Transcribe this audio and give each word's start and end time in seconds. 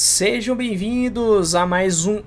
Sejam 0.00 0.54
bem-vindos 0.54 1.56
a 1.56 1.66
mais 1.66 2.06
um 2.06 2.22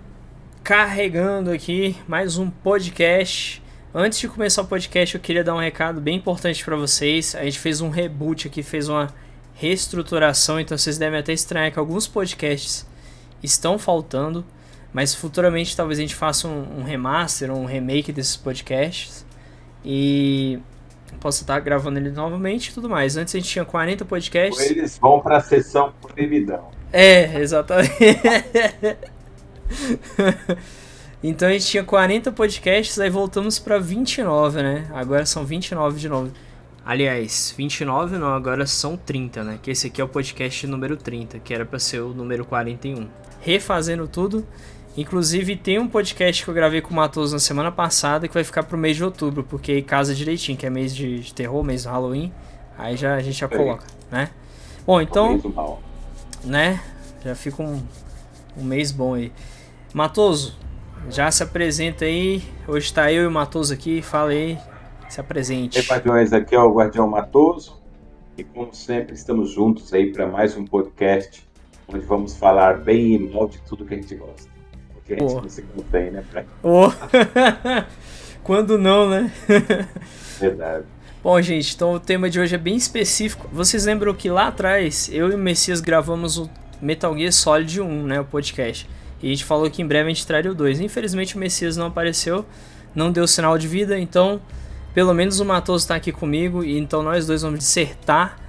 Carregando 0.61 1.51
aqui, 1.51 1.95
mais 2.05 2.37
um 2.37 2.49
podcast. 2.49 3.63
Antes 3.95 4.19
de 4.19 4.27
começar 4.27 4.63
o 4.63 4.67
podcast, 4.67 5.15
eu 5.15 5.21
queria 5.21 5.41
dar 5.41 5.55
um 5.55 5.59
recado 5.59 6.01
bem 6.01 6.17
importante 6.17 6.65
para 6.65 6.75
vocês. 6.75 7.33
A 7.33 7.45
gente 7.45 7.57
fez 7.57 7.79
um 7.79 7.87
reboot 7.87 8.49
aqui, 8.49 8.61
fez 8.61 8.89
uma 8.89 9.07
reestruturação, 9.53 10.59
então 10.59 10.77
vocês 10.77 10.97
devem 10.97 11.17
até 11.17 11.31
estranhar 11.31 11.71
que 11.71 11.79
alguns 11.79 12.09
podcasts 12.09 12.85
estão 13.41 13.79
faltando, 13.79 14.43
mas 14.91 15.15
futuramente 15.15 15.73
talvez 15.73 15.97
a 15.97 16.01
gente 16.01 16.13
faça 16.15 16.49
um, 16.49 16.79
um 16.79 16.83
remaster, 16.83 17.49
um 17.49 17.63
remake 17.63 18.11
desses 18.11 18.35
podcasts 18.35 19.25
e 19.85 20.59
possa 21.21 21.43
estar 21.43 21.61
gravando 21.61 21.99
ele 21.99 22.11
novamente 22.11 22.67
e 22.67 22.73
tudo 22.73 22.89
mais. 22.89 23.15
Antes 23.15 23.33
a 23.33 23.39
gente 23.39 23.49
tinha 23.49 23.63
40 23.63 24.03
podcasts. 24.03 24.69
Eles 24.69 24.97
vão 24.97 25.21
para 25.21 25.37
a 25.37 25.41
sessão 25.41 25.93
proibidão. 26.01 26.80
É, 26.91 27.39
exatamente. 27.39 27.91
então 31.23 31.47
a 31.47 31.51
gente 31.51 31.67
tinha 31.67 31.83
40 31.83 32.31
podcasts, 32.31 32.99
aí 32.99 33.09
voltamos 33.09 33.59
para 33.59 33.79
29, 33.79 34.61
né? 34.61 34.87
Agora 34.93 35.25
são 35.25 35.45
29 35.45 35.99
de 35.99 36.09
novo. 36.09 36.31
Aliás, 36.85 37.53
29 37.55 38.17
não, 38.17 38.33
agora 38.33 38.65
são 38.65 38.97
30, 38.97 39.43
né? 39.43 39.59
Que 39.61 39.71
esse 39.71 39.87
aqui 39.87 40.01
é 40.01 40.03
o 40.03 40.07
podcast 40.07 40.65
número 40.67 40.97
30, 40.97 41.39
que 41.39 41.53
era 41.53 41.65
para 41.65 41.79
ser 41.79 41.99
o 41.99 42.09
número 42.09 42.43
41. 42.43 43.07
Refazendo 43.39 44.07
tudo. 44.07 44.45
Inclusive 44.97 45.55
tem 45.55 45.79
um 45.79 45.87
podcast 45.87 46.43
que 46.43 46.49
eu 46.49 46.53
gravei 46.53 46.81
com 46.81 46.91
o 46.91 46.95
Matoso 46.95 47.33
na 47.33 47.39
semana 47.39 47.71
passada 47.71 48.27
que 48.27 48.33
vai 48.33 48.43
ficar 48.43 48.63
pro 48.63 48.77
mês 48.77 48.97
de 48.97 49.03
outubro, 49.05 49.43
porque 49.43 49.71
aí 49.71 49.81
casa 49.81 50.13
direitinho, 50.13 50.57
que 50.57 50.65
é 50.65 50.69
mês 50.69 50.93
de, 50.93 51.19
de 51.19 51.33
terror, 51.33 51.63
mês 51.63 51.83
do 51.83 51.89
Halloween. 51.89 52.33
Aí 52.77 52.97
já, 52.97 53.15
a 53.15 53.21
gente 53.21 53.39
já 53.39 53.47
coloca, 53.47 53.85
né? 54.11 54.29
Bom, 54.85 54.99
então 54.99 55.39
né? 56.43 56.81
Já 57.23 57.35
fica 57.35 57.61
um, 57.61 57.81
um 58.57 58.63
mês 58.63 58.91
bom 58.91 59.15
aí. 59.15 59.31
Matoso, 59.93 60.57
já 61.09 61.29
se 61.31 61.43
apresenta 61.43 62.05
aí. 62.05 62.43
Hoje 62.67 62.85
está 62.85 63.11
eu 63.11 63.23
e 63.23 63.27
o 63.27 63.31
Matoso 63.31 63.73
aqui. 63.73 64.01
Fala 64.01 64.31
aí, 64.31 64.57
se 65.09 65.19
apresente. 65.19 65.79
E 65.79 65.81
Guardiões, 65.83 66.33
aqui 66.33 66.55
é 66.55 66.59
o 66.59 66.73
Guardião 66.73 67.07
Matoso. 67.07 67.81
E 68.37 68.43
como 68.43 68.73
sempre, 68.73 69.13
estamos 69.13 69.51
juntos 69.51 69.93
aí 69.93 70.11
para 70.11 70.25
mais 70.25 70.55
um 70.55 70.65
podcast 70.65 71.45
onde 71.87 72.05
vamos 72.05 72.35
falar 72.35 72.79
bem 72.79 73.15
e 73.15 73.19
mal 73.19 73.47
de 73.47 73.59
tudo 73.61 73.85
que 73.85 73.93
a 73.93 73.97
gente 73.97 74.15
gosta. 74.15 74.49
Porque 74.93 75.13
a 75.13 75.19
gente 75.19 75.33
oh. 75.33 75.41
não 75.41 75.49
se 75.49 75.61
contém, 75.63 76.11
né? 76.11 76.23
Pra... 76.31 76.45
Oh. 76.63 76.89
Quando 78.43 78.77
não, 78.77 79.09
né? 79.09 79.31
Verdade. 80.39 80.85
Bom, 81.23 81.39
gente, 81.39 81.75
então 81.75 81.93
o 81.93 81.99
tema 81.99 82.31
de 82.31 82.39
hoje 82.39 82.55
é 82.55 82.57
bem 82.57 82.75
específico. 82.75 83.47
Vocês 83.53 83.85
lembram 83.85 84.11
que 84.11 84.27
lá 84.27 84.47
atrás 84.47 85.07
eu 85.13 85.31
e 85.31 85.35
o 85.35 85.37
Messias 85.37 85.79
gravamos 85.79 86.39
o 86.39 86.49
Metal 86.81 87.15
Gear 87.15 87.31
Solid 87.31 87.79
1, 87.79 88.07
né, 88.07 88.19
o 88.19 88.25
podcast. 88.25 88.89
E 89.21 89.27
a 89.27 89.29
gente 89.29 89.45
falou 89.45 89.69
que 89.69 89.83
em 89.83 89.87
breve 89.87 90.09
a 90.09 90.13
gente 90.13 90.25
traria 90.25 90.49
o 90.49 90.55
2. 90.55 90.79
Infelizmente 90.79 91.35
o 91.35 91.39
Messias 91.39 91.77
não 91.77 91.85
apareceu, 91.85 92.43
não 92.95 93.11
deu 93.11 93.27
sinal 93.27 93.55
de 93.55 93.67
vida, 93.67 93.99
então 93.99 94.41
pelo 94.95 95.13
menos 95.13 95.39
o 95.39 95.45
Matoso 95.45 95.83
está 95.83 95.93
aqui 95.93 96.11
comigo 96.11 96.63
e 96.63 96.75
então 96.75 97.03
nós 97.03 97.27
dois 97.27 97.43
vamos 97.43 97.59
dissertar 97.59 98.39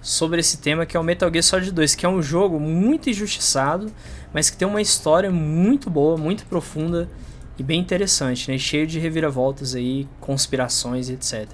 sobre 0.00 0.38
esse 0.38 0.58
tema 0.58 0.86
que 0.86 0.96
é 0.96 1.00
o 1.00 1.02
Metal 1.02 1.28
Gear 1.28 1.42
Solid 1.42 1.72
2, 1.72 1.96
que 1.96 2.06
é 2.06 2.08
um 2.08 2.22
jogo 2.22 2.60
muito 2.60 3.10
injustiçado, 3.10 3.92
mas 4.32 4.48
que 4.48 4.56
tem 4.56 4.68
uma 4.68 4.80
história 4.80 5.32
muito 5.32 5.90
boa, 5.90 6.16
muito 6.16 6.46
profunda 6.46 7.08
e 7.58 7.64
bem 7.64 7.80
interessante, 7.80 8.52
né? 8.52 8.56
Cheio 8.56 8.86
de 8.86 9.00
reviravoltas 9.00 9.74
aí, 9.74 10.06
conspirações 10.20 11.10
etc. 11.10 11.48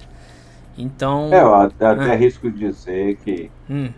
Então. 0.77 1.33
É, 1.33 1.41
eu 1.41 1.55
até, 1.55 1.85
ah. 1.85 2.11
arrisco 2.11 2.51
dizer 2.51 3.17
que 3.17 3.49
hum. 3.69 3.89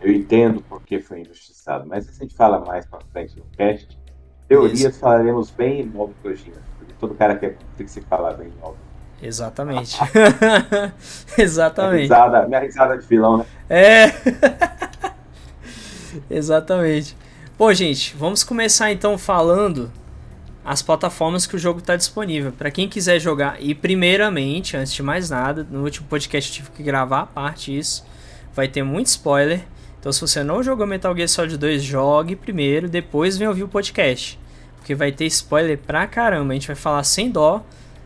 eu 0.00 0.12
entendo 0.12 0.64
porque 0.68 1.00
foi 1.00 1.20
injustiçado, 1.20 1.86
mas 1.86 2.08
a 2.08 2.12
gente 2.12 2.34
fala 2.34 2.60
mais 2.60 2.86
pra 2.86 3.00
frente 3.12 3.36
no 3.36 3.44
cast. 3.56 3.98
Teorias 4.48 4.80
Isso. 4.80 5.00
falaremos 5.00 5.50
bem 5.50 5.82
em 5.82 5.86
mal 5.86 6.10
Kojima, 6.22 6.56
porque 6.78 6.94
todo 6.98 7.14
cara 7.14 7.36
quer 7.36 7.58
tem 7.76 7.84
que 7.84 7.92
se 7.92 8.00
falar 8.00 8.32
bem 8.32 8.48
em. 8.48 8.74
Exatamente. 9.20 9.98
Exatamente. 11.36 12.08
Minha 12.08 12.22
risada, 12.24 12.48
minha 12.48 12.60
risada 12.60 12.96
de 12.96 13.06
vilão, 13.06 13.38
né? 13.38 13.46
É. 13.68 14.12
Exatamente. 16.30 17.16
Bom, 17.58 17.72
gente, 17.72 18.16
vamos 18.16 18.44
começar 18.44 18.90
então 18.92 19.18
falando 19.18 19.90
as 20.68 20.82
plataformas 20.82 21.46
que 21.46 21.56
o 21.56 21.58
jogo 21.58 21.78
está 21.78 21.96
disponível. 21.96 22.52
Para 22.52 22.70
quem 22.70 22.86
quiser 22.86 23.18
jogar, 23.18 23.56
e 23.58 23.74
primeiramente, 23.74 24.76
antes 24.76 24.92
de 24.92 25.02
mais 25.02 25.30
nada, 25.30 25.66
no 25.70 25.82
último 25.82 26.06
podcast 26.06 26.50
eu 26.50 26.56
tive 26.56 26.76
que 26.76 26.82
gravar 26.82 27.20
a 27.20 27.26
parte 27.26 27.72
disso, 27.72 28.04
vai 28.52 28.68
ter 28.68 28.82
muito 28.82 29.06
spoiler. 29.06 29.64
Então, 29.98 30.12
se 30.12 30.20
você 30.20 30.44
não 30.44 30.62
jogou 30.62 30.86
Metal 30.86 31.16
Gear 31.16 31.26
Solid 31.26 31.56
2, 31.56 31.82
jogue 31.82 32.36
primeiro, 32.36 32.86
depois 32.86 33.38
vem 33.38 33.48
ouvir 33.48 33.62
o 33.62 33.68
podcast. 33.68 34.38
Porque 34.76 34.94
vai 34.94 35.10
ter 35.10 35.24
spoiler 35.24 35.78
pra 35.78 36.06
caramba. 36.06 36.52
A 36.52 36.54
gente 36.54 36.66
vai 36.66 36.76
falar 36.76 37.02
sem 37.02 37.30
dó, 37.30 37.64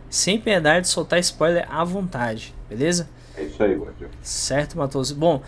sem 0.08 0.38
piedade, 0.38 0.86
soltar 0.86 1.18
spoiler 1.18 1.66
à 1.68 1.82
vontade, 1.82 2.54
beleza? 2.68 3.08
É 3.36 3.42
isso 3.42 3.60
aí, 3.60 3.74
Guardião. 3.74 4.08
Certo, 4.22 4.78
Matoso. 4.78 5.16
Bom, 5.16 5.42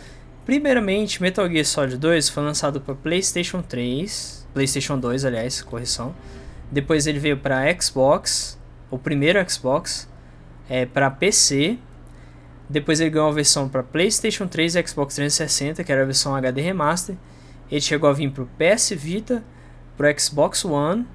primeiramente, 0.45 1.23
Metal 1.23 1.49
Gear 1.49 1.65
Solid 1.65 1.97
2 1.97 2.29
foi 2.29 2.43
lançado 2.43 2.81
para 2.81 2.93
PlayStation 2.93 3.63
3, 3.63 4.49
PlayStation 4.53 4.99
2, 4.99 5.25
aliás, 5.25 5.63
correção 5.63 6.13
depois 6.75 7.07
ele 7.07 7.21
veio 7.21 7.37
para 7.37 7.73
Xbox, 7.81 8.59
o 8.91 8.99
primeiro 8.99 9.39
Xbox, 9.49 10.09
é, 10.69 10.85
para 10.85 11.09
PC. 11.09 11.79
Depois 12.69 12.99
ele 12.99 13.11
ganhou 13.11 13.29
a 13.29 13.33
versão 13.33 13.69
para 13.69 13.81
PlayStation 13.85 14.49
3 14.49 14.75
e 14.75 14.85
Xbox 14.85 15.15
360, 15.15 15.85
que 15.85 15.93
era 15.93 16.03
a 16.03 16.05
versão 16.05 16.35
HD 16.35 16.61
Remaster. 16.63 17.15
Ele 17.71 17.81
chegou 17.81 18.11
a 18.11 18.13
vir 18.13 18.29
para 18.33 18.43
o 18.43 18.49
PS 18.59 18.91
Vita, 18.91 19.45
para 19.97 20.13
o 20.13 20.21
Xbox 20.21 20.65
One 20.65 21.07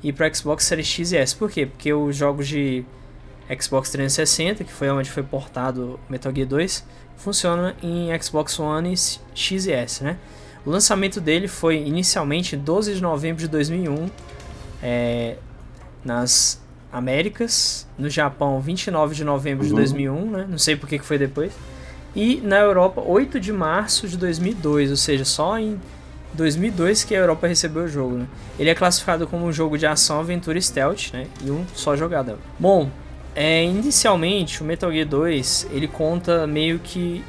e 0.00 0.12
para 0.12 0.28
o 0.28 0.34
Xbox 0.34 0.62
Series 0.62 0.86
X 0.86 1.10
e 1.10 1.16
S. 1.16 1.34
Por 1.34 1.50
quê? 1.50 1.66
Porque 1.66 1.92
os 1.92 2.14
jogos 2.14 2.46
de 2.46 2.84
Xbox 3.60 3.90
360, 3.90 4.62
que 4.62 4.72
foi 4.72 4.90
onde 4.90 5.10
foi 5.10 5.24
portado 5.24 5.98
Metal 6.08 6.32
Gear 6.32 6.46
2, 6.46 6.86
funcionam 7.16 7.74
em 7.82 8.16
Xbox 8.22 8.60
One 8.60 8.94
e 8.94 8.96
X 9.34 9.66
e 9.66 9.72
S, 9.72 10.04
né? 10.04 10.18
O 10.64 10.70
lançamento 10.70 11.20
dele 11.20 11.48
foi 11.48 11.78
inicialmente 11.78 12.56
12 12.56 12.94
de 12.94 13.02
novembro 13.02 13.42
de 13.42 13.48
2001 13.48 14.08
é, 14.82 15.36
nas 16.04 16.60
Américas, 16.92 17.86
no 17.98 18.10
Japão 18.10 18.60
29 18.60 19.14
de 19.14 19.24
novembro 19.24 19.66
de 19.66 19.72
2001, 19.72 20.12
uhum. 20.12 20.30
né? 20.30 20.46
não 20.48 20.58
sei 20.58 20.76
por 20.76 20.88
que 20.88 20.98
foi 20.98 21.18
depois, 21.18 21.52
e 22.14 22.40
na 22.42 22.58
Europa 22.58 23.00
8 23.00 23.38
de 23.38 23.52
março 23.52 24.08
de 24.08 24.16
2002, 24.16 24.90
ou 24.90 24.96
seja, 24.96 25.24
só 25.24 25.58
em 25.58 25.80
2002 26.34 27.04
que 27.04 27.14
a 27.14 27.18
Europa 27.18 27.46
recebeu 27.46 27.84
o 27.84 27.88
jogo. 27.88 28.16
Né? 28.16 28.26
Ele 28.58 28.70
é 28.70 28.74
classificado 28.74 29.26
como 29.26 29.46
um 29.46 29.52
jogo 29.52 29.78
de 29.78 29.86
ação, 29.86 30.18
aventura 30.18 30.60
stealth 30.60 31.12
né? 31.12 31.26
e 31.44 31.50
um 31.50 31.64
só 31.74 31.96
jogador. 31.96 32.38
Bom, 32.58 32.90
é, 33.34 33.64
inicialmente 33.64 34.60
o 34.60 34.64
Metal 34.64 34.90
Gear 34.90 35.06
2 35.06 35.68
ele 35.70 35.86
conta 35.86 36.46
meio 36.46 36.80
que 36.80 37.24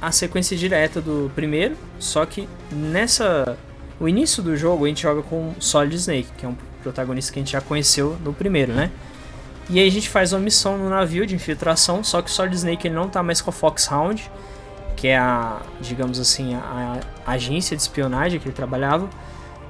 a 0.00 0.10
sequência 0.10 0.56
direta 0.56 1.00
do 1.00 1.30
primeiro, 1.34 1.76
só 1.98 2.24
que 2.24 2.48
nessa 2.70 3.56
o 4.00 4.08
início 4.08 4.42
do 4.42 4.56
jogo 4.56 4.84
a 4.84 4.88
gente 4.88 5.02
joga 5.02 5.22
com 5.22 5.54
Solid 5.60 5.94
Snake, 5.94 6.28
que 6.36 6.44
é 6.44 6.48
um 6.48 6.56
protagonista 6.82 7.32
que 7.32 7.38
a 7.38 7.42
gente 7.42 7.52
já 7.52 7.60
conheceu 7.60 8.16
no 8.24 8.32
primeiro, 8.32 8.72
né? 8.72 8.90
E 9.70 9.78
aí 9.78 9.86
a 9.86 9.90
gente 9.90 10.08
faz 10.08 10.32
uma 10.32 10.40
missão 10.40 10.76
no 10.76 10.88
navio 10.88 11.24
de 11.24 11.34
infiltração, 11.34 12.02
só 12.02 12.20
que 12.20 12.28
o 12.28 12.32
Solid 12.32 12.54
Snake 12.54 12.86
ele 12.86 12.94
não 12.94 13.08
tá 13.08 13.22
mais 13.22 13.40
com 13.40 13.50
a 13.50 13.52
Foxhound, 13.52 14.30
que 14.96 15.08
é 15.08 15.16
a, 15.16 15.60
digamos 15.80 16.18
assim, 16.18 16.54
a, 16.54 17.00
a 17.24 17.32
agência 17.32 17.76
de 17.76 17.82
espionagem 17.82 18.38
que 18.38 18.48
ele 18.48 18.54
trabalhava, 18.54 19.08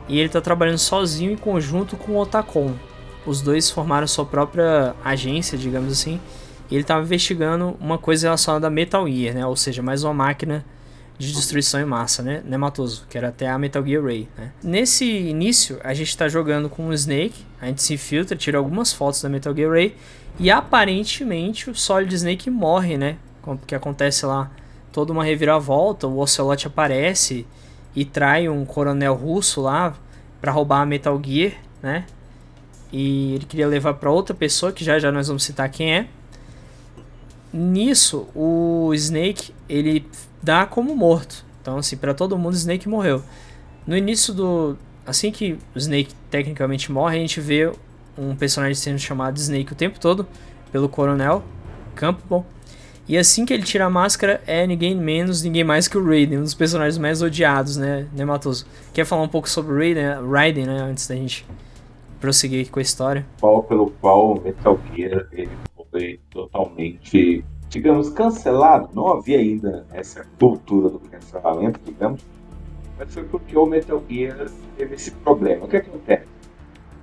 e 0.08 0.18
ele 0.18 0.28
tá 0.28 0.40
trabalhando 0.40 0.78
sozinho 0.78 1.30
em 1.30 1.36
conjunto 1.36 1.96
com 1.96 2.12
o 2.12 2.18
Otacon. 2.18 2.74
Os 3.24 3.40
dois 3.40 3.70
formaram 3.70 4.06
sua 4.06 4.26
própria 4.26 4.94
agência, 5.04 5.56
digamos 5.56 5.92
assim, 5.92 6.20
e 6.70 6.74
ele 6.74 6.82
estava 6.82 7.02
investigando 7.02 7.76
uma 7.78 7.98
coisa 7.98 8.26
relacionada 8.26 8.66
a 8.66 8.70
Metal 8.70 9.06
Gear, 9.06 9.34
né? 9.34 9.46
Ou 9.46 9.54
seja, 9.54 9.82
mais 9.82 10.02
uma 10.02 10.14
máquina 10.14 10.64
de 11.18 11.32
destruição 11.32 11.80
em 11.80 11.84
massa, 11.84 12.22
né? 12.22 12.42
Nematoso, 12.44 13.06
que 13.08 13.16
era 13.16 13.28
até 13.28 13.48
a 13.48 13.58
Metal 13.58 13.84
Gear 13.84 14.02
Ray, 14.02 14.28
né? 14.36 14.52
Nesse 14.62 15.04
início, 15.04 15.78
a 15.84 15.94
gente 15.94 16.08
está 16.08 16.28
jogando 16.28 16.68
com 16.68 16.88
o 16.88 16.92
Snake, 16.92 17.44
a 17.60 17.66
gente 17.66 17.82
se 17.82 17.94
infiltra, 17.94 18.36
tira 18.36 18.58
algumas 18.58 18.92
fotos 18.92 19.22
da 19.22 19.28
Metal 19.28 19.54
Gear 19.54 19.70
Ray, 19.70 19.96
e 20.38 20.50
aparentemente 20.50 21.70
o 21.70 21.74
Solid 21.74 22.12
Snake 22.14 22.50
morre, 22.50 22.96
né? 22.96 23.16
Que 23.66 23.74
acontece 23.74 24.24
lá 24.26 24.50
toda 24.92 25.12
uma 25.12 25.24
reviravolta, 25.24 26.06
o 26.06 26.18
Ocelot 26.18 26.66
aparece 26.66 27.46
e 27.94 28.04
trai 28.04 28.48
um 28.48 28.64
coronel 28.64 29.14
russo 29.14 29.60
lá 29.60 29.94
para 30.40 30.52
roubar 30.52 30.82
a 30.82 30.86
Metal 30.86 31.20
Gear, 31.24 31.52
né? 31.82 32.04
E 32.92 33.34
ele 33.34 33.46
queria 33.46 33.66
levar 33.66 33.94
para 33.94 34.10
outra 34.10 34.34
pessoa, 34.34 34.72
que 34.72 34.84
já 34.84 34.98
já 34.98 35.10
nós 35.10 35.28
vamos 35.28 35.44
citar 35.44 35.68
quem 35.70 35.94
é. 35.94 36.08
Nisso, 37.52 38.28
o 38.34 38.92
Snake, 38.94 39.54
ele 39.68 40.06
dá 40.42 40.66
como 40.66 40.94
morto. 40.96 41.44
Então, 41.60 41.78
assim, 41.78 41.96
para 41.96 42.12
todo 42.12 42.36
mundo, 42.36 42.54
Snake 42.54 42.88
morreu. 42.88 43.22
No 43.86 43.96
início 43.96 44.34
do. 44.34 44.76
Assim 45.06 45.30
que 45.30 45.58
o 45.74 45.78
Snake 45.78 46.14
tecnicamente 46.30 46.90
morre, 46.90 47.16
a 47.16 47.20
gente 47.20 47.40
vê 47.40 47.72
um 48.16 48.36
personagem 48.36 48.74
sendo 48.74 48.98
chamado 48.98 49.36
Snake 49.36 49.72
o 49.72 49.76
tempo 49.76 49.98
todo 49.98 50.26
pelo 50.70 50.88
Coronel 50.88 51.42
Campbell. 51.94 52.44
E 53.08 53.18
assim 53.18 53.44
que 53.44 53.52
ele 53.52 53.64
tira 53.64 53.86
a 53.86 53.90
máscara, 53.90 54.40
é 54.46 54.64
ninguém 54.64 54.94
menos, 54.94 55.42
ninguém 55.42 55.64
mais 55.64 55.88
que 55.88 55.98
o 55.98 56.04
Raiden, 56.04 56.38
um 56.38 56.42
dos 56.42 56.54
personagens 56.54 56.98
mais 56.98 57.20
odiados, 57.20 57.76
né, 57.76 58.06
né 58.12 58.24
Matoso? 58.24 58.64
Quer 58.94 59.04
falar 59.04 59.22
um 59.22 59.28
pouco 59.28 59.48
sobre 59.50 59.72
o 59.72 59.76
Raiden, 59.76 60.04
Raiden 60.30 60.66
né, 60.66 60.80
antes 60.82 61.08
da 61.08 61.16
gente 61.16 61.44
prosseguir 62.20 62.70
com 62.70 62.78
a 62.78 62.82
história? 62.82 63.26
Qual 63.40 63.64
pelo 63.64 63.90
qual 64.00 64.40
Metal 64.40 64.78
Gear 64.94 65.26
ele 65.32 65.50
foi 65.90 66.20
totalmente, 66.30 67.44
digamos, 67.72 68.10
cancelado. 68.10 68.90
Não 68.94 69.08
havia 69.08 69.38
ainda 69.38 69.86
essa 69.92 70.26
cultura 70.38 70.90
do 70.90 71.00
cancelamento, 71.00 71.80
digamos, 71.84 72.20
mas 72.98 73.12
foi 73.12 73.24
porque 73.24 73.56
o 73.56 73.64
Metal 73.64 74.02
Gear 74.08 74.46
teve 74.76 74.94
esse 74.94 75.10
problema. 75.10 75.64
O 75.64 75.68
que 75.68 75.78
acontece? 75.78 76.28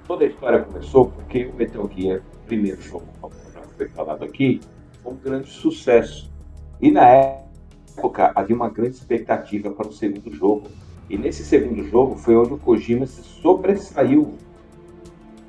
Toda 0.08 0.24
a 0.24 0.28
história 0.28 0.62
começou 0.62 1.08
porque 1.10 1.48
o 1.48 1.56
Metal 1.56 1.90
Gear, 1.94 2.22
o 2.44 2.46
primeiro 2.46 2.80
jogo, 2.82 3.06
como 3.20 3.34
já 3.52 3.62
foi 3.62 3.88
falado 3.90 4.24
aqui, 4.24 4.62
foi 5.04 5.14
um 5.14 5.16
grande 5.18 5.50
sucesso. 5.50 6.32
E 6.80 6.92
na 6.92 7.08
época 7.08 8.32
havia 8.36 8.56
uma 8.56 8.70
grande 8.70 8.96
expectativa 8.96 9.72
para 9.72 9.88
o 9.88 9.92
segundo 9.92 10.32
jogo. 10.32 10.68
E 11.10 11.18
nesse 11.18 11.44
segundo 11.44 11.84
jogo 11.90 12.16
foi 12.16 12.36
onde 12.36 12.54
o 12.54 12.58
Kojima 12.60 13.08
se 13.08 13.24
sobressaiu 13.24 14.36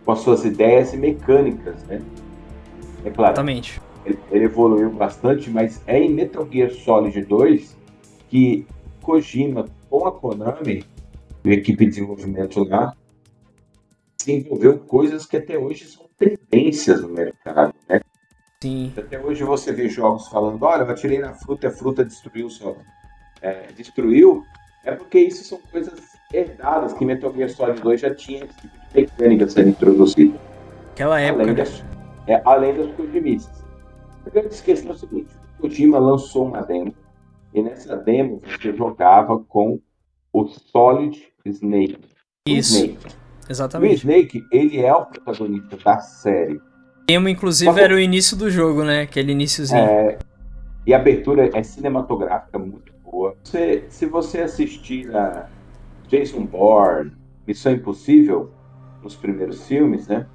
com 0.02 0.12
as 0.12 0.20
suas 0.20 0.46
ideias 0.46 0.94
e 0.94 0.96
mecânicas, 0.96 1.84
né? 1.84 2.00
É 3.04 3.10
claro. 3.10 3.32
Exatamente. 3.32 3.89
Ele, 4.30 4.44
evoluiu 4.44 4.90
bastante, 4.90 5.50
mas 5.50 5.82
é 5.86 5.98
em 5.98 6.12
Metal 6.12 6.46
Gear 6.50 6.70
Solid 6.70 7.20
2 7.22 7.76
que 8.28 8.66
Kojima, 9.02 9.66
com 9.88 10.06
a 10.06 10.12
Konami, 10.12 10.84
a 11.44 11.48
equipe 11.48 11.84
de 11.84 11.90
desenvolvimento 11.90 12.62
lá, 12.64 12.94
desenvolveu 14.18 14.78
coisas 14.78 15.26
que 15.26 15.36
até 15.36 15.58
hoje 15.58 15.86
são 15.86 16.06
tendências 16.16 17.02
no 17.02 17.08
mercado, 17.08 17.74
né? 17.88 18.00
Sim. 18.62 18.92
Até 18.96 19.18
hoje 19.18 19.42
você 19.42 19.72
vê 19.72 19.88
jogos 19.88 20.28
falando, 20.28 20.62
olha, 20.62 20.82
eu 20.82 20.90
atirei 20.90 21.18
na 21.18 21.32
fruta 21.32 21.66
e 21.66 21.70
a 21.70 21.72
fruta 21.72 22.04
destruiu. 22.04 22.48
É, 23.40 23.72
destruiu, 23.72 24.44
é 24.84 24.92
porque 24.92 25.18
isso 25.18 25.44
são 25.44 25.58
coisas 25.72 25.98
herdadas 26.32 26.92
que 26.92 27.04
Metal 27.04 27.32
Gear 27.34 27.48
Solid 27.48 27.80
2 27.80 28.00
já 28.00 28.14
tinha 28.14 28.44
esse 28.44 28.54
tipo 28.60 28.76
de 28.76 29.00
mecânica 29.00 29.48
sendo 29.48 29.70
introduzida. 29.70 30.38
Aquela 30.92 31.20
época. 31.20 31.42
Além 31.44 31.54
das, 31.54 31.84
é, 32.26 32.42
além 32.44 32.74
das 32.76 32.94
Kojimices. 32.94 33.59
Grande 34.32 34.62
questão 34.62 34.92
é 34.92 34.94
o 34.94 34.98
seguinte: 34.98 35.34
o 35.58 35.62
Kojima 35.62 35.98
lançou 35.98 36.46
uma 36.46 36.62
demo, 36.62 36.94
e 37.52 37.62
nessa 37.62 37.96
demo 37.96 38.40
você 38.44 38.74
jogava 38.74 39.38
com 39.38 39.80
o 40.32 40.46
Solid 40.46 41.20
Snake. 41.44 41.98
Isso. 42.46 42.76
Snake. 42.76 43.14
Exatamente. 43.48 43.94
O 43.94 43.96
Snake, 43.96 44.44
ele 44.52 44.80
é 44.80 44.94
o 44.94 45.06
protagonista 45.06 45.76
da 45.76 45.98
série 45.98 46.60
demo, 47.10 47.28
inclusive, 47.28 47.80
era 47.80 47.94
o 47.94 47.98
início 47.98 48.36
do 48.36 48.48
jogo, 48.48 48.84
né? 48.84 49.02
Aquele 49.02 49.32
iníciozinho. 49.32 49.80
É, 49.80 50.18
e 50.86 50.94
a 50.94 50.96
abertura 50.96 51.50
é 51.52 51.62
cinematográfica 51.62 52.58
muito 52.58 52.92
boa. 53.02 53.36
Você, 53.42 53.84
se 53.88 54.06
você 54.06 54.42
assistir 54.42 55.14
a 55.14 55.48
Jason 56.06 56.44
Bourne, 56.46 57.12
Missão 57.46 57.72
Impossível, 57.72 58.52
nos 59.02 59.16
primeiros 59.16 59.66
filmes, 59.66 60.06
né? 60.06 60.26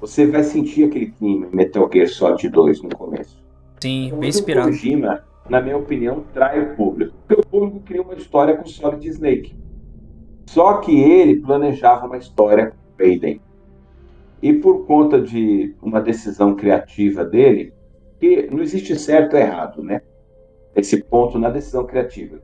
Você 0.00 0.26
vai 0.26 0.44
sentir 0.44 0.84
aquele 0.84 1.10
clima 1.10 1.48
Metal 1.52 1.88
Gear 1.92 2.08
Solid 2.08 2.48
2 2.48 2.82
no 2.82 2.90
começo. 2.90 3.42
Sim, 3.80 4.06
então, 4.06 4.18
bem 4.20 4.28
inspirado. 4.28 4.68
O 4.68 4.70
Kojima, 4.70 5.24
na 5.48 5.60
minha 5.60 5.76
opinião, 5.76 6.24
trai 6.32 6.60
o 6.60 6.76
público. 6.76 7.14
Porque 7.26 7.40
o 7.40 7.46
público 7.46 7.80
cria 7.80 8.02
uma 8.02 8.14
história 8.14 8.56
com 8.56 8.66
Solid 8.66 9.06
Snake. 9.08 9.56
Só 10.46 10.78
que 10.78 10.98
ele 10.98 11.40
planejava 11.40 12.06
uma 12.06 12.16
história 12.16 12.70
com 12.70 13.02
Raiden. 13.02 13.40
E 14.40 14.52
por 14.52 14.86
conta 14.86 15.20
de 15.20 15.74
uma 15.82 16.00
decisão 16.00 16.54
criativa 16.54 17.24
dele, 17.24 17.72
que 18.20 18.48
não 18.50 18.60
existe 18.60 18.96
certo 18.96 19.34
ou 19.34 19.40
errado, 19.40 19.82
né? 19.82 20.00
Esse 20.76 21.02
ponto 21.02 21.38
na 21.38 21.50
decisão 21.50 21.84
criativa. 21.84 22.40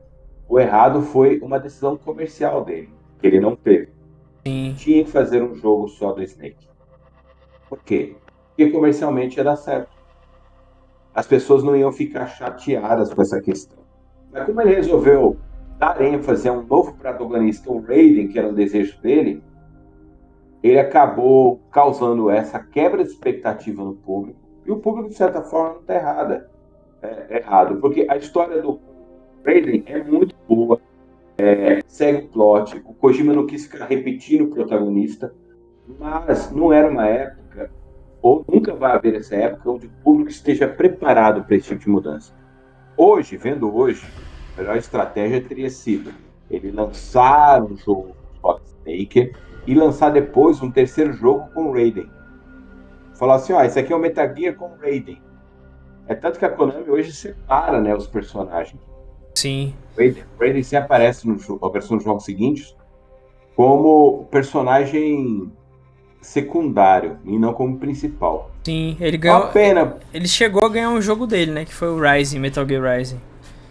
O 0.47 0.59
errado 0.59 1.01
foi 1.01 1.39
uma 1.39 1.57
decisão 1.57 1.95
comercial 1.97 2.65
dele, 2.65 2.89
que 3.19 3.27
ele 3.27 3.39
não 3.39 3.55
teve. 3.55 3.89
Sim. 4.45 4.75
Tinha 4.77 5.03
que 5.05 5.09
fazer 5.09 5.41
um 5.41 5.55
jogo 5.55 5.87
só 5.87 6.11
do 6.11 6.21
Snake. 6.21 6.67
Por 7.69 7.79
quê? 7.83 8.15
Porque 8.49 8.71
comercialmente 8.71 9.37
ia 9.37 9.43
dar 9.43 9.55
certo. 9.55 9.89
As 11.13 11.27
pessoas 11.27 11.63
não 11.63 11.75
iam 11.75 11.91
ficar 11.91 12.27
chateadas 12.27 13.13
com 13.13 13.21
essa 13.21 13.41
questão. 13.41 13.79
Mas 14.31 14.45
como 14.45 14.61
ele 14.61 14.75
resolveu 14.75 15.37
dar 15.77 16.01
ênfase 16.01 16.47
a 16.47 16.53
um 16.53 16.63
novo 16.63 16.93
protagonista, 16.93 17.71
o 17.71 17.81
Raiden, 17.81 18.27
que 18.27 18.37
era 18.37 18.49
o 18.49 18.53
desejo 18.53 18.99
dele, 19.01 19.41
ele 20.61 20.79
acabou 20.79 21.61
causando 21.71 22.29
essa 22.29 22.59
quebra 22.59 23.03
de 23.03 23.11
expectativa 23.11 23.83
no 23.83 23.95
público. 23.95 24.39
E 24.65 24.71
o 24.71 24.77
público, 24.77 25.09
de 25.09 25.15
certa 25.15 25.41
forma, 25.41 25.75
não 25.75 25.81
está 25.81 25.95
errada, 25.95 26.49
é, 27.01 27.37
errado, 27.37 27.79
porque 27.79 28.07
a 28.09 28.17
história 28.17 28.61
do 28.61 28.79
Raiden 29.45 29.83
é 29.85 30.03
muito 30.03 30.35
boa, 30.47 30.81
é, 31.37 31.81
segue 31.85 32.25
o 32.25 32.29
plot. 32.29 32.81
O 32.85 32.93
Kojima 32.93 33.33
não 33.33 33.45
quis 33.45 33.67
ficar 33.67 33.85
repetindo 33.85 34.45
o 34.45 34.49
protagonista, 34.49 35.33
mas 35.99 36.51
não 36.51 36.73
era 36.73 36.89
uma 36.89 37.05
época, 37.05 37.44
ou 38.25 38.43
nunca 38.51 38.73
vai 38.73 38.91
haver 38.91 39.13
essa 39.13 39.35
época, 39.35 39.69
onde 39.69 39.85
o 39.85 39.89
público 40.03 40.31
esteja 40.31 40.67
preparado 40.67 41.43
para 41.43 41.57
esse 41.57 41.67
tipo 41.67 41.81
de 41.81 41.89
mudança. 41.89 42.33
Hoje, 42.97 43.37
vendo 43.37 43.71
hoje, 43.71 44.03
a 44.57 44.61
melhor 44.61 44.77
estratégia 44.77 45.43
teria 45.43 45.69
sido 45.69 46.11
ele 46.49 46.71
lançar 46.71 47.61
um 47.61 47.77
jogo 47.77 48.15
Hot 48.41 48.63
Snaker 48.65 49.37
e 49.67 49.75
lançar 49.75 50.09
depois 50.09 50.59
um 50.59 50.71
terceiro 50.71 51.13
jogo 51.13 51.53
com 51.53 51.67
o 51.67 51.71
Raiden. 51.71 52.09
Falar 53.13 53.35
assim, 53.35 53.53
ó, 53.53 53.61
esse 53.63 53.77
aqui 53.77 53.93
é 53.93 53.95
o 53.95 53.99
Metal 53.99 54.35
Gear 54.35 54.55
com 54.55 54.71
o 54.71 54.75
Raiden. 54.81 55.21
É 56.07 56.15
tanto 56.15 56.39
que 56.39 56.45
a 56.45 56.49
Konami 56.49 56.89
hoje 56.89 57.11
separa, 57.11 57.79
né, 57.79 57.95
os 57.95 58.07
personagens. 58.07 58.81
Sim. 59.35 59.75
Raiden, 59.95 60.23
Raiden 60.39 60.63
se 60.63 60.75
aparece 60.75 61.27
no 61.27 61.37
jogo, 61.37 61.63
a 61.63 61.69
versão 61.69 61.95
dos 61.95 62.03
jogos 62.03 62.25
seguintes 62.25 62.75
como 63.55 64.25
personagem 64.31 65.51
secundário 66.25 67.19
e 67.23 67.37
não 67.37 67.53
como 67.53 67.77
principal. 67.77 68.51
Sim, 68.63 68.97
ele 68.99 69.17
ganhou. 69.17 69.41
Uma 69.41 69.47
pena. 69.49 69.97
Ele 70.13 70.27
chegou 70.27 70.65
a 70.65 70.69
ganhar 70.69 70.89
um 70.89 71.01
jogo 71.01 71.27
dele, 71.27 71.51
né? 71.51 71.65
Que 71.65 71.73
foi 71.73 71.87
o 71.87 71.99
Rising, 71.99 72.39
Metal 72.39 72.67
Gear 72.67 72.97
Rising. 72.97 73.21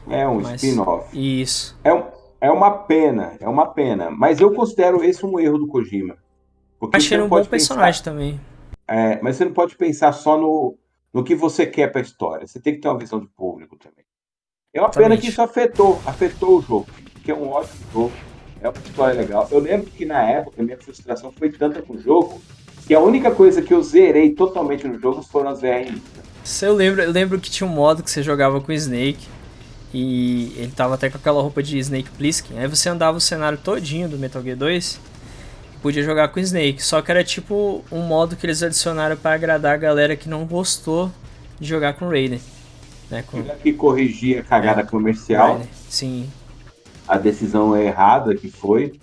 É 0.09 0.27
um 0.27 0.41
Mas... 0.41 0.63
spin-off. 0.63 1.09
Isso. 1.13 1.77
É 1.83 1.93
um, 1.93 2.05
é 2.41 2.51
uma 2.51 2.71
pena, 2.71 3.37
é 3.41 3.49
uma 3.49 3.67
pena. 3.67 4.11
Mas 4.11 4.41
eu 4.41 4.53
considero 4.53 5.03
esse 5.03 5.27
um 5.27 5.39
erro 5.39 5.59
do 5.59 5.67
Kojima. 5.67 6.17
Porque 6.79 6.97
Achei 6.97 7.21
um 7.21 7.29
bom 7.29 7.37
pensar, 7.37 7.51
personagem 7.51 8.03
também. 8.03 8.41
É, 8.87 9.21
mas 9.21 9.37
você 9.37 9.45
não 9.45 9.53
pode 9.53 9.77
pensar 9.77 10.13
só 10.13 10.39
no, 10.39 10.77
no 11.13 11.25
que 11.25 11.35
você 11.35 11.67
quer 11.67 11.89
para 11.91 12.01
a 12.01 12.05
história. 12.05 12.47
Você 12.47 12.61
tem 12.61 12.75
que 12.75 12.81
ter 12.81 12.89
uma 12.89 12.99
visão 12.99 13.19
de 13.19 13.27
público 13.29 13.77
também. 13.77 14.05
É 14.73 14.81
uma 14.81 14.89
Exatamente. 14.89 15.11
pena 15.11 15.21
que 15.21 15.29
isso 15.29 15.43
afetou, 15.43 16.01
afetou 16.07 16.59
o 16.59 16.63
jogo, 16.63 16.87
que 17.25 17.31
é 17.31 17.35
um 17.35 17.49
ótimo 17.49 17.85
jogo, 17.93 18.13
é 18.67 18.69
uma 18.71 18.79
história 18.79 19.21
legal. 19.21 19.47
Eu 19.51 19.59
lembro 19.61 19.91
que 19.91 20.05
na 20.05 20.23
época 20.23 20.63
minha 20.63 20.79
frustração 20.79 21.31
foi 21.31 21.51
tanta 21.51 21.83
com 21.83 21.95
o 21.95 22.01
jogo 22.01 22.41
que 22.87 22.95
a 22.95 23.01
única 23.01 23.31
coisa 23.31 23.63
que 23.63 23.73
eu 23.73 23.83
zerei 23.83 24.31
totalmente 24.31 24.87
no 24.87 24.99
jogo 24.99 25.23
foram 25.23 25.51
as 25.51 25.61
VRs. 25.61 26.01
Eu 26.63 26.75
lembro, 26.75 27.03
eu 27.03 27.11
lembro 27.11 27.39
que 27.39 27.51
tinha 27.51 27.67
um 27.67 27.73
modo 27.73 28.03
que 28.03 28.11
você 28.11 28.23
jogava 28.23 28.61
com 28.61 28.73
o 28.73 28.75
Snake 28.75 29.27
e 29.93 30.53
ele 30.57 30.73
tava 30.75 30.95
até 30.95 31.09
com 31.09 31.17
aquela 31.17 31.41
roupa 31.41 31.63
de 31.63 31.79
Snake 31.79 32.11
Plissken. 32.11 32.59
Aí 32.59 32.67
você 32.67 32.89
andava 32.89 33.17
o 33.17 33.21
cenário 33.21 33.59
todinho 33.59 34.09
do 34.09 34.19
Metal 34.19 34.43
Gear 34.43 34.57
2 34.57 35.01
e 35.75 35.79
podia 35.79 36.03
jogar 36.03 36.29
com 36.29 36.41
o 36.41 36.43
Snake. 36.43 36.83
Só 36.83 37.01
que 37.01 37.11
era 37.11 37.23
tipo 37.23 37.85
um 37.93 38.01
modo 38.01 38.35
que 38.35 38.45
eles 38.45 38.63
adicionaram 38.63 39.17
para 39.17 39.35
agradar 39.35 39.75
a 39.75 39.79
galera 39.79 40.17
que 40.17 40.29
não 40.29 40.45
gostou 40.45 41.11
de 41.61 41.69
jogar 41.69 41.95
com 41.95 42.09
Raiden. 42.09 42.41
Né, 43.11 43.23
com... 43.27 43.43
Que 43.43 43.73
corrigia 43.73 44.41
a 44.41 44.43
cagada 44.43 44.81
é, 44.81 44.85
comercial. 44.85 45.53
Raiden. 45.55 45.69
Sim. 45.89 46.29
A 47.07 47.19
decisão 47.19 47.77
errada 47.77 48.35
que 48.35 48.51
foi 48.51 48.99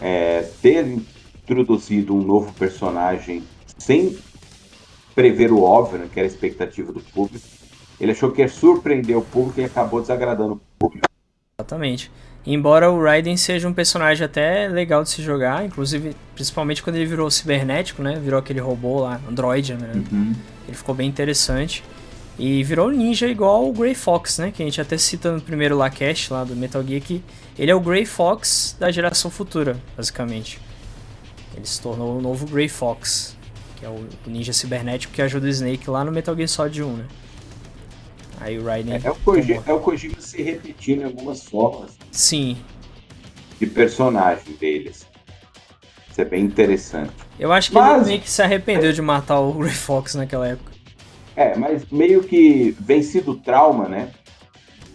é, 0.00 0.42
ter 0.60 0.86
introduzido 0.86 2.14
um 2.14 2.22
novo 2.22 2.52
personagem 2.54 3.42
sem 3.78 4.16
prever 5.14 5.52
o 5.52 5.62
óbvio, 5.62 5.98
né, 5.98 6.08
que 6.12 6.18
era 6.18 6.26
a 6.26 6.30
expectativa 6.30 6.92
do 6.92 7.00
público 7.00 7.46
ele 8.00 8.12
achou 8.12 8.30
que 8.30 8.42
ia 8.42 8.48
surpreender 8.48 9.16
o 9.16 9.22
público 9.22 9.60
e 9.60 9.64
acabou 9.64 10.00
desagradando 10.00 10.54
o 10.54 10.60
público. 10.78 11.06
Exatamente. 11.58 12.10
Embora 12.46 12.90
o 12.90 13.02
Raiden 13.02 13.36
seja 13.36 13.66
um 13.66 13.72
personagem 13.72 14.24
até 14.24 14.68
legal 14.68 15.02
de 15.02 15.10
se 15.10 15.22
jogar, 15.22 15.64
inclusive, 15.64 16.14
principalmente 16.34 16.82
quando 16.82 16.96
ele 16.96 17.06
virou 17.06 17.28
cibernético, 17.30 18.02
né? 18.02 18.20
Virou 18.22 18.38
aquele 18.38 18.60
robô 18.60 19.00
lá, 19.00 19.20
android, 19.28 19.74
né? 19.74 19.90
Uhum. 19.94 20.32
Ele 20.68 20.76
ficou 20.76 20.94
bem 20.94 21.08
interessante. 21.08 21.82
E 22.38 22.62
virou 22.62 22.90
ninja 22.90 23.26
igual 23.26 23.66
o 23.66 23.72
Grey 23.72 23.94
Fox, 23.94 24.38
né? 24.38 24.50
Que 24.50 24.62
a 24.62 24.66
gente 24.66 24.80
até 24.80 24.98
cita 24.98 25.32
no 25.32 25.40
primeiro 25.40 25.76
Lacast 25.76 26.32
lá 26.32 26.44
do 26.44 26.54
Metal 26.54 26.82
Gear 26.82 27.00
que 27.00 27.22
ele 27.58 27.70
é 27.70 27.74
o 27.74 27.80
Grey 27.80 28.04
Fox 28.04 28.76
da 28.78 28.90
geração 28.90 29.30
futura, 29.30 29.80
basicamente. 29.96 30.60
Ele 31.56 31.64
se 31.64 31.80
tornou 31.80 32.18
o 32.18 32.20
novo 32.20 32.46
Grey 32.46 32.68
Fox, 32.68 33.34
que 33.76 33.86
é 33.86 33.88
o 33.88 34.06
ninja 34.26 34.52
cibernético 34.52 35.14
que 35.14 35.22
ajuda 35.22 35.46
o 35.46 35.48
Snake 35.48 35.88
lá 35.88 36.04
no 36.04 36.12
Metal 36.12 36.36
Gear 36.36 36.48
Solid 36.48 36.82
1, 36.82 36.92
né? 36.96 37.06
Aí 38.38 38.58
o 38.58 38.64
Raiden. 38.64 38.96
É, 38.96 39.00
é, 39.02 39.10
o 39.10 39.14
Kojima, 39.14 39.62
é 39.66 39.72
o 39.72 39.80
Kojima 39.80 40.20
se 40.20 40.42
repetindo 40.42 41.00
em 41.00 41.04
algumas 41.04 41.42
formas. 41.42 41.96
Sim. 42.12 42.58
De 43.58 43.66
personagem 43.66 44.52
deles. 44.60 45.06
Isso 46.10 46.20
é 46.20 46.24
bem 46.26 46.44
interessante. 46.44 47.12
Eu 47.38 47.50
acho 47.50 47.70
que 47.70 47.76
Mas... 47.76 47.96
ele 47.96 48.06
meio 48.08 48.20
que 48.20 48.30
se 48.30 48.42
arrependeu 48.42 48.92
de 48.92 49.00
matar 49.00 49.40
o 49.40 49.54
Grey 49.54 49.72
Fox 49.72 50.14
naquela 50.14 50.46
época. 50.46 50.75
É, 51.36 51.56
mas 51.56 51.86
meio 51.90 52.24
que 52.24 52.74
vencido 52.80 53.32
o 53.32 53.40
trauma, 53.40 53.86
né? 53.86 54.10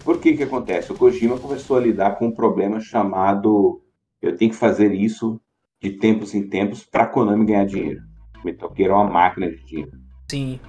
Por 0.03 0.19
que 0.19 0.33
que 0.33 0.43
acontece? 0.43 0.91
O 0.91 0.97
Kojima 0.97 1.37
começou 1.37 1.77
a 1.77 1.79
lidar 1.79 2.17
com 2.17 2.27
um 2.27 2.31
problema 2.31 2.79
chamado 2.79 3.81
eu 4.21 4.35
tenho 4.35 4.51
que 4.51 4.57
fazer 4.57 4.93
isso 4.93 5.41
de 5.81 5.91
tempos 5.91 6.35
em 6.35 6.47
tempos 6.47 6.83
para 6.85 7.07
Konami 7.07 7.45
ganhar 7.45 7.65
dinheiro. 7.65 8.01
Metal 8.43 8.71
Gear 8.75 8.91
é 8.91 8.93
uma 8.93 9.09
máquina 9.09 9.49
de 9.49 9.63
dinheiro. 9.65 9.91
Sim. 10.29 10.59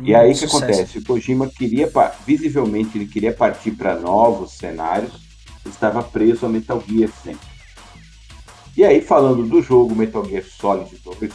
E 0.00 0.14
aí 0.14 0.32
o 0.32 0.38
que 0.38 0.44
acontece? 0.44 0.98
O 0.98 1.04
Kojima 1.04 1.48
queria, 1.48 1.90
visivelmente, 2.24 2.96
ele 2.96 3.06
queria 3.06 3.32
partir 3.32 3.72
para 3.72 3.98
novos 3.98 4.52
cenários, 4.52 5.12
estava 5.66 6.02
preso 6.02 6.46
a 6.46 6.48
Metal 6.48 6.82
Gear 6.86 7.10
sempre. 7.10 7.46
E 8.76 8.84
aí, 8.84 9.02
falando 9.02 9.42
do 9.44 9.60
jogo 9.60 9.94
Metal 9.94 10.24
Gear 10.24 10.44
Solid 10.44 10.96
2, 11.04 11.34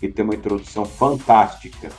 que 0.00 0.08
tem 0.08 0.24
uma 0.24 0.34
introdução 0.34 0.84
fantástica, 0.84 1.90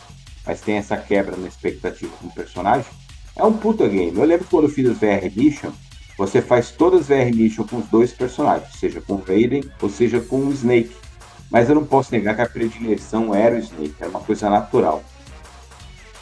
mas 0.47 0.61
tem 0.61 0.77
essa 0.77 0.95
quebra 0.95 1.35
na 1.35 1.47
expectativa 1.47 2.11
com 2.21 2.27
o 2.27 2.31
personagem, 2.33 2.89
é 3.35 3.43
um 3.43 3.53
puta 3.53 3.87
game. 3.87 4.17
Eu 4.17 4.23
lembro 4.23 4.47
quando 4.49 4.63
eu 4.63 4.69
fiz 4.69 4.89
as 4.89 4.97
VR 4.97 5.29
Mission, 5.35 5.71
você 6.17 6.41
faz 6.41 6.71
todas 6.71 7.01
as 7.01 7.07
VR 7.07 7.35
Mission 7.35 7.65
com 7.65 7.77
os 7.77 7.87
dois 7.87 8.13
personagens, 8.13 8.71
seja 8.79 9.01
com 9.01 9.15
o 9.15 9.23
Raiden 9.23 9.63
ou 9.81 9.89
seja 9.89 10.21
com 10.21 10.37
o 10.37 10.51
Snake. 10.53 10.95
Mas 11.51 11.69
eu 11.69 11.75
não 11.75 11.85
posso 11.85 12.11
negar 12.13 12.35
que 12.35 12.41
a 12.41 12.49
predileção 12.49 13.35
era 13.35 13.55
o 13.55 13.59
Snake, 13.59 13.95
era 13.99 14.09
uma 14.09 14.21
coisa 14.21 14.49
natural. 14.49 15.03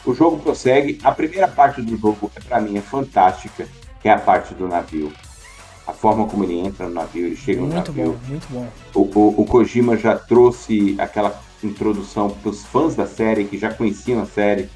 O 0.04 0.14
jogo 0.14 0.38
prossegue. 0.38 1.00
A 1.02 1.10
primeira 1.10 1.48
parte 1.48 1.82
do 1.82 1.96
jogo, 1.96 2.30
para 2.48 2.60
mim, 2.60 2.76
é 2.76 2.80
fantástica, 2.80 3.66
que 4.00 4.08
é 4.08 4.12
a 4.12 4.18
parte 4.18 4.54
do 4.54 4.68
navio. 4.68 5.12
A 5.84 5.92
forma 5.92 6.26
como 6.26 6.44
ele 6.44 6.58
entra 6.58 6.86
no 6.86 6.94
navio, 6.94 7.26
ele 7.26 7.36
chega 7.36 7.60
no 7.60 7.66
muito 7.66 7.92
navio. 7.92 8.12
Bom, 8.12 8.28
muito 8.28 8.46
bom. 8.48 8.68
O, 8.94 9.00
o, 9.00 9.42
o 9.42 9.46
Kojima 9.46 9.96
já 9.96 10.16
trouxe 10.16 10.94
aquela 10.98 11.30
introdução 11.64 12.30
para 12.30 12.50
os 12.50 12.64
fãs 12.64 12.94
da 12.94 13.06
série, 13.06 13.44
que 13.44 13.56
já 13.56 13.72
conheciam 13.72 14.20
a 14.20 14.26
série, 14.26 14.68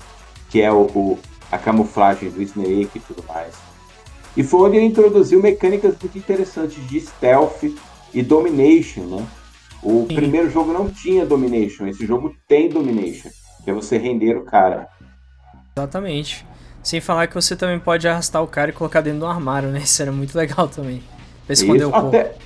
que 0.48 0.60
é 0.60 0.70
o, 0.70 0.82
o 0.94 1.18
a 1.50 1.58
camuflagem 1.58 2.30
do 2.30 2.40
Snake 2.40 2.90
e 2.94 3.00
tudo 3.00 3.24
mais. 3.26 3.54
E 4.36 4.42
foi 4.42 4.68
onde 4.68 4.76
ele 4.76 4.86
introduziu 4.86 5.42
mecânicas 5.42 5.96
muito 6.00 6.16
interessantes 6.16 6.86
de 6.88 7.00
stealth 7.00 7.64
e 8.14 8.22
domination, 8.22 9.02
né? 9.02 9.26
O 9.82 10.06
Sim. 10.08 10.14
primeiro 10.14 10.50
jogo 10.50 10.72
não 10.72 10.88
tinha 10.88 11.26
domination, 11.26 11.86
esse 11.86 12.06
jogo 12.06 12.34
tem 12.46 12.68
domination, 12.68 13.30
que 13.64 13.70
é 13.70 13.72
você 13.72 13.98
render 13.98 14.36
o 14.36 14.44
cara. 14.44 14.88
Exatamente. 15.76 16.46
Sem 16.82 17.00
falar 17.00 17.26
que 17.26 17.34
você 17.34 17.56
também 17.56 17.78
pode 17.78 18.06
arrastar 18.06 18.42
o 18.42 18.46
cara 18.46 18.70
e 18.70 18.72
colocar 18.72 19.00
dentro 19.00 19.20
do 19.20 19.26
armário, 19.26 19.70
né? 19.70 19.80
Isso 19.84 20.00
era 20.00 20.12
muito 20.12 20.36
legal 20.36 20.68
também. 20.68 21.02
Pra 21.46 21.54
esconder 21.54 21.86
o 21.86 21.90
corpo. 21.90 22.08
Até, 22.08 22.36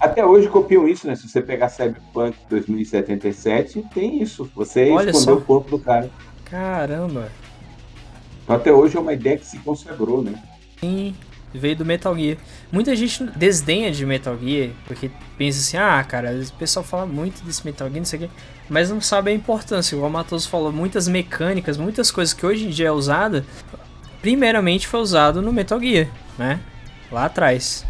até 0.00 0.24
hoje 0.24 0.48
copiam 0.48 0.86
isso, 0.86 1.06
né? 1.06 1.16
Se 1.16 1.28
você 1.28 1.42
pegar 1.42 1.68
Cyberpunk 1.68 2.36
2077, 2.48 3.84
tem 3.92 4.22
isso. 4.22 4.50
Você 4.54 4.90
Olha 4.90 5.10
esconder 5.10 5.32
só. 5.32 5.34
o 5.34 5.40
corpo 5.40 5.70
do 5.70 5.78
cara. 5.78 6.10
Caramba. 6.44 7.30
Então, 8.44 8.56
até 8.56 8.72
hoje 8.72 8.96
é 8.96 9.00
uma 9.00 9.12
ideia 9.12 9.36
que 9.36 9.46
se 9.46 9.58
consagrou, 9.58 10.22
né? 10.22 10.42
Sim, 10.80 11.14
veio 11.52 11.76
do 11.76 11.84
Metal 11.84 12.16
Gear. 12.16 12.38
Muita 12.70 12.94
gente 12.94 13.24
desdenha 13.36 13.90
de 13.90 14.06
Metal 14.06 14.36
Gear, 14.38 14.70
porque 14.86 15.10
pensa 15.36 15.58
assim, 15.58 15.76
ah, 15.76 16.02
cara, 16.04 16.32
o 16.32 16.52
pessoal 16.58 16.84
fala 16.84 17.06
muito 17.06 17.42
desse 17.44 17.64
Metal 17.64 17.88
Gear, 17.88 17.98
não 17.98 18.04
sei 18.04 18.18
o 18.18 18.22
quê, 18.22 18.30
mas 18.68 18.90
não 18.90 19.00
sabe 19.00 19.30
a 19.30 19.34
importância. 19.34 19.94
Igual 19.94 20.10
o 20.10 20.12
Matoso 20.12 20.48
falou, 20.48 20.72
muitas 20.72 21.08
mecânicas, 21.08 21.76
muitas 21.76 22.10
coisas 22.10 22.32
que 22.32 22.46
hoje 22.46 22.66
em 22.66 22.70
dia 22.70 22.88
é 22.88 22.92
usada, 22.92 23.44
primeiramente 24.20 24.86
foi 24.86 25.00
usado 25.00 25.42
no 25.42 25.52
Metal 25.52 25.80
Gear, 25.80 26.08
né? 26.38 26.60
Lá 27.10 27.24
atrás. 27.24 27.84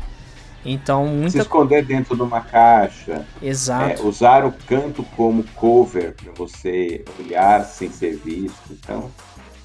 Então, 0.65 1.07
muita... 1.07 1.31
Se 1.31 1.39
esconder 1.39 1.85
dentro 1.85 2.17
de 2.17 2.23
uma 2.23 2.41
caixa. 2.41 3.25
Exato. 3.41 4.03
É, 4.03 4.07
usar 4.07 4.45
o 4.45 4.53
canto 4.53 5.03
como 5.17 5.45
cover 5.55 6.15
para 6.15 6.33
você 6.33 7.05
olhar 7.19 7.65
sem 7.65 7.91
ser 7.91 8.17
visto. 8.17 8.71
Então, 8.71 9.11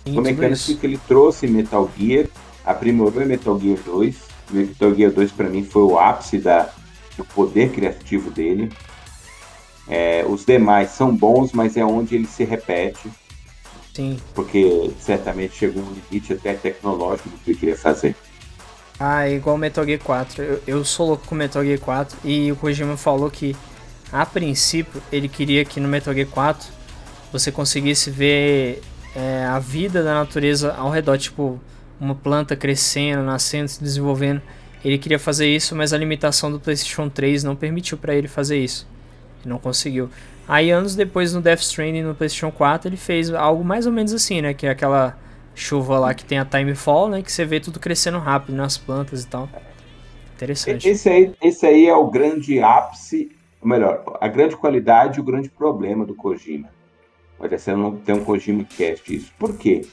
Sim, 0.06 0.14
foi 0.14 0.24
mecânica 0.24 0.76
que 0.76 0.86
ele 0.86 1.00
trouxe 1.08 1.48
Metal 1.48 1.90
Gear, 1.98 2.28
aprimorou 2.64 3.22
em 3.24 3.28
Metal 3.28 3.60
Gear 3.60 3.80
2. 3.86 4.16
Metal 4.52 4.94
Gear 4.94 5.12
2 5.12 5.32
para 5.32 5.50
mim 5.50 5.64
foi 5.64 5.84
o 5.84 5.98
ápice 5.98 6.38
da, 6.38 6.70
do 7.18 7.26
poder 7.26 7.72
criativo 7.72 8.30
dele. 8.30 8.72
É, 9.88 10.24
os 10.28 10.46
demais 10.46 10.92
são 10.92 11.16
bons, 11.16 11.52
mas 11.52 11.76
é 11.76 11.84
onde 11.84 12.16
ele 12.16 12.28
se 12.28 12.44
repete. 12.44 13.10
Sim. 13.94 14.18
Porque 14.34 14.92
certamente 15.00 15.56
chegou 15.56 15.84
um 15.84 15.94
limite 15.94 16.34
até 16.34 16.54
tecnológico 16.54 17.30
do 17.30 17.38
que 17.38 17.52
ele 17.52 17.60
queria 17.60 17.78
fazer. 17.78 18.16
Ah, 19.00 19.28
é 19.28 19.34
igual 19.36 19.58
Metal 19.58 19.84
Gear 19.86 20.00
4. 20.00 20.44
Eu, 20.44 20.64
eu 20.68 20.86
sou 20.86 21.08
louco 21.08 21.28
com 21.28 21.36
Metal 21.36 21.64
Gear 21.64 21.80
4 21.80 22.18
e 22.24 22.52
o 22.52 22.56
Kojima 22.56 22.96
falou 22.96 23.30
que, 23.30 23.56
a 24.12 24.26
princípio, 24.26 25.02
ele 25.12 25.28
queria 25.28 25.66
que 25.66 25.80
no 25.80 25.88
Metal 25.88 26.14
Gear 26.14 26.28
4 26.28 26.68
você 27.32 27.52
conseguisse 27.52 28.12
ver 28.12 28.82
é, 29.16 29.46
a 29.46 29.60
vida 29.60 30.04
da 30.04 30.14
natureza 30.14 30.74
ao 30.74 30.90
redor, 30.90 31.18
tipo 31.18 31.60
uma 32.00 32.16
planta 32.16 32.56
crescendo, 32.56 33.24
nascendo, 33.24 33.70
se 33.70 33.82
desenvolvendo. 33.82 34.42
Ele 34.84 34.98
queria 34.98 35.18
fazer 35.18 35.48
isso, 35.48 35.76
mas 35.76 35.94
a 35.94 35.98
limitação 35.98 36.52
do 36.52 36.60
PlayStation 36.60 37.10
3 37.10 37.44
não 37.44 37.56
permitiu 37.56 37.98
para 37.98 38.14
ele 38.14 38.28
fazer 38.28 38.58
isso. 38.58 38.86
Ele 39.42 39.50
não 39.50 39.58
conseguiu. 39.58 40.10
Aí 40.48 40.72
anos 40.72 40.96
depois 40.96 41.34
no 41.34 41.42
Death 41.42 41.62
Stranding 41.62 42.04
no 42.04 42.14
PlayStation 42.14 42.52
4 42.52 42.90
ele 42.90 42.98
fez 42.98 43.32
algo 43.32 43.64
mais 43.64 43.86
ou 43.86 43.94
menos 43.94 44.14
assim, 44.14 44.42
né, 44.42 44.54
que 44.54 44.68
é 44.68 44.70
aquela 44.70 45.18
chuva 45.56 46.00
lá 46.00 46.14
que 46.14 46.26
tem 46.26 46.38
a 46.38 46.46
Timefall, 46.46 47.10
né, 47.10 47.22
que 47.22 47.32
você 47.32 47.46
vê 47.46 47.60
tudo 47.60 47.80
crescendo 47.80 48.20
rápido 48.20 48.56
nas 48.56 48.78
plantas 48.78 49.24
e 49.24 49.28
tal. 49.28 49.50
Interessante. 50.36 50.90
Esse 50.90 51.10
aí, 51.10 51.34
esse 51.42 51.66
aí 51.66 51.88
é 51.88 51.96
o 51.96 52.10
grande 52.10 52.60
ápice, 52.60 53.32
ou 53.62 53.68
melhor, 53.68 54.04
a 54.20 54.28
grande 54.28 54.56
qualidade 54.58 55.20
e 55.20 55.22
o 55.22 55.24
grande 55.24 55.50
problema 55.50 56.06
do 56.06 56.16
Kojima 56.16 56.70
Olha, 57.40 57.58
você 57.58 57.76
não 57.76 57.96
tem 57.96 58.16
um 58.16 58.24
Kojima 58.24 58.64
Cast 58.64 59.14
isso. 59.14 59.32
Por 59.38 59.58
quê? 59.58 59.86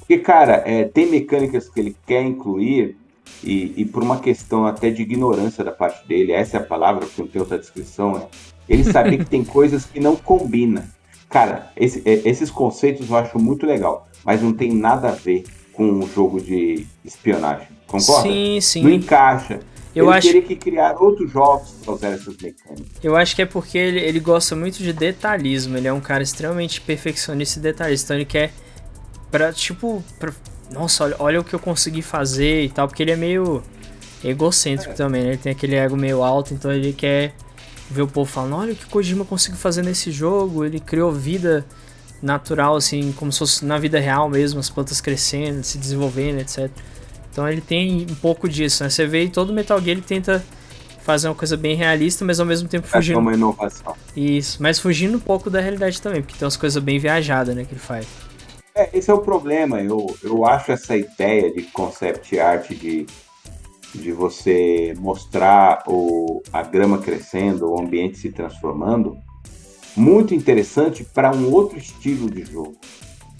Porque, 0.00 0.18
cara, 0.18 0.62
é, 0.66 0.84
tem 0.84 1.06
mecânicas 1.06 1.68
que 1.68 1.78
ele 1.78 1.96
quer 2.06 2.22
incluir 2.22 2.96
e, 3.42 3.72
e, 3.76 3.84
por 3.84 4.02
uma 4.02 4.18
questão 4.18 4.66
até 4.66 4.90
de 4.90 5.02
ignorância 5.02 5.62
da 5.62 5.70
parte 5.70 6.06
dele, 6.06 6.32
essa 6.32 6.56
é 6.56 6.60
a 6.60 6.64
palavra, 6.64 7.06
porque 7.06 7.22
não 7.22 7.28
tem 7.28 7.40
outra 7.40 7.58
descrição, 7.58 8.16
é, 8.16 8.26
ele 8.68 8.84
sabia 8.84 9.16
que 9.22 9.24
tem 9.24 9.44
coisas 9.44 9.84
que 9.86 10.00
não 10.00 10.16
combinam. 10.16 10.82
Cara, 11.28 11.70
esse, 11.76 12.02
é, 12.04 12.28
esses 12.28 12.50
conceitos 12.50 13.08
eu 13.08 13.16
acho 13.16 13.38
muito 13.38 13.64
legal, 13.66 14.08
mas 14.24 14.42
não 14.42 14.52
tem 14.52 14.72
nada 14.72 15.08
a 15.08 15.12
ver 15.12 15.44
com 15.72 15.84
um 15.84 16.08
jogo 16.08 16.40
de 16.40 16.86
espionagem. 17.04 17.68
Concorda? 17.86 18.22
Sim, 18.22 18.60
sim. 18.60 18.82
Não 18.82 18.90
encaixa. 18.90 19.60
Eu 19.94 20.06
ele 20.06 20.18
acho... 20.18 20.26
teria 20.26 20.42
que 20.42 20.56
criar 20.56 21.00
outros 21.00 21.30
jogos 21.30 21.70
para 21.84 21.94
usar 21.94 22.08
essas 22.08 22.36
mecânicas. 22.36 22.86
Eu 23.02 23.16
acho 23.16 23.36
que 23.36 23.42
é 23.42 23.46
porque 23.46 23.78
ele, 23.78 24.00
ele 24.00 24.18
gosta 24.18 24.56
muito 24.56 24.78
de 24.78 24.92
detalhismo. 24.92 25.76
Ele 25.76 25.86
é 25.86 25.92
um 25.92 26.00
cara 26.00 26.22
extremamente 26.22 26.80
perfeccionista 26.80 27.58
e 27.58 27.62
detalhista. 27.62 28.06
Então 28.06 28.16
ele 28.16 28.24
quer 28.24 28.52
pra, 29.30 29.52
tipo, 29.52 30.02
pra, 30.18 30.32
nossa, 30.72 31.04
olha, 31.04 31.16
olha 31.18 31.40
o 31.40 31.44
que 31.44 31.54
eu 31.54 31.60
consegui 31.60 32.02
fazer 32.02 32.64
e 32.64 32.68
tal. 32.68 32.88
Porque 32.88 33.02
ele 33.02 33.12
é 33.12 33.16
meio 33.16 33.62
egocêntrico 34.24 34.92
é. 34.92 34.96
também, 34.96 35.22
né? 35.22 35.28
Ele 35.30 35.36
tem 35.36 35.52
aquele 35.52 35.76
ego 35.76 35.96
meio 35.96 36.24
alto, 36.24 36.52
então 36.54 36.72
ele 36.72 36.92
quer 36.92 37.34
ver 37.88 38.02
o 38.02 38.08
povo 38.08 38.28
falando, 38.28 38.56
olha 38.56 38.72
o 38.72 38.76
que 38.76 38.86
Kojima 38.86 39.24
conseguiu 39.24 39.58
fazer 39.58 39.82
nesse 39.82 40.10
jogo. 40.10 40.64
Ele 40.64 40.80
criou 40.80 41.12
vida 41.12 41.64
natural, 42.22 42.76
assim, 42.76 43.12
como 43.12 43.32
se 43.32 43.38
fosse 43.38 43.64
na 43.64 43.78
vida 43.78 44.00
real 44.00 44.28
mesmo, 44.28 44.60
as 44.60 44.70
plantas 44.70 45.00
crescendo, 45.00 45.62
se 45.62 45.78
desenvolvendo, 45.78 46.40
etc. 46.40 46.70
Então 47.30 47.48
ele 47.48 47.60
tem 47.60 48.06
um 48.08 48.14
pouco 48.14 48.48
disso, 48.48 48.82
né? 48.84 48.90
Você 48.90 49.06
vê 49.06 49.28
todo 49.28 49.52
Metal 49.52 49.78
Gear 49.80 49.96
ele 49.96 50.02
tenta 50.02 50.44
fazer 51.04 51.28
uma 51.28 51.34
coisa 51.34 51.56
bem 51.56 51.76
realista, 51.76 52.24
mas 52.24 52.40
ao 52.40 52.46
mesmo 52.46 52.66
tempo 52.66 52.86
fugindo. 52.86 53.16
É 53.16 53.20
uma 53.20 53.34
inovação. 53.34 53.94
Isso, 54.16 54.62
mas 54.62 54.78
fugindo 54.78 55.16
um 55.16 55.20
pouco 55.20 55.50
da 55.50 55.60
realidade 55.60 56.00
também, 56.00 56.22
porque 56.22 56.38
tem 56.38 56.46
umas 56.46 56.56
coisas 56.56 56.82
bem 56.82 56.98
viajadas, 56.98 57.54
né, 57.54 57.64
que 57.64 57.72
ele 57.72 57.80
faz. 57.80 58.06
É, 58.74 58.88
esse 58.96 59.10
é 59.10 59.14
o 59.14 59.18
problema. 59.18 59.80
Eu, 59.80 60.16
eu 60.22 60.46
acho 60.46 60.72
essa 60.72 60.96
ideia 60.96 61.52
de 61.52 61.62
concept 61.62 62.38
art 62.40 62.70
de, 62.70 63.06
de 63.94 64.12
você 64.12 64.94
mostrar 64.98 65.82
o, 65.86 66.42
a 66.52 66.62
grama 66.62 66.98
crescendo, 66.98 67.70
o 67.70 67.78
ambiente 67.78 68.16
se 68.18 68.32
transformando, 68.32 69.16
muito 69.96 70.34
interessante 70.34 71.04
para 71.04 71.34
um 71.34 71.52
outro 71.52 71.78
estilo 71.78 72.30
de 72.30 72.44
jogo. 72.44 72.76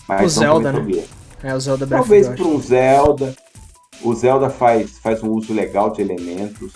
Mas 0.09 0.37
o 0.37 0.41
Zelda, 0.41 0.73
né? 0.73 1.05
É, 1.43 1.55
o 1.55 1.61
Zelda 1.61 1.87
Breath 1.87 2.01
Talvez 2.03 2.29
para 2.29 2.47
um 2.47 2.61
Zelda, 2.61 3.35
o 4.03 4.15
Zelda 4.15 4.51
faz, 4.51 4.99
faz 4.99 5.23
um 5.23 5.31
uso 5.31 5.53
legal 5.53 5.91
de 5.91 6.03
elementos, 6.03 6.73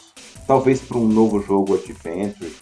talvez 0.46 0.80
para 0.80 0.98
um 0.98 1.06
novo 1.06 1.40
jogo 1.40 1.74
Adventure. 1.74 2.52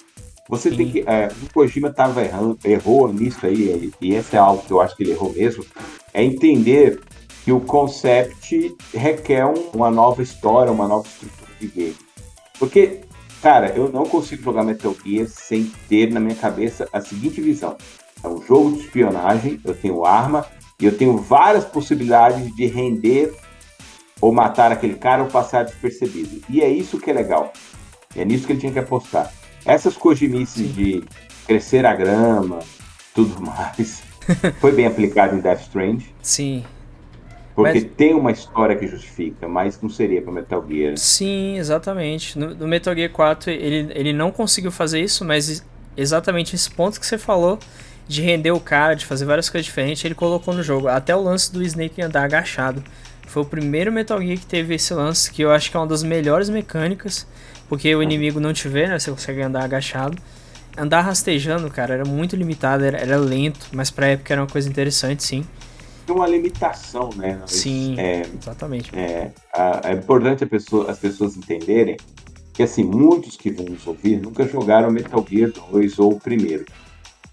Você 0.48 0.70
Sim. 0.70 0.76
tem 0.76 0.90
que. 0.90 1.00
É, 1.06 1.28
o 1.42 1.52
Kojima 1.52 1.90
tava 1.90 2.22
errando, 2.22 2.58
errou 2.64 3.12
nisso 3.12 3.46
aí, 3.46 3.92
e 4.00 4.14
esse 4.14 4.36
é 4.36 4.38
algo 4.38 4.62
que 4.62 4.72
eu 4.72 4.80
acho 4.80 4.96
que 4.96 5.02
ele 5.02 5.12
errou 5.12 5.32
mesmo, 5.32 5.64
é 6.14 6.22
entender 6.22 7.00
que 7.44 7.52
o 7.52 7.60
concept 7.60 8.74
requer 8.92 9.46
um, 9.46 9.70
uma 9.72 9.90
nova 9.90 10.22
história, 10.22 10.70
uma 10.72 10.88
nova 10.88 11.06
estrutura 11.06 11.50
de 11.60 11.66
game. 11.68 11.96
Porque, 12.58 13.00
cara, 13.46 13.72
eu 13.76 13.88
não 13.92 14.06
consigo 14.06 14.42
jogar 14.42 14.64
Metal 14.64 14.92
Gear 15.04 15.28
sem 15.28 15.70
ter 15.88 16.12
na 16.12 16.18
minha 16.18 16.34
cabeça 16.34 16.88
a 16.92 17.00
seguinte 17.00 17.40
visão. 17.40 17.76
É 18.20 18.26
um 18.26 18.42
jogo 18.42 18.72
de 18.72 18.80
espionagem, 18.80 19.60
eu 19.64 19.72
tenho 19.72 20.04
arma, 20.04 20.44
e 20.80 20.84
eu 20.84 20.98
tenho 20.98 21.16
várias 21.16 21.64
possibilidades 21.64 22.52
de 22.56 22.66
render 22.66 23.32
ou 24.20 24.32
matar 24.32 24.72
aquele 24.72 24.96
cara 24.96 25.22
ou 25.22 25.28
passar 25.28 25.64
despercebido. 25.64 26.42
E 26.48 26.60
é 26.60 26.68
isso 26.68 26.98
que 26.98 27.08
é 27.08 27.12
legal. 27.12 27.52
É 28.16 28.24
nisso 28.24 28.48
que 28.48 28.52
ele 28.52 28.58
tinha 28.58 28.72
que 28.72 28.80
apostar. 28.80 29.32
Essas 29.64 29.96
cojimices 29.96 30.74
de 30.74 31.04
crescer 31.46 31.86
a 31.86 31.94
grama, 31.94 32.58
tudo 33.14 33.40
mais. 33.46 34.02
Foi 34.58 34.72
bem 34.72 34.86
aplicado 34.86 35.36
em 35.36 35.40
Death 35.40 35.60
Stranding. 35.60 36.08
Sim. 36.20 36.64
Porque 37.56 37.80
mas... 37.80 37.84
tem 37.96 38.12
uma 38.12 38.30
história 38.30 38.76
que 38.76 38.86
justifica, 38.86 39.48
mas 39.48 39.80
não 39.80 39.88
seria 39.88 40.20
para 40.20 40.30
Metal 40.30 40.62
Gear. 40.68 40.98
Sim, 40.98 41.56
exatamente. 41.56 42.38
No, 42.38 42.54
no, 42.54 42.68
Metal 42.68 42.94
Gear 42.94 43.10
4 43.10 43.50
ele, 43.50 43.90
ele 43.94 44.12
não 44.12 44.30
conseguiu 44.30 44.70
fazer 44.70 45.00
isso, 45.00 45.24
mas 45.24 45.64
exatamente 45.96 46.54
esse 46.54 46.70
ponto 46.70 47.00
que 47.00 47.06
você 47.06 47.16
falou 47.16 47.58
de 48.06 48.20
render 48.20 48.50
o 48.50 48.60
cara, 48.60 48.94
de 48.94 49.06
fazer 49.06 49.24
várias 49.24 49.48
coisas 49.48 49.64
diferentes, 49.64 50.04
ele 50.04 50.14
colocou 50.14 50.52
no 50.52 50.62
jogo. 50.62 50.86
Até 50.86 51.16
o 51.16 51.22
lance 51.22 51.50
do 51.50 51.62
Snake 51.62 52.02
andar 52.02 52.24
agachado. 52.24 52.84
Foi 53.26 53.42
o 53.42 53.46
primeiro 53.46 53.90
Metal 53.90 54.20
Gear 54.20 54.36
que 54.36 54.46
teve 54.46 54.74
esse 54.74 54.92
lance, 54.92 55.30
que 55.32 55.40
eu 55.40 55.50
acho 55.50 55.70
que 55.70 55.78
é 55.78 55.80
uma 55.80 55.86
das 55.86 56.02
melhores 56.02 56.50
mecânicas, 56.50 57.26
porque 57.70 57.92
o 57.94 58.02
inimigo 58.02 58.38
não 58.38 58.52
te 58.52 58.68
vê, 58.68 58.86
né? 58.86 58.98
Você 58.98 59.10
consegue 59.10 59.40
andar 59.40 59.64
agachado. 59.64 60.18
Andar 60.76 61.00
rastejando, 61.00 61.70
cara, 61.70 61.94
era 61.94 62.04
muito 62.04 62.36
limitado, 62.36 62.84
era, 62.84 62.98
era 62.98 63.16
lento, 63.16 63.66
mas 63.72 63.90
pra 63.90 64.08
época 64.08 64.34
era 64.34 64.42
uma 64.42 64.46
coisa 64.46 64.68
interessante, 64.68 65.24
sim 65.24 65.42
tem 66.06 66.14
uma 66.14 66.26
limitação, 66.26 67.10
né? 67.16 67.42
Sim, 67.46 67.98
é, 67.98 68.22
exatamente. 68.22 68.96
É, 68.96 69.32
é 69.84 69.92
importante 69.92 70.46
pessoa, 70.46 70.90
as 70.90 70.98
pessoas 70.98 71.36
entenderem 71.36 71.96
que, 72.52 72.62
assim, 72.62 72.84
muitos 72.84 73.36
que 73.36 73.50
vão 73.50 73.66
nos 73.66 73.86
ouvir 73.86 74.20
nunca 74.22 74.46
jogaram 74.46 74.90
Metal 74.90 75.24
Gear 75.28 75.50
2 75.70 75.98
ou 75.98 76.12
o 76.12 76.20
primeiro. 76.20 76.64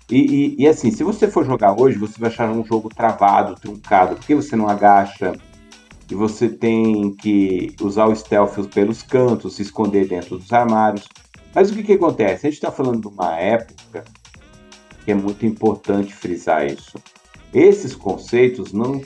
E, 0.10 0.18
e, 0.18 0.64
e, 0.64 0.68
assim, 0.68 0.92
se 0.92 1.04
você 1.04 1.28
for 1.28 1.46
jogar 1.46 1.80
hoje, 1.80 1.98
você 1.98 2.20
vai 2.20 2.30
achar 2.30 2.50
um 2.52 2.66
jogo 2.66 2.90
travado, 2.90 3.56
truncado, 3.56 4.16
porque 4.16 4.36
você 4.36 4.56
não 4.56 4.68
agacha, 4.68 5.34
e 6.10 6.16
você 6.16 6.50
tem 6.50 7.14
que 7.16 7.76
usar 7.82 8.08
o 8.08 8.16
stealth 8.16 8.68
pelos 8.74 9.02
cantos, 9.02 9.56
se 9.56 9.62
esconder 9.62 10.08
dentro 10.08 10.38
dos 10.38 10.52
armários. 10.52 11.08
Mas 11.56 11.72
o 11.72 11.76
que, 11.76 11.84
que 11.84 11.94
acontece? 11.94 12.48
A 12.48 12.50
gente 12.50 12.58
está 12.58 12.72
falando 12.72 13.02
de 13.02 13.08
uma 13.08 13.38
época 13.38 14.04
que 15.06 15.12
é 15.12 15.16
muito 15.16 15.46
importante 15.46 16.14
frisar 16.14 16.66
isso. 16.66 16.98
Esses 17.54 17.96
conceitos 17.96 18.74
não 18.74 19.02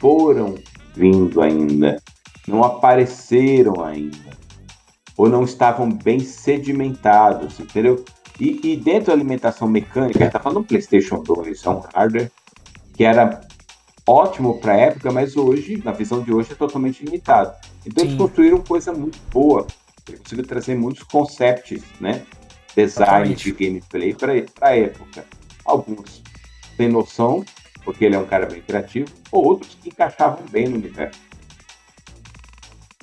foram 0.00 0.56
vindo 0.94 1.40
ainda, 1.40 2.02
não 2.46 2.62
apareceram 2.62 3.84
ainda, 3.84 4.36
ou 5.16 5.28
não 5.28 5.44
estavam 5.44 5.90
bem 5.90 6.20
sedimentados, 6.20 7.60
entendeu? 7.60 8.04
E, 8.40 8.72
e 8.72 8.76
dentro 8.76 9.06
da 9.06 9.12
alimentação 9.12 9.68
mecânica, 9.68 10.18
a 10.18 10.22
gente 10.22 10.26
está 10.26 10.40
falando 10.40 10.60
do 10.60 10.66
PlayStation 10.66 11.22
2, 11.22 11.64
é 11.64 11.70
um 11.70 11.80
hardware 11.94 12.30
que 12.94 13.04
era 13.04 13.40
ótimo 14.06 14.58
para 14.58 14.72
a 14.72 14.76
época, 14.76 15.12
mas 15.12 15.36
hoje, 15.36 15.80
na 15.84 15.92
visão 15.92 16.20
de 16.22 16.32
hoje, 16.32 16.52
é 16.52 16.54
totalmente 16.54 17.04
limitado. 17.04 17.54
Então 17.86 18.02
Sim. 18.02 18.10
eles 18.10 18.18
construíram 18.18 18.58
coisa 18.58 18.92
muito 18.92 19.18
boa, 19.30 19.66
eles 20.08 20.20
conseguiram 20.20 20.48
trazer 20.48 20.76
muitos 20.76 21.02
conceitos, 21.04 21.80
né? 22.00 22.22
Design 22.76 23.34
de 23.34 23.52
gameplay 23.52 24.14
para 24.14 24.32
a 24.60 24.76
época. 24.76 25.24
Alguns 25.64 26.22
têm 26.76 26.88
noção, 26.88 27.44
porque 27.84 28.04
ele 28.04 28.16
é 28.16 28.18
um 28.18 28.26
cara 28.26 28.46
bem 28.46 28.60
criativo, 28.60 29.08
ou 29.30 29.44
outros 29.44 29.76
que 29.80 29.88
encaixavam 29.88 30.44
bem 30.50 30.68
no 30.68 30.76
universo. 30.76 31.18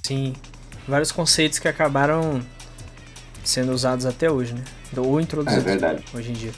Sim, 0.03 0.33
vários 0.87 1.11
conceitos 1.11 1.59
que 1.59 1.67
acabaram 1.67 2.41
sendo 3.43 3.71
usados 3.71 4.05
até 4.05 4.29
hoje, 4.31 4.53
né? 4.53 4.63
Ou 4.97 5.19
introduzidos 5.21 5.65
é 5.65 5.69
verdade. 5.69 6.03
hoje 6.13 6.31
em 6.31 6.33
dia. 6.33 6.51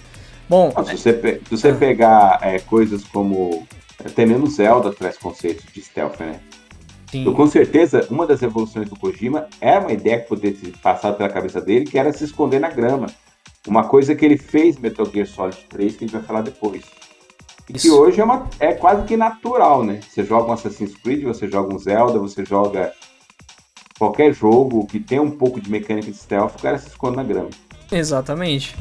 Bom, 0.49 0.73
Não, 0.75 0.85
se, 0.85 0.97
você, 0.97 1.41
se 1.43 1.51
você 1.51 1.69
ah. 1.69 1.75
pegar 1.75 2.39
é, 2.41 2.59
coisas 2.59 3.03
como. 3.03 3.67
Até 4.03 4.25
mesmo 4.25 4.47
Zelda 4.47 4.91
traz 4.91 5.17
conceitos 5.17 5.65
de 5.71 5.81
stealth, 5.81 6.19
né? 6.19 6.39
Sim. 7.09 7.21
Então, 7.21 7.33
com 7.33 7.47
certeza, 7.47 8.05
uma 8.09 8.25
das 8.25 8.41
evoluções 8.41 8.89
do 8.89 8.97
Kojima 8.97 9.47
era 9.61 9.79
uma 9.79 9.93
ideia 9.93 10.19
que 10.19 10.27
poderia 10.27 10.57
ter 10.57 10.75
passado 10.79 11.15
pela 11.15 11.29
cabeça 11.29 11.61
dele, 11.61 11.85
que 11.85 11.97
era 11.97 12.11
se 12.11 12.23
esconder 12.23 12.59
na 12.59 12.69
grama. 12.69 13.07
Uma 13.67 13.87
coisa 13.87 14.15
que 14.15 14.25
ele 14.25 14.37
fez 14.37 14.77
Metal 14.77 15.05
Gear 15.05 15.27
Solid 15.27 15.57
3, 15.69 15.95
que 15.95 16.03
a 16.03 16.07
gente 16.07 16.17
vai 16.17 16.23
falar 16.23 16.41
depois. 16.41 16.83
E 17.69 17.73
que 17.73 17.89
hoje 17.89 18.19
é, 18.19 18.23
uma, 18.23 18.47
é 18.59 18.73
quase 18.73 19.03
que 19.05 19.15
natural, 19.15 19.83
né? 19.83 20.01
Você 20.09 20.23
joga 20.23 20.49
um 20.49 20.53
Assassin's 20.53 20.95
Creed, 20.95 21.23
você 21.23 21.49
joga 21.49 21.73
um 21.73 21.79
Zelda, 21.79 22.19
você 22.19 22.43
joga 22.43 22.93
qualquer 23.97 24.33
jogo 24.33 24.85
que 24.85 24.99
tem 24.99 25.19
um 25.19 25.31
pouco 25.31 25.61
de 25.61 25.69
mecânica 25.71 26.11
de 26.11 26.17
stealth, 26.17 26.55
o 26.57 26.61
cara 26.61 26.77
se 26.77 26.89
esconde 26.89 27.15
na 27.15 27.23
grama. 27.23 27.49
Exatamente. 27.91 28.75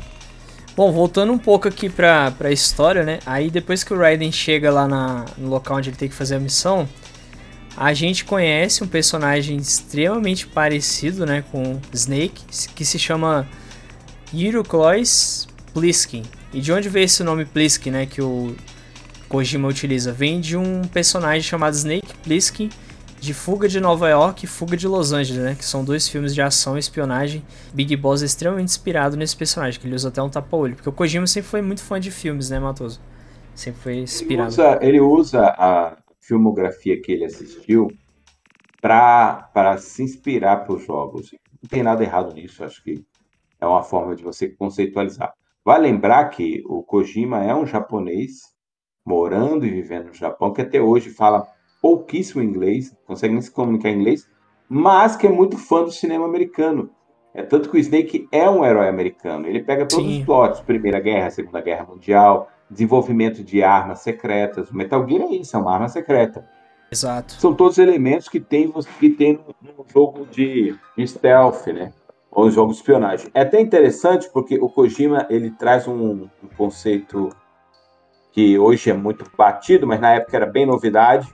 Bom, 0.75 0.91
voltando 0.91 1.33
um 1.33 1.39
pouco 1.39 1.69
aqui 1.69 1.89
pra, 1.89 2.31
pra 2.31 2.51
história, 2.51 3.05
né? 3.05 3.19
Aí 3.27 3.51
depois 3.51 3.85
que 3.85 3.93
o 3.93 3.99
Raiden 3.99 4.33
chega 4.33 4.71
lá 4.71 4.89
na, 4.89 5.27
no 5.37 5.49
local 5.49 5.77
onde 5.77 5.91
ele 5.91 5.97
tem 5.97 6.09
que 6.09 6.15
fazer 6.15 6.37
a 6.37 6.41
missão, 6.41 6.89
a 7.77 7.93
gente 7.93 8.25
conhece 8.25 8.83
um 8.83 8.87
personagem 8.87 9.57
extremamente 9.57 10.47
parecido, 10.47 11.25
né, 11.25 11.45
com 11.51 11.81
Snake, 11.93 12.45
que 12.75 12.85
se 12.85 12.99
chama 12.99 13.47
Euroclois 14.35 15.47
Pliskin. 15.73 16.23
E 16.53 16.61
de 16.61 16.73
onde 16.73 16.89
veio 16.89 17.05
esse 17.05 17.23
nome 17.23 17.45
Pliskin, 17.45 17.91
né, 17.91 18.07
que 18.07 18.21
o 18.21 18.55
Kojima 19.33 19.67
utiliza? 19.67 20.13
Vem 20.13 20.43
de 20.43 20.59
um 20.59 20.83
personagem 20.83 21.41
chamado 21.41 21.73
Snake 21.73 22.15
Plissken, 22.23 22.69
de 23.19 23.33
Fuga 23.33 23.67
de 23.67 23.81
Nova 23.81 24.07
York 24.11 24.45
e 24.45 24.47
Fuga 24.47 24.77
de 24.77 24.87
Los 24.87 25.11
Angeles, 25.11 25.43
né? 25.43 25.55
Que 25.55 25.65
são 25.65 25.83
dois 25.83 26.07
filmes 26.07 26.35
de 26.35 26.43
ação 26.43 26.77
e 26.77 26.81
espionagem. 26.81 27.43
Big 27.73 27.97
Boss 27.97 28.21
é 28.21 28.27
extremamente 28.27 28.69
inspirado 28.69 29.17
nesse 29.17 29.35
personagem, 29.35 29.81
que 29.81 29.87
ele 29.87 29.95
usa 29.95 30.11
até 30.11 30.23
um 30.23 30.29
tapa-olho. 30.29 30.75
Porque 30.75 30.91
o 30.91 30.93
Kojima 30.93 31.27
sempre 31.27 31.49
foi 31.49 31.63
muito 31.63 31.83
fã 31.83 31.99
de 31.99 32.11
filmes, 32.11 32.51
né, 32.51 32.61
Matoso? 32.61 33.01
Sempre 33.55 33.81
foi 33.81 33.97
inspirado. 34.01 34.53
Ele 34.53 34.61
usa, 34.61 34.79
ele 34.83 35.01
usa 35.01 35.47
a 35.47 35.97
filmografia 36.21 37.01
que 37.01 37.11
ele 37.11 37.25
assistiu 37.25 37.89
para 38.83 39.79
se 39.79 40.03
inspirar 40.03 40.59
para 40.59 40.75
os 40.75 40.85
jogos. 40.85 41.31
Não 41.63 41.71
tem 41.71 41.83
nada 41.83 42.05
errado 42.05 42.35
nisso, 42.35 42.63
acho 42.63 42.85
que 42.85 43.03
é 43.59 43.67
uma 43.67 43.83
forma 43.83 44.15
de 44.15 44.23
você 44.23 44.51
conceitualizar. 44.51 45.33
Vai 45.65 45.81
lembrar 45.81 46.29
que 46.29 46.63
o 46.67 46.83
Kojima 46.83 47.43
é 47.43 47.55
um 47.55 47.65
japonês 47.65 48.52
morando 49.05 49.67
e 49.67 49.71
vivendo 49.71 50.07
no 50.07 50.15
Japão, 50.15 50.53
que 50.53 50.63
até 50.63 50.81
hoje 50.81 51.11
fala 51.11 51.47
pouquíssimo 51.81 52.43
inglês, 52.43 52.97
consegue 53.07 53.35
nem 53.35 53.43
se 53.43 53.51
comunicar 53.51 53.91
em 53.91 53.99
inglês, 54.01 54.29
mas 54.69 55.17
que 55.17 55.27
é 55.27 55.31
muito 55.31 55.59
fã 55.59 55.83
do 55.83 55.91
cinema 55.91 56.25
americano. 56.25 56.91
É 57.35 57.43
tanto 57.43 57.71
que 57.71 57.77
o 57.77 57.81
Snake 57.81 58.29
é 58.31 58.49
um 58.49 58.65
herói 58.65 58.89
americano. 58.89 59.47
Ele 59.47 59.63
pega 59.63 59.87
todos 59.87 60.05
Sim. 60.05 60.21
os 60.21 60.25
plots, 60.25 60.61
Primeira 60.61 61.01
Guerra, 61.01 61.31
Segunda 61.31 61.61
Guerra 61.61 61.87
Mundial, 61.87 62.49
desenvolvimento 62.71 63.43
de 63.43 63.63
armas 63.63 64.01
secretas. 64.01 64.71
O 64.71 64.77
Metal 64.77 65.07
Gear 65.09 65.23
é 65.23 65.35
isso, 65.37 65.57
é 65.57 65.59
uma 65.61 65.73
arma 65.73 65.89
secreta. 65.89 66.47
Exato. 66.91 67.33
São 67.35 67.55
todos 67.55 67.79
elementos 67.79 68.29
que 68.29 68.39
tem, 68.39 68.71
que 69.01 69.11
tem 69.11 69.41
no, 69.63 69.85
jogo 69.93 70.27
de, 70.27 70.77
de 70.97 71.07
stealth, 71.07 71.67
né? 71.69 71.93
Ou 72.31 72.47
no 72.47 72.51
jogo 72.51 72.71
de 72.71 72.79
espionagem. 72.79 73.31
É 73.33 73.41
até 73.41 73.61
interessante 73.61 74.29
porque 74.31 74.59
o 74.59 74.69
Kojima 74.69 75.27
ele 75.31 75.51
traz 75.51 75.89
um, 75.89 76.29
um 76.43 76.49
conceito 76.57 77.31
que 78.33 78.59
hoje 78.59 78.91
é 78.91 78.95
muito 78.95 79.25
batido, 79.37 79.87
mas 79.87 80.01
na 80.01 80.15
época 80.15 80.37
era 80.37 80.47
bem 80.47 80.67
novidade, 80.67 81.29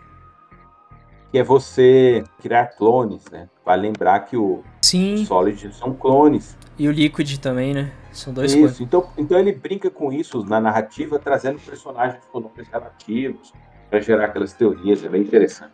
que 1.31 1.39
é 1.39 1.43
você 1.43 2.25
criar 2.41 2.67
clones, 2.67 3.23
né? 3.31 3.49
Vale 3.65 3.83
lembrar 3.83 4.21
que 4.21 4.37
o 4.37 4.65
Sim. 4.83 5.25
Solid 5.25 5.75
são 5.75 5.95
clones. 5.95 6.57
E 6.79 6.89
o 6.89 6.93
Liquid 6.93 7.39
também, 7.39 7.73
né? 7.73 7.93
São 8.13 8.33
dois 8.33 8.53
isso. 8.53 8.61
Clones. 8.61 8.81
Então, 8.81 9.11
então 9.17 9.39
ele 9.39 9.53
brinca 9.53 9.91
com 9.91 10.13
isso 10.13 10.45
na 10.45 10.61
narrativa, 10.61 11.19
trazendo 11.19 11.61
personagens 11.61 12.23
com 12.33 12.41
nomes 12.41 12.67
relativos 12.69 13.53
para 13.89 14.01
gerar 14.01 14.27
aquelas 14.27 14.53
teorias. 14.53 15.05
É 15.05 15.09
bem 15.09 15.23
interessante. 15.23 15.73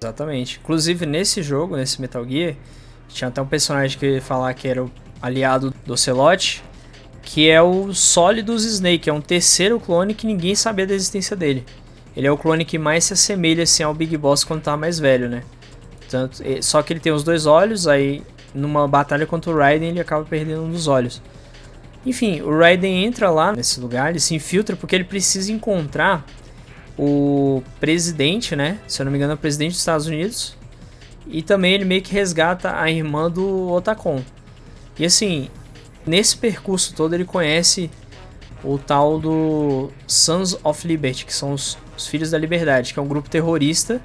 Exatamente. 0.00 0.60
Inclusive, 0.62 1.06
nesse 1.06 1.42
jogo, 1.42 1.76
nesse 1.76 2.00
Metal 2.00 2.24
Gear, 2.28 2.54
tinha 3.08 3.28
até 3.28 3.40
um 3.40 3.46
personagem 3.46 3.98
que 3.98 4.20
falar 4.20 4.52
que 4.54 4.68
era 4.68 4.84
o 4.84 4.90
aliado 5.20 5.72
do 5.84 5.94
Ocelot, 5.94 6.62
que 7.30 7.50
é 7.50 7.60
o 7.60 7.92
Solidus 7.92 8.64
Snake, 8.64 9.10
é 9.10 9.12
um 9.12 9.20
terceiro 9.20 9.78
clone 9.78 10.14
que 10.14 10.26
ninguém 10.26 10.54
sabia 10.54 10.86
da 10.86 10.94
existência 10.94 11.36
dele. 11.36 11.62
Ele 12.16 12.26
é 12.26 12.32
o 12.32 12.38
clone 12.38 12.64
que 12.64 12.78
mais 12.78 13.04
se 13.04 13.12
assemelha 13.12 13.64
assim, 13.64 13.82
ao 13.82 13.92
Big 13.92 14.16
Boss 14.16 14.44
quando 14.44 14.62
tá 14.62 14.78
mais 14.78 14.98
velho, 14.98 15.28
né? 15.28 15.42
Tanto, 16.08 16.42
só 16.62 16.80
que 16.80 16.90
ele 16.90 17.00
tem 17.00 17.12
os 17.12 17.22
dois 17.22 17.44
olhos, 17.44 17.86
aí 17.86 18.22
numa 18.54 18.88
batalha 18.88 19.26
contra 19.26 19.50
o 19.50 19.56
Raiden 19.56 19.90
ele 19.90 20.00
acaba 20.00 20.24
perdendo 20.24 20.62
um 20.62 20.70
dos 20.70 20.88
olhos. 20.88 21.20
Enfim, 22.06 22.40
o 22.40 22.58
Raiden 22.58 23.04
entra 23.04 23.30
lá 23.30 23.52
nesse 23.52 23.78
lugar, 23.78 24.08
ele 24.08 24.20
se 24.20 24.34
infiltra 24.34 24.74
porque 24.74 24.94
ele 24.94 25.04
precisa 25.04 25.52
encontrar 25.52 26.24
o 26.98 27.62
presidente, 27.78 28.56
né? 28.56 28.78
Se 28.88 29.02
eu 29.02 29.04
não 29.04 29.12
me 29.12 29.18
engano, 29.18 29.32
é 29.32 29.34
o 29.34 29.38
presidente 29.38 29.72
dos 29.72 29.80
Estados 29.80 30.06
Unidos. 30.06 30.56
E 31.26 31.42
também 31.42 31.74
ele 31.74 31.84
meio 31.84 32.00
que 32.00 32.10
resgata 32.10 32.74
a 32.74 32.90
irmã 32.90 33.30
do 33.30 33.70
Otacon. 33.70 34.22
E 34.98 35.04
assim, 35.04 35.50
nesse 36.08 36.36
percurso 36.36 36.94
todo 36.94 37.14
ele 37.14 37.24
conhece 37.24 37.90
o 38.62 38.78
tal 38.78 39.18
do 39.18 39.90
Sons 40.06 40.58
of 40.64 40.86
Liberty, 40.86 41.24
que 41.24 41.34
são 41.34 41.52
os, 41.52 41.78
os 41.96 42.06
Filhos 42.06 42.30
da 42.30 42.38
Liberdade, 42.38 42.92
que 42.92 42.98
é 42.98 43.02
um 43.02 43.06
grupo 43.06 43.28
terrorista 43.28 44.00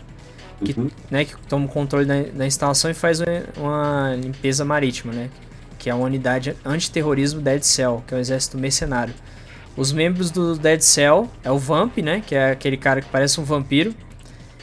que, 0.64 0.80
uhum. 0.80 0.90
né, 1.10 1.26
que 1.26 1.36
toma 1.48 1.66
o 1.66 1.70
controle 1.70 2.06
da, 2.06 2.22
da, 2.22 2.46
instalação 2.46 2.90
e 2.90 2.94
faz 2.94 3.20
uma 3.58 4.16
limpeza 4.16 4.64
marítima, 4.64 5.12
né? 5.12 5.30
Que 5.78 5.90
é 5.90 5.94
uma 5.94 6.06
unidade 6.06 6.56
antiterrorismo 6.64 7.42
Dead 7.42 7.62
Cell, 7.62 8.04
que 8.08 8.14
é 8.14 8.16
o 8.16 8.18
um 8.18 8.22
exército 8.22 8.58
mercenário. 8.58 9.14
Os 9.76 9.92
membros 9.92 10.32
do 10.32 10.56
Dead 10.56 10.82
Cell 10.82 11.30
é 11.44 11.52
o 11.52 11.58
Vamp, 11.58 11.98
né? 11.98 12.24
Que 12.26 12.36
é 12.36 12.52
aquele 12.52 12.78
cara 12.78 13.02
que 13.02 13.10
parece 13.10 13.42
um 13.42 13.44
vampiro. 13.44 13.94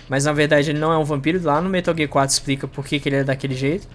Mas 0.09 0.24
na 0.24 0.33
verdade 0.33 0.70
ele 0.70 0.79
não 0.79 0.92
é 0.92 0.98
um 0.98 1.05
vampiro. 1.05 1.40
Lá 1.42 1.61
no 1.61 1.68
Metal 1.68 1.94
Gear 1.94 2.09
4 2.09 2.33
explica 2.33 2.66
por 2.66 2.85
que, 2.85 2.98
que 2.98 3.09
ele 3.09 3.16
é 3.16 3.24
daquele 3.24 3.55
jeito. 3.55 3.87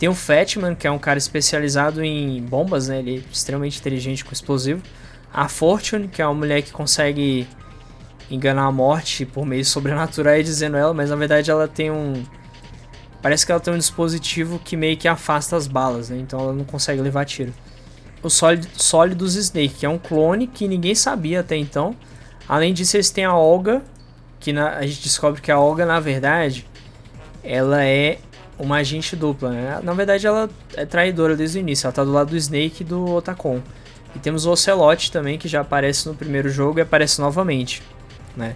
Tem 0.00 0.08
o 0.08 0.14
Fatman, 0.14 0.74
que 0.74 0.86
é 0.86 0.90
um 0.90 0.98
cara 0.98 1.18
especializado 1.18 2.02
em 2.02 2.42
bombas, 2.42 2.88
né? 2.88 3.00
Ele 3.00 3.18
é 3.18 3.30
extremamente 3.30 3.78
inteligente 3.78 4.24
com 4.24 4.32
explosivo. 4.32 4.82
A 5.30 5.46
Fortune, 5.46 6.08
que 6.08 6.22
é 6.22 6.26
uma 6.26 6.32
mulher 6.32 6.62
que 6.62 6.72
consegue 6.72 7.46
enganar 8.30 8.64
a 8.64 8.72
morte 8.72 9.26
por 9.26 9.44
meio 9.44 9.62
sobrenaturais 9.62 10.46
dizendo 10.46 10.78
ela, 10.78 10.94
mas 10.94 11.10
na 11.10 11.16
verdade 11.16 11.50
ela 11.50 11.68
tem 11.68 11.90
um. 11.90 12.24
Parece 13.20 13.44
que 13.44 13.52
ela 13.52 13.60
tem 13.60 13.74
um 13.74 13.76
dispositivo 13.76 14.58
que 14.58 14.74
meio 14.74 14.96
que 14.96 15.06
afasta 15.06 15.54
as 15.54 15.66
balas, 15.66 16.08
né? 16.08 16.16
Então 16.16 16.40
ela 16.40 16.54
não 16.54 16.64
consegue 16.64 17.02
levar 17.02 17.26
tiro. 17.26 17.52
O 18.22 18.30
Sólidos 18.30 19.34
Snake, 19.34 19.80
que 19.80 19.84
é 19.84 19.88
um 19.88 19.98
clone 19.98 20.46
que 20.46 20.66
ninguém 20.66 20.94
sabia 20.94 21.40
até 21.40 21.56
então. 21.56 21.94
Além 22.48 22.72
disso, 22.72 22.96
eles 22.96 23.10
têm 23.10 23.26
a 23.26 23.36
Olga, 23.36 23.82
que 24.38 24.50
na, 24.50 24.78
a 24.78 24.86
gente 24.86 25.02
descobre 25.02 25.42
que 25.42 25.52
a 25.52 25.60
Olga, 25.60 25.84
na 25.84 26.00
verdade, 26.00 26.66
ela 27.44 27.84
é 27.84 28.18
uma 28.60 28.76
agente 28.76 29.16
dupla, 29.16 29.50
né? 29.50 29.80
Na 29.82 29.94
verdade, 29.94 30.26
ela 30.26 30.48
é 30.76 30.84
traidora 30.84 31.34
desde 31.34 31.58
o 31.58 31.60
início. 31.60 31.86
Ela 31.86 31.92
tá 31.92 32.04
do 32.04 32.12
lado 32.12 32.30
do 32.30 32.36
Snake 32.36 32.82
e 32.82 32.84
do 32.84 33.14
Otacon. 33.14 33.60
E 34.14 34.18
temos 34.18 34.44
o 34.44 34.50
Ocelot 34.50 35.10
também, 35.10 35.38
que 35.38 35.48
já 35.48 35.60
aparece 35.60 36.06
no 36.06 36.14
primeiro 36.14 36.50
jogo 36.50 36.78
e 36.78 36.82
aparece 36.82 37.20
novamente, 37.20 37.82
né? 38.36 38.54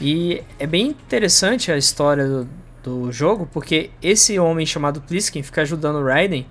E 0.00 0.42
é 0.58 0.66
bem 0.66 0.88
interessante 0.88 1.70
a 1.70 1.76
história 1.76 2.26
do, 2.26 2.48
do 2.82 3.12
jogo, 3.12 3.48
porque 3.52 3.90
esse 4.02 4.38
homem 4.38 4.66
chamado 4.66 5.00
Pliskin 5.00 5.42
fica 5.42 5.62
ajudando 5.62 5.96
o 5.96 6.04
Raiden. 6.04 6.46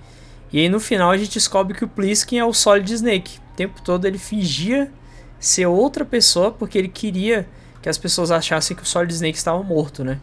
E 0.53 0.59
aí 0.59 0.69
no 0.69 0.79
final 0.79 1.11
a 1.11 1.17
gente 1.17 1.33
descobre 1.33 1.75
que 1.75 1.83
o 1.83 1.87
Pliskin 1.87 2.37
é 2.37 2.45
o 2.45 2.53
Solid 2.53 2.93
Snake. 2.93 3.39
O 3.53 3.55
tempo 3.55 3.81
todo 3.81 4.05
ele 4.05 4.17
fingia 4.17 4.91
ser 5.39 5.65
outra 5.65 6.05
pessoa 6.05 6.51
porque 6.51 6.77
ele 6.77 6.87
queria 6.87 7.47
que 7.81 7.89
as 7.89 7.97
pessoas 7.97 8.31
achassem 8.31 8.77
que 8.77 8.83
o 8.83 8.85
Solid 8.85 9.11
Snake 9.11 9.37
estava 9.37 9.61
morto, 9.63 10.03
né? 10.03 10.19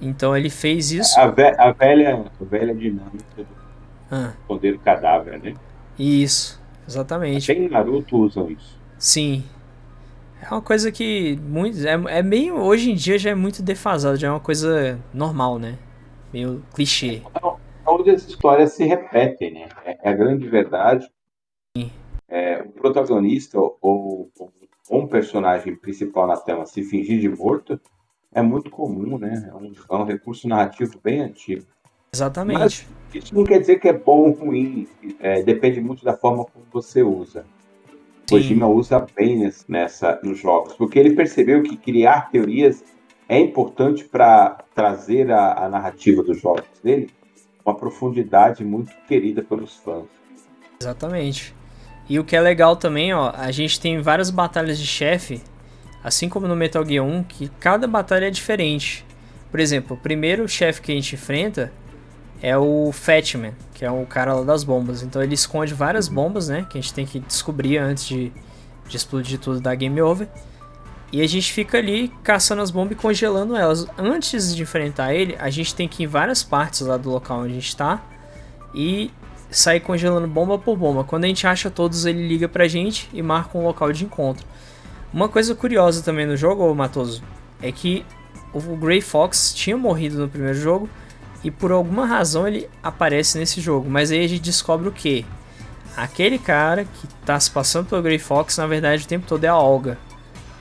Então 0.00 0.36
ele 0.36 0.50
fez 0.50 0.92
isso. 0.92 1.18
A, 1.18 1.26
ve 1.26 1.54
a 1.58 1.72
velha, 1.72 2.24
a 2.40 2.44
velha 2.44 2.74
dinâmica 2.74 3.24
do 3.36 3.46
ah. 4.10 4.32
poder 4.46 4.72
do 4.72 4.78
cadáver, 4.78 5.40
né? 5.40 5.54
Isso, 5.98 6.60
exatamente. 6.86 7.50
Até 7.50 7.60
em 7.60 7.68
Naruto 7.68 8.16
usam 8.16 8.50
isso. 8.50 8.78
Sim. 8.98 9.44
É 10.40 10.48
uma 10.50 10.62
coisa 10.62 10.92
que 10.92 11.36
muito, 11.42 11.78
é, 11.86 12.18
é 12.18 12.22
meio. 12.22 12.56
Hoje 12.56 12.92
em 12.92 12.94
dia 12.94 13.18
já 13.18 13.30
é 13.30 13.34
muito 13.34 13.62
defasado, 13.62 14.16
já 14.16 14.28
é 14.28 14.30
uma 14.30 14.40
coisa 14.40 14.98
normal, 15.12 15.58
né? 15.58 15.76
Meio 16.32 16.62
clichê. 16.72 17.22
Então, 17.28 17.56
onde 17.84 18.10
as 18.10 18.26
histórias 18.26 18.72
se 18.72 18.84
repetem, 18.84 19.52
né? 19.52 19.68
É, 19.84 19.98
é 20.02 20.10
a 20.10 20.14
grande 20.14 20.48
verdade. 20.48 21.10
Sim. 21.76 21.90
É, 22.28 22.62
o 22.62 22.68
protagonista 22.70 23.58
ou, 23.58 23.76
ou, 23.80 24.30
ou 24.88 25.02
um 25.02 25.08
personagem 25.08 25.74
principal 25.74 26.26
na 26.26 26.36
tela 26.36 26.66
se 26.66 26.84
fingir 26.84 27.20
de 27.20 27.28
morto 27.28 27.80
é 28.32 28.42
muito 28.42 28.70
comum, 28.70 29.18
né? 29.18 29.50
É 29.50 29.54
um, 29.54 29.72
é 29.90 30.02
um 30.02 30.04
recurso 30.04 30.48
narrativo 30.48 30.98
bem 31.02 31.20
antigo. 31.20 31.64
Exatamente. 32.12 32.58
Mas 32.58 32.86
isso 33.14 33.34
não 33.34 33.44
quer 33.44 33.58
dizer 33.58 33.78
que 33.78 33.88
é 33.88 33.92
bom 33.92 34.28
ou 34.28 34.32
ruim, 34.32 34.88
é, 35.20 35.42
depende 35.42 35.80
muito 35.80 36.04
da 36.04 36.16
forma 36.16 36.44
como 36.44 36.64
você 36.72 37.02
usa. 37.02 37.44
O 38.26 38.30
Kojima 38.30 38.66
usa 38.66 39.06
bem 39.16 39.50
nessa, 39.68 40.20
nos 40.22 40.38
jogos, 40.38 40.74
porque 40.74 40.98
ele 40.98 41.14
percebeu 41.14 41.62
que 41.62 41.76
criar 41.76 42.30
teorias 42.30 42.84
é 43.28 43.38
importante 43.38 44.04
para 44.04 44.58
trazer 44.74 45.30
a, 45.30 45.64
a 45.64 45.68
narrativa 45.68 46.22
dos 46.22 46.40
jogos 46.40 46.64
dele 46.82 47.10
uma 47.64 47.74
profundidade 47.74 48.64
muito 48.64 48.92
querida 49.06 49.42
pelos 49.42 49.76
fãs. 49.76 50.06
Exatamente. 50.80 51.54
E 52.08 52.18
o 52.18 52.24
que 52.24 52.34
é 52.34 52.40
legal 52.40 52.76
também, 52.76 53.12
ó, 53.12 53.30
a 53.34 53.50
gente 53.50 53.78
tem 53.78 54.00
várias 54.00 54.30
batalhas 54.30 54.78
de 54.78 54.86
chefe 54.86 55.42
Assim 56.02 56.28
como 56.28 56.46
no 56.46 56.54
Metal 56.54 56.84
Gear 56.84 57.04
1, 57.04 57.24
que 57.24 57.48
cada 57.60 57.86
batalha 57.86 58.26
é 58.26 58.30
diferente. 58.30 59.04
Por 59.50 59.60
exemplo, 59.60 59.96
o 59.96 60.00
primeiro 60.00 60.48
chefe 60.48 60.80
que 60.80 60.92
a 60.92 60.94
gente 60.94 61.14
enfrenta 61.14 61.72
é 62.40 62.56
o 62.56 62.90
Fatman, 62.92 63.52
que 63.74 63.84
é 63.84 63.90
o 63.90 64.06
cara 64.06 64.34
lá 64.34 64.44
das 64.44 64.62
bombas. 64.62 65.02
Então 65.02 65.22
ele 65.22 65.34
esconde 65.34 65.74
várias 65.74 66.08
bombas, 66.08 66.48
né? 66.48 66.66
Que 66.68 66.78
a 66.78 66.80
gente 66.80 66.94
tem 66.94 67.06
que 67.06 67.18
descobrir 67.20 67.78
antes 67.78 68.06
de, 68.06 68.32
de 68.88 68.96
explodir 68.96 69.38
tudo 69.38 69.60
da 69.60 69.74
Game 69.74 70.00
Over. 70.00 70.28
E 71.10 71.22
a 71.22 71.26
gente 71.26 71.52
fica 71.52 71.78
ali 71.78 72.12
caçando 72.22 72.60
as 72.60 72.70
bombas 72.70 72.92
e 72.92 72.94
congelando 72.94 73.56
elas. 73.56 73.86
Antes 73.96 74.54
de 74.54 74.62
enfrentar 74.62 75.14
ele, 75.14 75.36
a 75.38 75.48
gente 75.48 75.74
tem 75.74 75.88
que 75.88 76.02
ir 76.02 76.04
em 76.04 76.08
várias 76.08 76.42
partes 76.42 76.80
lá 76.82 76.96
do 76.96 77.10
local 77.10 77.40
onde 77.40 77.52
a 77.52 77.54
gente 77.54 77.68
está 77.68 78.02
e 78.74 79.10
sair 79.50 79.80
congelando 79.80 80.28
bomba 80.28 80.58
por 80.58 80.76
bomba. 80.76 81.04
Quando 81.04 81.24
a 81.24 81.28
gente 81.28 81.46
acha 81.46 81.70
todos, 81.70 82.04
ele 82.04 82.28
liga 82.28 82.46
pra 82.46 82.68
gente 82.68 83.08
e 83.12 83.22
marca 83.22 83.56
um 83.56 83.64
local 83.64 83.90
de 83.90 84.04
encontro. 84.04 84.46
Uma 85.12 85.28
coisa 85.28 85.54
curiosa 85.54 86.02
também 86.02 86.26
no 86.26 86.36
jogo, 86.36 86.74
Matoso, 86.74 87.22
é 87.62 87.72
que 87.72 88.04
o 88.52 88.60
Grey 88.76 89.00
Fox 89.00 89.52
tinha 89.54 89.76
morrido 89.76 90.18
no 90.18 90.28
primeiro 90.28 90.58
jogo 90.58 90.88
e 91.42 91.50
por 91.50 91.72
alguma 91.72 92.06
razão 92.06 92.46
ele 92.46 92.68
aparece 92.82 93.38
nesse 93.38 93.60
jogo. 93.60 93.88
Mas 93.88 94.10
aí 94.10 94.24
a 94.24 94.28
gente 94.28 94.42
descobre 94.42 94.88
o 94.88 94.92
que? 94.92 95.24
Aquele 95.96 96.38
cara 96.38 96.84
que 96.84 97.06
está 97.06 97.38
se 97.40 97.50
passando 97.50 97.88
pelo 97.88 98.02
Grey 98.02 98.18
Fox, 98.18 98.56
na 98.58 98.66
verdade, 98.66 99.04
o 99.04 99.08
tempo 99.08 99.26
todo 99.26 99.42
é 99.44 99.48
a 99.48 99.56
Olga, 99.56 99.98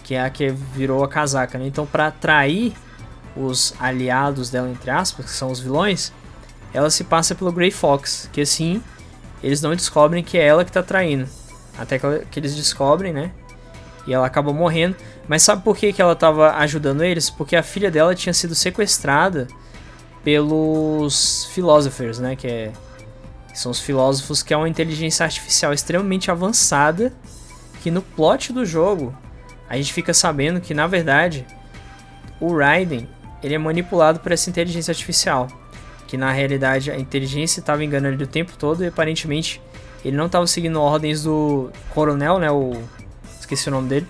que 0.03 0.15
é 0.15 0.21
a 0.21 0.29
que 0.29 0.49
virou 0.49 1.03
a 1.03 1.07
casaca. 1.07 1.57
Né? 1.57 1.67
Então, 1.67 1.85
para 1.85 2.07
atrair 2.07 2.73
os 3.35 3.73
aliados 3.79 4.49
dela, 4.49 4.69
entre 4.69 4.89
aspas, 4.89 5.25
que 5.25 5.31
são 5.31 5.51
os 5.51 5.59
vilões, 5.59 6.11
ela 6.73 6.89
se 6.89 7.03
passa 7.03 7.35
pelo 7.35 7.51
Grey 7.51 7.71
Fox, 7.71 8.29
que 8.31 8.41
assim 8.41 8.81
eles 9.43 9.61
não 9.61 9.75
descobrem 9.75 10.23
que 10.23 10.37
é 10.37 10.45
ela 10.45 10.63
que 10.63 10.69
está 10.69 10.81
traindo. 10.81 11.27
Até 11.77 11.99
que 11.99 12.39
eles 12.39 12.55
descobrem, 12.55 13.13
né? 13.13 13.31
E 14.07 14.13
ela 14.13 14.25
acaba 14.25 14.53
morrendo. 14.53 14.95
Mas 15.27 15.43
sabe 15.43 15.61
por 15.63 15.75
que, 15.75 15.91
que 15.91 16.01
ela 16.01 16.13
estava 16.13 16.55
ajudando 16.55 17.03
eles? 17.03 17.29
Porque 17.29 17.55
a 17.55 17.61
filha 17.61 17.91
dela 17.91 18.15
tinha 18.15 18.33
sido 18.33 18.55
sequestrada 18.55 19.47
pelos 20.23 21.45
Philosophers, 21.53 22.17
né? 22.17 22.35
Que, 22.35 22.47
é, 22.47 22.71
que 23.51 23.59
são 23.59 23.71
os 23.71 23.79
filósofos 23.79 24.41
que 24.41 24.53
é 24.53 24.57
uma 24.57 24.69
inteligência 24.69 25.25
artificial 25.25 25.73
extremamente 25.73 26.31
avançada. 26.31 27.13
Que 27.83 27.91
no 27.91 28.01
plot 28.01 28.53
do 28.53 28.65
jogo 28.65 29.15
a 29.69 29.75
gente 29.75 29.91
fica 29.91 30.13
sabendo 30.13 30.61
que 30.61 30.73
na 30.73 30.87
verdade 30.87 31.45
o 32.39 32.55
Raiden 32.55 33.07
ele 33.43 33.53
é 33.53 33.57
manipulado 33.57 34.19
por 34.19 34.31
essa 34.31 34.49
inteligência 34.49 34.91
artificial. 34.91 35.47
Que 36.07 36.15
na 36.15 36.31
realidade 36.31 36.89
a 36.89 36.97
inteligência 36.97 37.59
estava 37.59 37.83
enganando 37.83 38.15
ele 38.15 38.23
o 38.23 38.27
tempo 38.27 38.53
todo 38.57 38.83
e 38.83 38.87
aparentemente 38.87 39.61
ele 40.05 40.15
não 40.15 40.27
estava 40.27 40.47
seguindo 40.47 40.81
ordens 40.81 41.23
do 41.23 41.69
coronel, 41.93 42.39
né? 42.39 42.49
O 42.49 42.81
esqueci 43.47 43.69
o 43.69 43.71
nome 43.71 43.87
dele. 43.87 44.07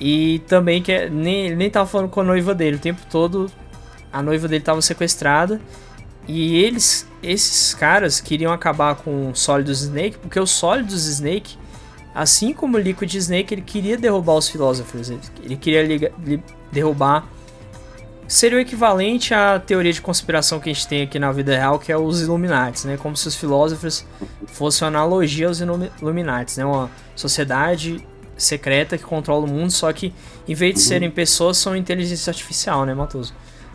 E 0.00 0.40
também 0.46 0.82
que 0.82 0.92
é, 0.92 1.10
nem, 1.10 1.46
ele 1.46 1.56
nem 1.56 1.70
tava 1.70 1.86
falando 1.86 2.08
com 2.08 2.20
a 2.20 2.24
noiva 2.24 2.54
dele 2.54 2.76
o 2.76 2.80
tempo 2.80 3.00
todo. 3.10 3.50
A 4.12 4.22
noiva 4.22 4.46
dele 4.46 4.62
tava 4.62 4.80
sequestrada. 4.80 5.60
E 6.28 6.56
eles, 6.56 7.08
esses 7.22 7.74
caras, 7.74 8.20
queriam 8.20 8.52
acabar 8.52 8.96
com 8.96 9.30
o 9.30 9.34
Sólidos 9.34 9.82
Snake, 9.82 10.18
porque 10.18 10.40
o 10.40 10.46
Sólidos 10.46 11.06
Snake, 11.06 11.56
assim 12.14 12.52
como 12.52 12.76
o 12.76 12.80
Liquid 12.80 13.14
Snake, 13.14 13.54
ele 13.54 13.62
queria 13.62 13.96
derrubar 13.96 14.34
os 14.34 14.48
filósofos. 14.48 15.10
Ele, 15.10 15.20
ele 15.42 15.56
queria 15.56 15.82
liga, 15.82 16.12
li, 16.24 16.42
derrubar. 16.72 17.26
Seria 18.26 18.58
o 18.58 18.60
equivalente 18.60 19.32
à 19.32 19.60
teoria 19.60 19.92
de 19.92 20.02
conspiração 20.02 20.58
que 20.58 20.68
a 20.68 20.72
gente 20.72 20.88
tem 20.88 21.02
aqui 21.02 21.16
na 21.16 21.30
vida 21.30 21.56
real, 21.56 21.78
que 21.78 21.92
é 21.92 21.96
os 21.96 22.20
Illuminati, 22.22 22.84
né? 22.84 22.96
Como 22.96 23.16
se 23.16 23.28
os 23.28 23.36
filósofos 23.36 24.04
fossem 24.48 24.84
uma 24.84 24.98
analogia 24.98 25.46
aos 25.46 25.60
Illuminati, 25.60 26.58
né? 26.58 26.66
Uma 26.66 26.90
sociedade 27.14 28.04
secreta 28.36 28.98
que 28.98 29.04
controla 29.04 29.44
o 29.44 29.48
mundo, 29.48 29.70
só 29.70 29.92
que 29.92 30.12
em 30.46 30.54
vez 30.54 30.74
de 30.74 30.80
uhum. 30.80 30.86
serem 30.86 31.10
pessoas, 31.10 31.56
são 31.56 31.74
inteligência 31.74 32.30
artificial, 32.30 32.84
né, 32.84 32.94
Matoso? 32.94 33.34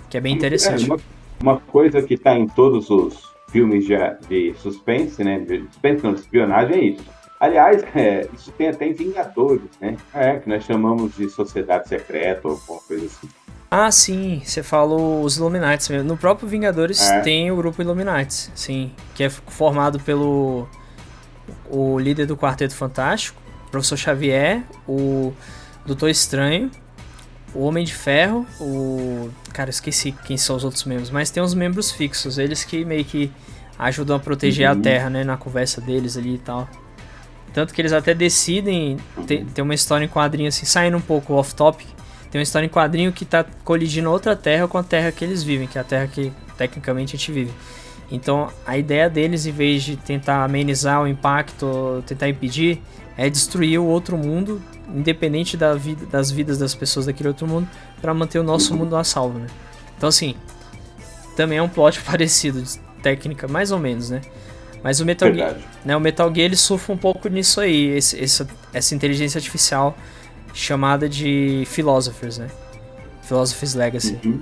Que 0.09 0.17
é 0.17 0.21
bem 0.21 0.33
interessante. 0.33 0.83
É, 0.83 0.85
uma, 0.85 0.99
uma, 1.41 1.59
coisa 1.59 2.01
que 2.01 2.15
está 2.15 2.37
em 2.37 2.47
todos 2.47 2.89
os 2.89 3.31
filmes 3.49 3.85
de, 3.85 3.95
de 4.27 4.53
suspense, 4.59 5.23
né? 5.23 5.39
De 5.39 5.65
suspense 5.67 6.03
não, 6.03 6.13
de 6.13 6.19
espionagem 6.19 6.75
é 6.75 6.83
isso. 6.85 7.05
Aliás, 7.39 7.83
é, 7.95 8.27
isso 8.33 8.51
tem 8.51 8.67
até 8.67 8.87
em 8.87 8.93
Vingadores, 8.93 9.69
né? 9.79 9.97
É, 10.13 10.39
que 10.39 10.49
nós 10.49 10.63
chamamos 10.63 11.15
de 11.15 11.29
sociedade 11.29 11.87
secreta 11.87 12.47
ou 12.47 12.53
alguma 12.53 12.79
coisa 12.81 13.05
assim. 13.05 13.29
Ah, 13.73 13.89
sim, 13.89 14.41
você 14.43 14.61
falou 14.61 15.23
os 15.23 15.37
Illuminati 15.37 15.89
mesmo. 15.93 16.09
No 16.09 16.17
próprio 16.17 16.45
Vingadores 16.45 17.09
é. 17.09 17.21
tem 17.21 17.49
o 17.51 17.55
grupo 17.55 17.81
Illuminati, 17.81 18.51
sim, 18.53 18.91
que 19.15 19.23
é 19.23 19.29
formado 19.29 19.97
pelo 20.01 20.67
o 21.69 21.97
líder 21.97 22.25
do 22.25 22.35
Quarteto 22.35 22.75
Fantástico, 22.75 23.41
Professor 23.71 23.97
Xavier, 23.97 24.63
o 24.87 25.33
Doutor 25.85 26.09
Estranho, 26.09 26.69
o 27.53 27.63
Homem 27.63 27.83
de 27.83 27.93
Ferro, 27.93 28.45
o. 28.59 29.29
Cara, 29.53 29.69
eu 29.69 29.71
esqueci 29.71 30.11
quem 30.25 30.37
são 30.37 30.55
os 30.55 30.63
outros 30.63 30.83
membros, 30.83 31.09
mas 31.09 31.29
tem 31.29 31.41
uns 31.41 31.53
membros 31.53 31.91
fixos, 31.91 32.37
eles 32.37 32.63
que 32.63 32.85
meio 32.85 33.03
que 33.03 33.31
ajudam 33.79 34.15
a 34.15 34.19
proteger 34.19 34.69
uhum. 34.69 34.79
a 34.79 34.81
Terra, 34.81 35.09
né? 35.09 35.23
Na 35.23 35.37
conversa 35.37 35.81
deles 35.81 36.15
ali 36.15 36.35
e 36.35 36.37
tal. 36.37 36.69
Tanto 37.53 37.73
que 37.73 37.81
eles 37.81 37.91
até 37.91 38.13
decidem. 38.13 38.97
Tem, 39.27 39.45
tem 39.45 39.63
uma 39.63 39.73
história 39.73 40.05
em 40.05 40.07
quadrinho 40.07 40.47
assim, 40.47 40.65
saindo 40.65 40.97
um 40.97 41.01
pouco 41.01 41.33
off-topic. 41.33 41.87
Tem 42.29 42.39
uma 42.39 42.43
história 42.43 42.65
em 42.65 42.69
quadrinho 42.69 43.11
que 43.11 43.25
tá 43.25 43.45
colidindo 43.63 44.09
outra 44.09 44.35
Terra 44.35 44.67
com 44.67 44.77
a 44.77 44.83
Terra 44.83 45.11
que 45.11 45.25
eles 45.25 45.43
vivem, 45.43 45.67
que 45.67 45.77
é 45.77 45.81
a 45.81 45.83
Terra 45.83 46.07
que 46.07 46.31
tecnicamente 46.57 47.15
a 47.15 47.19
gente 47.19 47.31
vive. 47.31 47.51
Então 48.09 48.49
a 48.65 48.77
ideia 48.77 49.09
deles, 49.09 49.45
em 49.45 49.51
vez 49.51 49.83
de 49.83 49.97
tentar 49.97 50.43
amenizar 50.43 51.01
o 51.01 51.07
impacto, 51.07 52.01
tentar 52.07 52.29
impedir, 52.29 52.81
é 53.21 53.29
destruir 53.29 53.79
o 53.79 53.85
outro 53.85 54.17
mundo, 54.17 54.59
independente 54.89 55.55
da 55.55 55.75
vida, 55.75 56.07
das 56.07 56.31
vidas 56.31 56.57
das 56.57 56.73
pessoas 56.73 57.05
daquele 57.05 57.29
outro 57.29 57.47
mundo, 57.47 57.69
para 58.01 58.15
manter 58.15 58.39
o 58.39 58.43
nosso 58.43 58.75
mundo 58.75 58.95
a 58.95 59.03
salvo, 59.03 59.37
né? 59.37 59.45
Então 59.95 60.09
assim, 60.09 60.33
também 61.35 61.59
é 61.59 61.61
um 61.61 61.69
plot 61.69 62.01
parecido, 62.01 62.63
de 62.63 62.79
técnica 63.03 63.47
mais 63.47 63.71
ou 63.71 63.77
menos, 63.77 64.09
né? 64.09 64.21
Mas 64.83 64.99
o 64.99 65.05
Metal 65.05 65.31
Gear, 65.31 65.55
né, 65.85 65.95
o 65.95 65.99
Metal 65.99 66.33
Gear 66.33 66.45
ele 66.45 66.55
surfa 66.55 66.91
um 66.91 66.97
pouco 66.97 67.29
nisso 67.29 67.61
aí, 67.61 67.89
esse, 67.89 68.19
essa, 68.19 68.47
essa 68.73 68.95
inteligência 68.95 69.37
artificial 69.37 69.95
chamada 70.51 71.07
de 71.07 71.63
Philosophers, 71.67 72.39
né? 72.39 72.47
Philosopher's 73.21 73.75
Legacy. 73.75 74.17
Uhum. 74.25 74.41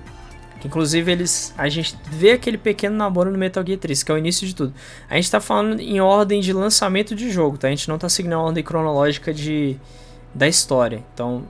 Que, 0.60 0.68
inclusive 0.68 1.12
eles. 1.12 1.54
A 1.58 1.70
gente 1.70 1.98
vê 2.12 2.32
aquele 2.32 2.58
pequeno 2.58 2.96
namoro 2.96 3.32
no 3.32 3.38
Metal 3.38 3.66
Gear 3.66 3.80
3, 3.80 4.04
que 4.04 4.12
é 4.12 4.16
o 4.16 4.18
início 4.18 4.46
de 4.46 4.54
tudo. 4.54 4.74
A 5.10 5.16
gente 5.16 5.32
tá 5.32 5.40
falando 5.40 5.80
em 5.80 6.02
ordem 6.02 6.42
de 6.42 6.52
lançamento 6.52 7.16
de 7.16 7.32
jogo, 7.32 7.58
tá? 7.58 7.68
A 7.68 7.72
gente 7.72 7.88
não 7.88 7.98
tá 7.98 8.10
seguindo 8.10 8.34
a 8.34 8.40
ordem 8.40 8.64
cronológica 8.64 9.34
de, 9.34 9.78
da 10.34 10.48
história. 10.48 11.04
Então, 11.14 11.46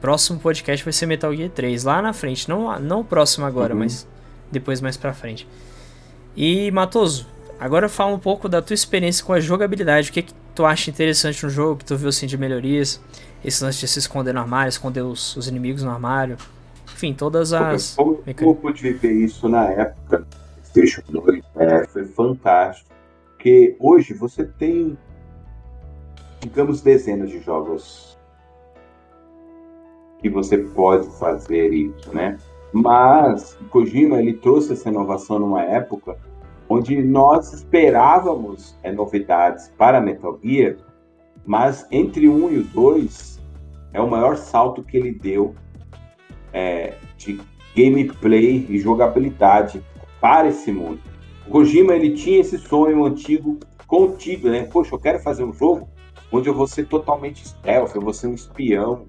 próximo 0.00 0.38
podcast 0.38 0.84
vai 0.84 0.92
ser 0.92 1.06
Metal 1.06 1.34
Gear 1.34 1.50
3, 1.50 1.82
lá 1.84 2.02
na 2.02 2.12
frente. 2.12 2.48
Não, 2.48 2.78
não 2.78 3.00
o 3.00 3.04
próximo 3.04 3.46
agora, 3.46 3.72
uhum. 3.72 3.80
mas 3.80 4.06
depois 4.52 4.80
mais 4.80 4.96
pra 4.96 5.14
frente. 5.14 5.48
E, 6.36 6.70
Matoso, 6.70 7.26
agora 7.58 7.88
fala 7.88 8.14
um 8.14 8.18
pouco 8.18 8.48
da 8.48 8.60
tua 8.60 8.74
experiência 8.74 9.24
com 9.24 9.32
a 9.32 9.40
jogabilidade. 9.40 10.10
O 10.10 10.12
que, 10.12 10.22
que 10.22 10.34
tu 10.54 10.64
acha 10.64 10.90
interessante 10.90 11.42
no 11.42 11.50
jogo, 11.50 11.78
que 11.78 11.84
tu 11.84 11.96
viu 11.96 12.08
assim 12.08 12.26
de 12.26 12.36
melhorias? 12.36 13.00
Esse 13.44 13.64
lance 13.64 13.80
de 13.80 13.88
se 13.88 13.98
esconder 13.98 14.34
no 14.34 14.40
armário, 14.40 14.68
esconder 14.68 15.02
os, 15.02 15.36
os 15.36 15.48
inimigos 15.48 15.82
no 15.82 15.90
armário. 15.90 16.36
Enfim, 17.04 17.12
todas 17.12 17.52
as. 17.52 17.94
Como, 17.94 18.16
como 18.16 18.50
eu 18.50 18.54
pude 18.54 18.80
viver 18.80 19.12
isso 19.12 19.46
na 19.46 19.68
época, 19.70 20.26
PlayStation 20.72 21.02
2, 21.10 21.44
é, 21.56 21.86
foi 21.86 22.06
fantástico. 22.06 22.88
Porque 23.32 23.76
hoje 23.78 24.14
você 24.14 24.44
tem, 24.44 24.96
digamos, 26.40 26.80
dezenas 26.80 27.28
de 27.28 27.40
jogos 27.40 28.16
que 30.18 30.30
você 30.30 30.56
pode 30.56 31.06
fazer 31.18 31.74
isso, 31.74 32.14
né? 32.14 32.38
Mas 32.72 33.54
Kojima 33.68 34.18
ele 34.18 34.32
trouxe 34.32 34.72
essa 34.72 34.88
inovação 34.88 35.38
numa 35.38 35.62
época 35.62 36.16
onde 36.70 37.02
nós 37.02 37.52
esperávamos 37.52 38.74
é, 38.82 38.90
novidades 38.90 39.70
para 39.76 40.00
Metal 40.00 40.38
Gear, 40.42 40.76
mas 41.44 41.86
entre 41.90 42.26
um 42.26 42.50
e 42.50 42.60
o 42.60 42.64
dois 42.64 43.38
é 43.92 44.00
o 44.00 44.08
maior 44.08 44.38
salto 44.38 44.82
que 44.82 44.96
ele 44.96 45.12
deu 45.12 45.54
é, 46.54 46.94
de 47.18 47.40
gameplay 47.76 48.64
e 48.70 48.78
jogabilidade 48.78 49.82
para 50.20 50.48
esse 50.48 50.70
mundo. 50.70 51.00
O 51.46 51.50
Kojima 51.50 51.92
ele 51.94 52.12
tinha 52.12 52.40
esse 52.40 52.56
sonho 52.56 53.04
antigo 53.04 53.58
contigo, 53.86 54.48
né? 54.48 54.62
Poxa, 54.62 54.94
eu 54.94 54.98
quero 54.98 55.18
fazer 55.18 55.44
um 55.44 55.52
jogo 55.52 55.88
onde 56.32 56.48
eu 56.48 56.54
vou 56.54 56.66
ser 56.66 56.86
totalmente 56.86 57.46
stealth, 57.46 57.94
eu 57.94 58.00
vou 58.00 58.14
ser 58.14 58.28
um 58.28 58.34
espião, 58.34 59.04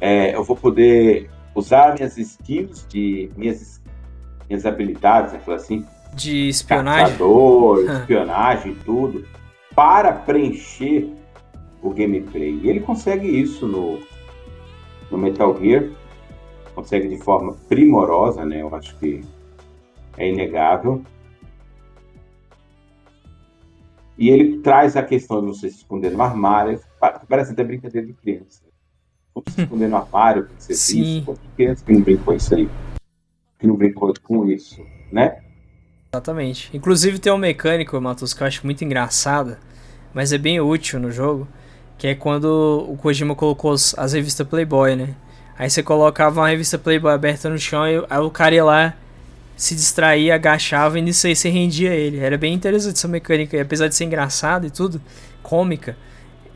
é, 0.00 0.34
eu 0.34 0.42
vou 0.42 0.56
poder 0.56 1.28
usar 1.54 1.94
minhas 1.94 2.16
skills 2.16 2.86
de 2.88 3.30
minhas 3.36 3.82
minhas 4.48 4.66
habilidades, 4.66 5.32
né, 5.32 5.40
assim, 5.54 5.84
de 6.12 6.48
espionagem, 6.48 7.06
caçador, 7.06 7.80
espionagem 8.00 8.76
tudo, 8.84 9.26
para 9.74 10.12
preencher 10.12 11.10
o 11.82 11.90
gameplay. 11.90 12.60
E 12.62 12.68
ele 12.68 12.80
consegue 12.80 13.26
isso 13.26 13.66
no, 13.66 14.00
no 15.10 15.18
Metal 15.18 15.58
Gear 15.58 15.88
consegue 16.74 17.08
de 17.08 17.16
forma 17.18 17.54
primorosa, 17.68 18.44
né? 18.44 18.62
Eu 18.62 18.74
acho 18.74 18.96
que 18.98 19.24
é 20.16 20.28
inegável. 20.28 21.02
E 24.16 24.28
ele 24.28 24.58
traz 24.58 24.96
a 24.96 25.02
questão 25.02 25.40
de 25.40 25.46
você 25.48 25.70
se 25.70 25.78
esconder 25.78 26.10
no 26.12 26.22
armário. 26.22 26.80
Parece 27.28 27.52
até 27.52 27.64
brincadeira 27.64 28.06
de 28.06 28.12
criança. 28.12 28.62
Como 29.32 29.44
se 29.50 29.62
esconder 29.62 29.88
no 29.88 29.96
armário, 29.96 30.46
como 30.46 30.60
você 30.60 30.74
Sim. 30.74 31.26
criança 31.56 31.84
que 31.84 31.92
não 31.92 32.00
brincou 32.00 32.34
isso 32.34 32.54
aí. 32.54 32.68
Que 33.58 33.66
não 33.66 33.76
brincou 33.76 34.12
com 34.22 34.48
isso, 34.48 34.84
né? 35.10 35.42
Exatamente. 36.12 36.70
Inclusive 36.76 37.18
tem 37.18 37.32
um 37.32 37.38
mecânico, 37.38 38.00
Matheus, 38.00 38.32
que 38.32 38.42
eu 38.42 38.46
acho 38.46 38.64
muito 38.64 38.84
engraçada, 38.84 39.58
mas 40.12 40.32
é 40.32 40.38
bem 40.38 40.60
útil 40.60 41.00
no 41.00 41.10
jogo, 41.10 41.48
que 41.98 42.06
é 42.06 42.14
quando 42.14 42.86
o 42.88 42.96
Kojima 42.96 43.34
colocou 43.34 43.72
as 43.72 44.12
revistas 44.12 44.46
Playboy, 44.46 44.94
né? 44.94 45.16
Aí 45.58 45.70
você 45.70 45.82
colocava 45.82 46.40
uma 46.40 46.48
revista 46.48 46.78
Playboy 46.78 47.12
aberta 47.12 47.48
no 47.48 47.58
chão 47.58 47.86
e 47.86 48.04
aí 48.10 48.18
o 48.18 48.30
cara 48.30 48.54
ia 48.54 48.64
lá 48.64 48.94
se 49.56 49.74
distraía, 49.74 50.34
agachava 50.34 50.98
e 50.98 51.02
nisso 51.02 51.26
aí 51.26 51.36
você 51.36 51.48
rendia 51.48 51.94
ele. 51.94 52.18
Era 52.18 52.36
bem 52.36 52.52
interessante 52.52 52.96
essa 52.96 53.08
mecânica, 53.08 53.56
e 53.56 53.60
apesar 53.60 53.88
de 53.88 53.94
ser 53.94 54.04
engraçado 54.04 54.66
e 54.66 54.70
tudo, 54.70 55.00
cômica, 55.42 55.96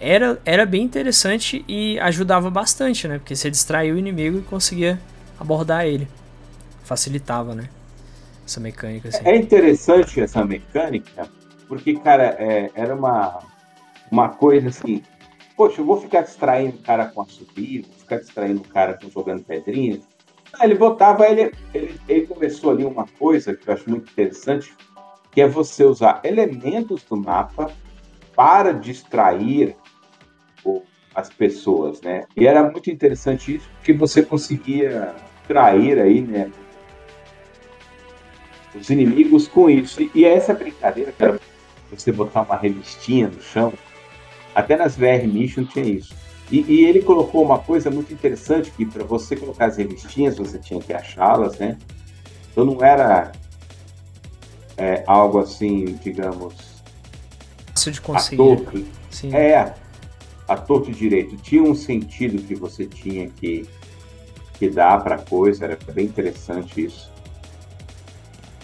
era, 0.01 0.41
era 0.45 0.67
bem 0.67 0.83
interessante 0.83 1.65
e 1.69 1.99
ajudava 2.01 2.51
bastante, 2.51 3.07
né? 3.07 3.19
Porque 3.19 3.35
você 3.35 3.51
distraía 3.51 3.95
o 3.95 3.99
inimigo 3.99 4.39
e 4.39 4.43
conseguia 4.43 5.01
abordar 5.39 5.87
ele. 5.87 6.09
Facilitava, 6.83 7.55
né? 7.55 7.69
Essa 8.47 8.61
mecânica. 8.61 9.09
Assim. 9.09 9.21
É 9.25 9.37
interessante 9.37 10.21
essa 10.21 10.45
mecânica, 10.45 11.29
porque, 11.69 11.95
cara, 11.95 12.37
é, 12.39 12.71
era 12.75 12.95
uma, 12.95 13.41
uma 14.11 14.29
coisa 14.29 14.69
assim. 14.69 15.03
Poxa, 15.59 15.81
eu 15.81 15.85
vou 15.85 16.01
ficar 16.01 16.21
distraindo 16.21 16.77
o 16.77 16.83
cara 16.83 17.07
com 17.07 17.21
a 17.21 17.25
subida, 17.25 17.89
ficar 17.99 18.19
distraindo 18.19 18.61
o 18.61 18.69
cara 18.69 18.97
jogando 19.13 19.43
pedrinha. 19.43 19.99
Ele 20.61 20.77
botava, 20.77 21.27
ele, 21.27 21.53
ele, 21.75 22.01
ele 22.09 22.27
começou 22.29 22.71
ali 22.71 22.85
uma 22.85 23.09
coisa 23.19 23.57
que 23.57 23.69
eu 23.69 23.75
acho 23.75 23.91
muito 23.91 24.09
interessante, 24.09 24.73
que 25.33 25.41
é 25.41 25.49
você 25.49 25.85
usar 25.85 26.21
elementos 26.23 27.03
do 27.03 27.17
mapa 27.17 27.73
para 28.37 28.73
distrair 28.73 29.75
o, 30.65 30.83
as 31.13 31.29
pessoas, 31.29 32.01
né? 32.03 32.25
E 32.37 32.47
era 32.47 32.63
muito 32.63 32.89
interessante 32.89 33.57
isso, 33.57 33.69
porque 33.79 33.93
você 33.93 34.23
conseguia 34.23 35.13
trair 35.49 35.99
aí, 35.99 36.21
né? 36.21 36.53
Os 38.77 38.89
inimigos 38.91 39.49
com 39.49 39.69
isso. 39.69 40.01
E, 40.01 40.11
e 40.15 40.25
é 40.25 40.35
essa 40.35 40.55
brincadeira, 40.55 41.11
cara, 41.11 41.41
você 41.91 42.13
botar 42.13 42.43
uma 42.43 42.57
revistinha 42.57 43.27
no 43.27 43.41
chão, 43.41 43.73
até 44.59 44.77
nas 44.77 44.97
VR 44.97 45.27
Mission 45.27 45.65
tinha 45.65 45.85
isso 45.85 46.15
e, 46.51 46.65
e, 46.67 46.85
ele 46.87 47.03
colocou 47.03 47.45
uma 47.45 47.59
coisa 47.59 47.91
muito 47.91 48.13
interessante 48.13 48.71
que 48.71 48.87
para 48.87 49.05
você 49.05 49.37
colocar 49.37 49.67
as 49.67 49.77
revistinhas 49.77 50.39
você 50.39 50.59
tinha 50.59 50.81
que 50.81 50.93
achá-las, 50.95 51.59
né? 51.59 51.77
Então 52.51 52.65
não 52.65 52.83
era 52.83 53.33
é, 54.77 55.05
algo 55.07 55.39
assim, 55.41 55.99
digamos, 56.03 56.55
fácil 57.69 57.93
de 57.93 58.01
conseguir. 58.01 58.87
Sim. 59.11 59.35
É, 59.35 59.75
a 60.49 60.57
torto 60.57 60.91
direito. 60.91 61.37
Tinha 61.37 61.63
um 61.63 61.75
sentido 61.75 62.43
que 62.43 62.55
você 62.55 62.87
tinha 62.87 63.29
que, 63.29 63.69
que 64.55 64.71
dar 64.71 65.05
para 65.05 65.17
a 65.17 65.19
coisa, 65.19 65.67
era 65.67 65.79
bem 65.93 66.07
interessante 66.07 66.87
isso. 66.87 67.13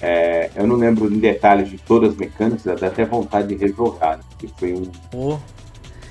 É, 0.01 0.51
eu 0.57 0.67
não 0.67 0.77
lembro 0.77 1.13
em 1.13 1.19
detalhes 1.19 1.69
de 1.69 1.77
todas 1.77 2.13
as 2.13 2.17
mecânicas, 2.17 2.65
dá 2.65 2.87
até 2.87 3.05
vontade 3.05 3.49
de 3.49 3.57
rejogar, 3.57 4.17
né? 4.17 4.25
porque 4.31 4.49
foi 4.59 4.73
um, 4.73 4.91
oh 5.15 5.39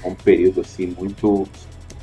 um 0.09 0.15
período 0.15 0.61
assim 0.61 0.87
muito 0.87 1.47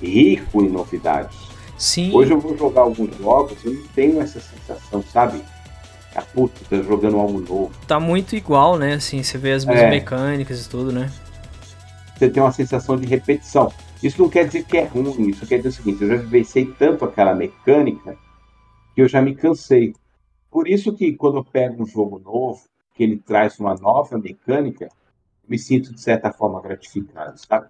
rico 0.00 0.62
em 0.62 0.68
novidades. 0.68 1.36
Sim. 1.78 2.12
Hoje 2.12 2.32
eu 2.32 2.40
vou 2.40 2.56
jogar 2.56 2.82
alguns 2.82 3.16
jogos, 3.16 3.64
eu 3.64 3.72
não 3.72 3.82
tenho 3.94 4.20
essa 4.20 4.38
sensação, 4.40 5.02
sabe? 5.02 5.42
A 6.14 6.22
puta, 6.22 6.60
tá 6.68 6.82
jogando 6.82 7.18
algo 7.18 7.40
novo. 7.40 7.70
Tá 7.86 7.98
muito 7.98 8.36
igual, 8.36 8.76
né? 8.76 8.94
Assim, 8.94 9.22
você 9.22 9.38
vê 9.38 9.52
as 9.52 9.64
mesmas 9.64 9.84
é. 9.84 9.90
mecânicas 9.90 10.66
e 10.66 10.68
tudo, 10.68 10.92
né? 10.92 11.10
Você 12.16 12.28
tem 12.28 12.42
uma 12.42 12.52
sensação 12.52 12.98
de 12.98 13.06
repetição. 13.06 13.72
Isso 14.02 14.20
não 14.20 14.28
quer 14.28 14.46
dizer 14.46 14.64
que 14.64 14.76
é 14.76 14.84
ruim, 14.84 15.28
isso 15.28 15.46
quer 15.46 15.58
dizer 15.58 15.68
o 15.68 15.72
seguinte, 15.72 16.02
eu 16.02 16.08
já 16.08 16.16
vivenciei 16.16 16.66
tanto 16.78 17.04
aquela 17.04 17.34
mecânica 17.34 18.16
que 18.94 19.00
eu 19.00 19.08
já 19.08 19.22
me 19.22 19.34
cansei. 19.34 19.94
Por 20.50 20.68
isso 20.68 20.92
que 20.94 21.12
quando 21.14 21.38
eu 21.38 21.44
pego 21.44 21.82
um 21.82 21.86
jogo 21.86 22.18
novo, 22.18 22.60
que 22.94 23.04
ele 23.04 23.16
traz 23.16 23.58
uma 23.58 23.74
nova 23.74 24.18
mecânica, 24.18 24.88
me 25.48 25.58
sinto 25.58 25.94
de 25.94 26.00
certa 26.00 26.32
forma 26.32 26.60
gratificado, 26.60 27.38
sabe? 27.38 27.68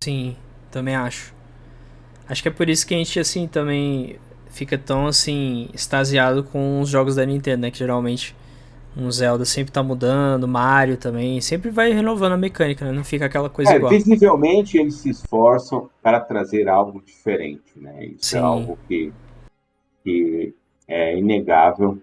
Sim, 0.00 0.36
também 0.70 0.94
acho. 0.94 1.34
Acho 2.28 2.42
que 2.42 2.48
é 2.48 2.52
por 2.52 2.68
isso 2.68 2.86
que 2.86 2.94
a 2.94 2.98
gente, 2.98 3.18
assim, 3.20 3.46
também 3.46 4.18
fica 4.50 4.76
tão, 4.76 5.06
assim, 5.06 5.68
extasiado 5.72 6.42
com 6.44 6.80
os 6.80 6.88
jogos 6.88 7.16
da 7.16 7.24
Nintendo, 7.24 7.62
né? 7.62 7.70
Que 7.70 7.78
geralmente 7.78 8.34
um 8.96 9.10
Zelda 9.10 9.44
sempre 9.44 9.70
tá 9.70 9.82
mudando, 9.82 10.48
Mario 10.48 10.96
também, 10.96 11.40
sempre 11.40 11.70
vai 11.70 11.92
renovando 11.92 12.32
a 12.32 12.36
mecânica, 12.36 12.84
né? 12.84 12.92
Não 12.92 13.04
fica 13.04 13.26
aquela 13.26 13.50
coisa 13.50 13.72
é, 13.72 13.76
igual. 13.76 13.92
Visivelmente 13.92 14.78
eles 14.78 14.94
se 14.94 15.10
esforçam 15.10 15.90
para 16.02 16.18
trazer 16.18 16.68
algo 16.68 17.02
diferente, 17.04 17.72
né? 17.76 18.06
Isso 18.06 18.36
é 18.36 18.38
Sim. 18.38 18.38
é 18.38 18.40
algo 18.40 18.78
que, 18.88 19.12
que 20.02 20.54
é 20.88 21.18
inegável 21.18 21.98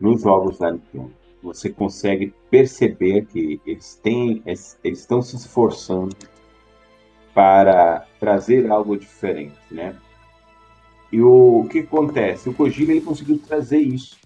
nos 0.00 0.22
jogos 0.22 0.58
da 0.58 0.72
Nintendo. 0.72 1.12
Você 1.42 1.68
consegue 1.68 2.32
perceber 2.50 3.26
que 3.26 3.60
eles 3.66 4.00
têm, 4.02 4.42
eles 4.46 4.78
estão 4.82 5.20
se 5.20 5.36
esforçando 5.36 6.16
para 7.34 8.06
trazer 8.20 8.70
algo 8.70 8.96
diferente, 8.96 9.56
né? 9.70 9.96
E 11.10 11.20
o, 11.20 11.60
o 11.60 11.68
que 11.68 11.80
acontece? 11.80 12.48
O 12.48 12.54
Kojima 12.54 12.92
ele 12.92 13.00
conseguiu 13.00 13.38
trazer 13.38 13.78
isso, 13.78 14.16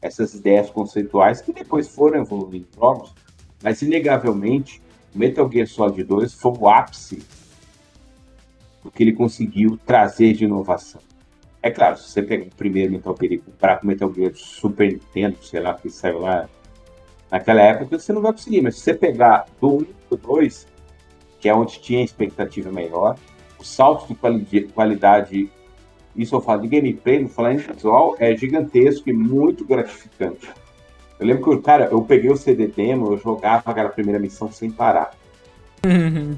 essas 0.00 0.34
ideias 0.34 0.70
conceituais 0.70 1.40
que 1.40 1.52
depois 1.52 1.88
foram 1.88 2.20
evoluindo 2.20 2.66
em 2.70 2.78
jogos, 2.78 3.12
mas 3.62 3.82
inegavelmente 3.82 4.82
Metal 5.14 5.50
Gear 5.50 5.66
Solid 5.66 6.02
2 6.04 6.34
foi 6.34 6.52
o 6.52 6.68
ápice 6.68 7.22
do 8.82 8.90
que 8.90 9.02
ele 9.02 9.12
conseguiu 9.12 9.78
trazer 9.84 10.32
de 10.32 10.44
inovação. 10.44 11.00
É 11.62 11.70
claro, 11.70 11.96
se 11.96 12.10
você 12.10 12.22
pegar 12.22 12.46
o 12.46 12.56
primeiro 12.56 12.92
Metal 12.92 13.16
Gear 13.20 13.32
e 13.34 13.38
comparar 13.38 13.78
com 13.78 13.84
o 13.84 13.88
Metal 13.88 14.12
Gear 14.12 14.32
Super 14.34 14.92
Nintendo, 14.92 15.36
sei 15.42 15.60
lá, 15.60 15.74
que 15.74 15.88
saiu 15.90 16.20
lá 16.20 16.48
naquela 17.30 17.62
época, 17.62 17.98
você 17.98 18.12
não 18.12 18.20
vai 18.20 18.32
conseguir. 18.32 18.60
Mas 18.62 18.76
se 18.76 18.80
você 18.82 18.94
pegar 18.94 19.46
do 19.60 19.78
1 19.78 19.84
para 20.08 20.18
2, 20.18 20.66
que 21.42 21.48
é 21.48 21.54
onde 21.54 21.80
tinha 21.80 22.04
expectativa 22.04 22.70
melhor. 22.70 23.16
o 23.58 23.64
salto 23.64 24.16
de 24.48 24.62
qualidade, 24.62 25.50
isso 26.16 26.34
eu 26.34 26.40
falo 26.40 26.62
de 26.62 26.68
gameplay, 26.68 27.20
não 27.20 27.28
falar 27.28 27.52
em 27.52 27.56
visual, 27.56 28.16
é 28.18 28.34
gigantesco 28.36 29.10
e 29.10 29.12
muito 29.12 29.64
gratificante. 29.64 30.48
Eu 31.18 31.26
lembro 31.26 31.44
que, 31.44 31.62
cara, 31.62 31.88
eu 31.90 32.00
peguei 32.02 32.30
o 32.30 32.36
CD 32.36 32.68
demo, 32.68 33.12
eu 33.12 33.18
jogava 33.18 33.70
aquela 33.70 33.88
primeira 33.88 34.18
missão 34.18 34.50
sem 34.50 34.70
parar. 34.70 35.12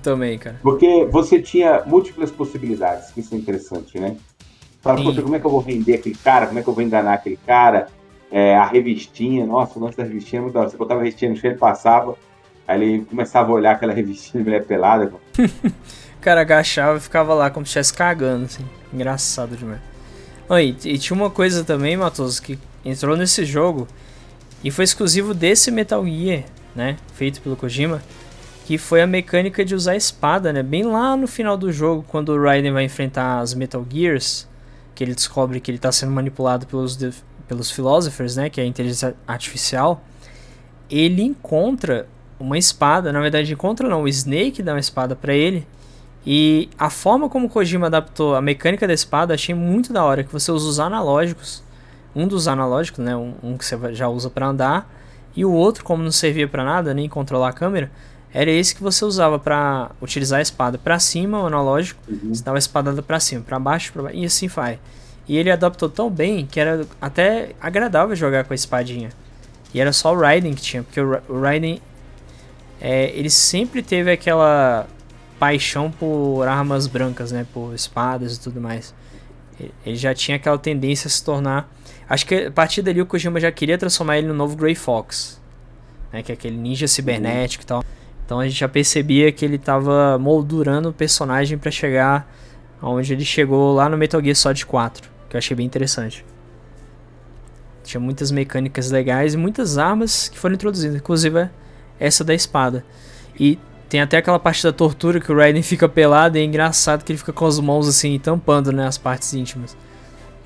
Também, 0.02 0.38
cara. 0.38 0.58
Porque 0.62 1.06
você 1.10 1.40
tinha 1.40 1.82
múltiplas 1.86 2.30
possibilidades, 2.30 3.10
que 3.10 3.20
isso 3.20 3.34
é 3.34 3.38
interessante, 3.38 3.98
né? 3.98 4.16
Fala, 4.80 5.02
poxa, 5.02 5.22
como 5.22 5.34
é 5.36 5.40
que 5.40 5.46
eu 5.46 5.50
vou 5.50 5.60
render 5.60 5.94
aquele 5.94 6.14
cara? 6.14 6.46
Como 6.46 6.58
é 6.58 6.62
que 6.62 6.68
eu 6.68 6.74
vou 6.74 6.82
enganar 6.82 7.14
aquele 7.14 7.38
cara? 7.38 7.88
É, 8.30 8.54
a 8.54 8.66
revistinha, 8.66 9.46
nossa, 9.46 9.78
o 9.78 9.82
lance 9.82 9.96
da 9.96 10.04
revistinha 10.04 10.40
é 10.40 10.42
muito 10.42 10.58
Você 10.58 10.76
botava 10.76 11.00
a 11.00 11.04
revistinha 11.04 11.30
no 11.30 11.36
chão, 11.36 11.50
ele 11.50 11.58
passava, 11.58 12.16
aí 12.66 12.82
ele 12.82 13.04
começava 13.04 13.50
a 13.50 13.54
olhar 13.54 13.72
aquela 13.72 13.92
revistinha 13.94 14.42
de 14.42 14.48
mulher 14.48 14.64
pelada. 14.64 15.12
o 15.38 15.70
cara 16.20 16.40
agachava 16.40 16.98
e 16.98 17.00
ficava 17.00 17.34
lá 17.34 17.50
como 17.50 17.64
se 17.64 17.70
estivesse 17.70 17.94
cagando, 17.94 18.44
assim. 18.46 18.64
Engraçado 18.92 19.56
demais. 19.56 19.80
Oh, 20.48 20.58
e, 20.58 20.76
e, 20.84 20.98
tinha 20.98 21.16
uma 21.16 21.30
coisa 21.30 21.64
também, 21.64 21.96
Matoso, 21.96 22.42
que 22.42 22.58
entrou 22.84 23.16
nesse 23.16 23.44
jogo 23.44 23.88
e 24.62 24.70
foi 24.70 24.84
exclusivo 24.84 25.32
desse 25.32 25.70
Metal 25.70 26.04
Gear, 26.04 26.44
né? 26.74 26.96
Feito 27.14 27.40
pelo 27.40 27.56
Kojima. 27.56 28.02
Que 28.66 28.78
foi 28.78 29.02
a 29.02 29.06
mecânica 29.06 29.64
de 29.64 29.74
usar 29.74 29.94
espada, 29.94 30.52
né? 30.52 30.62
Bem 30.62 30.84
lá 30.84 31.16
no 31.16 31.26
final 31.26 31.56
do 31.56 31.70
jogo, 31.72 32.04
quando 32.08 32.30
o 32.30 32.42
Raiden 32.42 32.72
vai 32.72 32.84
enfrentar 32.84 33.40
as 33.40 33.54
Metal 33.54 33.84
Gears 33.90 34.48
que 34.94 35.02
ele 35.02 35.14
descobre 35.14 35.60
que 35.60 35.70
ele 35.70 35.76
está 35.76 35.90
sendo 35.90 36.12
manipulado 36.12 36.66
pelos, 36.66 36.96
pelos 37.48 37.70
philosophers, 37.70 38.36
né, 38.36 38.48
que 38.48 38.60
é 38.60 38.64
a 38.64 38.66
inteligência 38.66 39.14
artificial, 39.26 40.02
ele 40.88 41.22
encontra 41.22 42.06
uma 42.38 42.58
espada, 42.58 43.12
na 43.12 43.20
verdade 43.20 43.52
encontra 43.52 43.88
não, 43.88 44.02
o 44.02 44.08
Snake 44.08 44.62
dá 44.62 44.72
uma 44.72 44.80
espada 44.80 45.14
para 45.14 45.34
ele, 45.34 45.66
e 46.26 46.70
a 46.78 46.88
forma 46.88 47.28
como 47.28 47.46
o 47.46 47.50
Kojima 47.50 47.86
adaptou 47.86 48.34
a 48.34 48.40
mecânica 48.40 48.86
da 48.86 48.94
espada, 48.94 49.34
achei 49.34 49.54
muito 49.54 49.92
da 49.92 50.04
hora, 50.04 50.24
que 50.24 50.32
você 50.32 50.50
usa 50.50 50.68
os 50.68 50.80
analógicos, 50.80 51.62
um 52.14 52.26
dos 52.26 52.48
analógicos, 52.48 53.04
né, 53.04 53.14
um, 53.14 53.34
um 53.42 53.58
que 53.58 53.64
você 53.64 53.76
já 53.94 54.08
usa 54.08 54.30
para 54.30 54.46
andar, 54.46 54.90
e 55.36 55.44
o 55.44 55.52
outro, 55.52 55.84
como 55.84 56.02
não 56.02 56.12
servia 56.12 56.48
para 56.48 56.64
nada, 56.64 56.94
nem 56.94 57.08
controlar 57.08 57.48
a 57.48 57.52
câmera, 57.52 57.90
era 58.32 58.50
esse 58.50 58.74
que 58.74 58.82
você 58.82 59.04
usava 59.04 59.38
para 59.38 59.90
utilizar 60.02 60.40
a 60.40 60.42
espada 60.42 60.76
para 60.76 60.98
cima, 60.98 61.40
o 61.40 61.46
analógico, 61.46 62.00
uhum. 62.08 62.34
você 62.34 62.42
dava 62.42 62.56
a 62.56 62.58
espadada 62.58 63.00
para 63.00 63.20
cima, 63.20 63.42
para 63.42 63.58
baixo, 63.58 63.92
pra 63.92 64.02
baixo, 64.02 64.16
e 64.16 64.24
assim 64.24 64.48
vai. 64.48 64.78
E 65.28 65.36
ele 65.36 65.50
adaptou 65.50 65.88
tão 65.88 66.10
bem 66.10 66.44
que 66.44 66.58
era 66.58 66.84
até 67.00 67.52
agradável 67.60 68.14
jogar 68.16 68.44
com 68.44 68.52
a 68.52 68.56
espadinha. 68.56 69.10
E 69.72 69.80
era 69.80 69.92
só 69.92 70.12
o 70.12 70.18
Raiden 70.18 70.52
que 70.54 70.62
tinha, 70.62 70.82
porque 70.82 71.00
o 71.00 71.40
Raiden 71.40 71.80
é, 72.86 73.10
ele 73.18 73.30
sempre 73.30 73.82
teve 73.82 74.12
aquela 74.12 74.86
paixão 75.38 75.90
por 75.90 76.46
armas 76.46 76.86
brancas, 76.86 77.32
né, 77.32 77.46
por 77.50 77.74
espadas 77.74 78.36
e 78.36 78.40
tudo 78.40 78.60
mais. 78.60 78.94
Ele 79.86 79.96
já 79.96 80.12
tinha 80.12 80.36
aquela 80.36 80.58
tendência 80.58 81.08
a 81.08 81.10
se 81.10 81.24
tornar. 81.24 81.66
Acho 82.06 82.26
que 82.26 82.34
a 82.34 82.50
partir 82.50 82.82
dali 82.82 83.00
o 83.00 83.06
Kojima 83.06 83.40
já 83.40 83.50
queria 83.50 83.78
transformar 83.78 84.18
ele 84.18 84.26
no 84.26 84.34
novo 84.34 84.54
Grey 84.54 84.74
Fox, 84.74 85.40
né, 86.12 86.22
que 86.22 86.30
é 86.30 86.34
aquele 86.34 86.58
ninja 86.58 86.86
cibernético 86.86 87.64
e 87.64 87.66
tal. 87.66 87.82
Então 88.26 88.38
a 88.38 88.46
gente 88.46 88.60
já 88.60 88.68
percebia 88.68 89.32
que 89.32 89.46
ele 89.46 89.56
estava 89.56 90.18
moldurando 90.18 90.90
o 90.90 90.92
personagem 90.92 91.56
para 91.56 91.70
chegar 91.70 92.30
aonde 92.82 93.14
ele 93.14 93.24
chegou 93.24 93.72
lá 93.72 93.88
no 93.88 93.96
Metal 93.96 94.22
Gear 94.22 94.36
Solid 94.36 94.66
4, 94.66 95.10
que 95.30 95.36
eu 95.36 95.38
achei 95.38 95.56
bem 95.56 95.64
interessante. 95.64 96.22
Tinha 97.82 97.98
muitas 97.98 98.30
mecânicas 98.30 98.90
legais 98.90 99.32
e 99.32 99.38
muitas 99.38 99.78
armas 99.78 100.28
que 100.28 100.38
foram 100.38 100.54
introduzidas, 100.54 100.96
inclusive 100.96 101.48
essa 101.98 102.24
da 102.24 102.34
espada. 102.34 102.84
E 103.38 103.58
tem 103.88 104.00
até 104.00 104.18
aquela 104.18 104.38
parte 104.38 104.62
da 104.62 104.72
tortura 104.72 105.20
que 105.20 105.30
o 105.30 105.36
Raiden 105.36 105.62
fica 105.62 105.88
pelado 105.88 106.36
e 106.36 106.40
é 106.40 106.44
engraçado 106.44 107.04
que 107.04 107.12
ele 107.12 107.18
fica 107.18 107.32
com 107.32 107.46
as 107.46 107.58
mãos 107.60 107.88
assim 107.88 108.18
tampando 108.18 108.72
né, 108.72 108.86
as 108.86 108.98
partes 108.98 109.32
íntimas. 109.34 109.76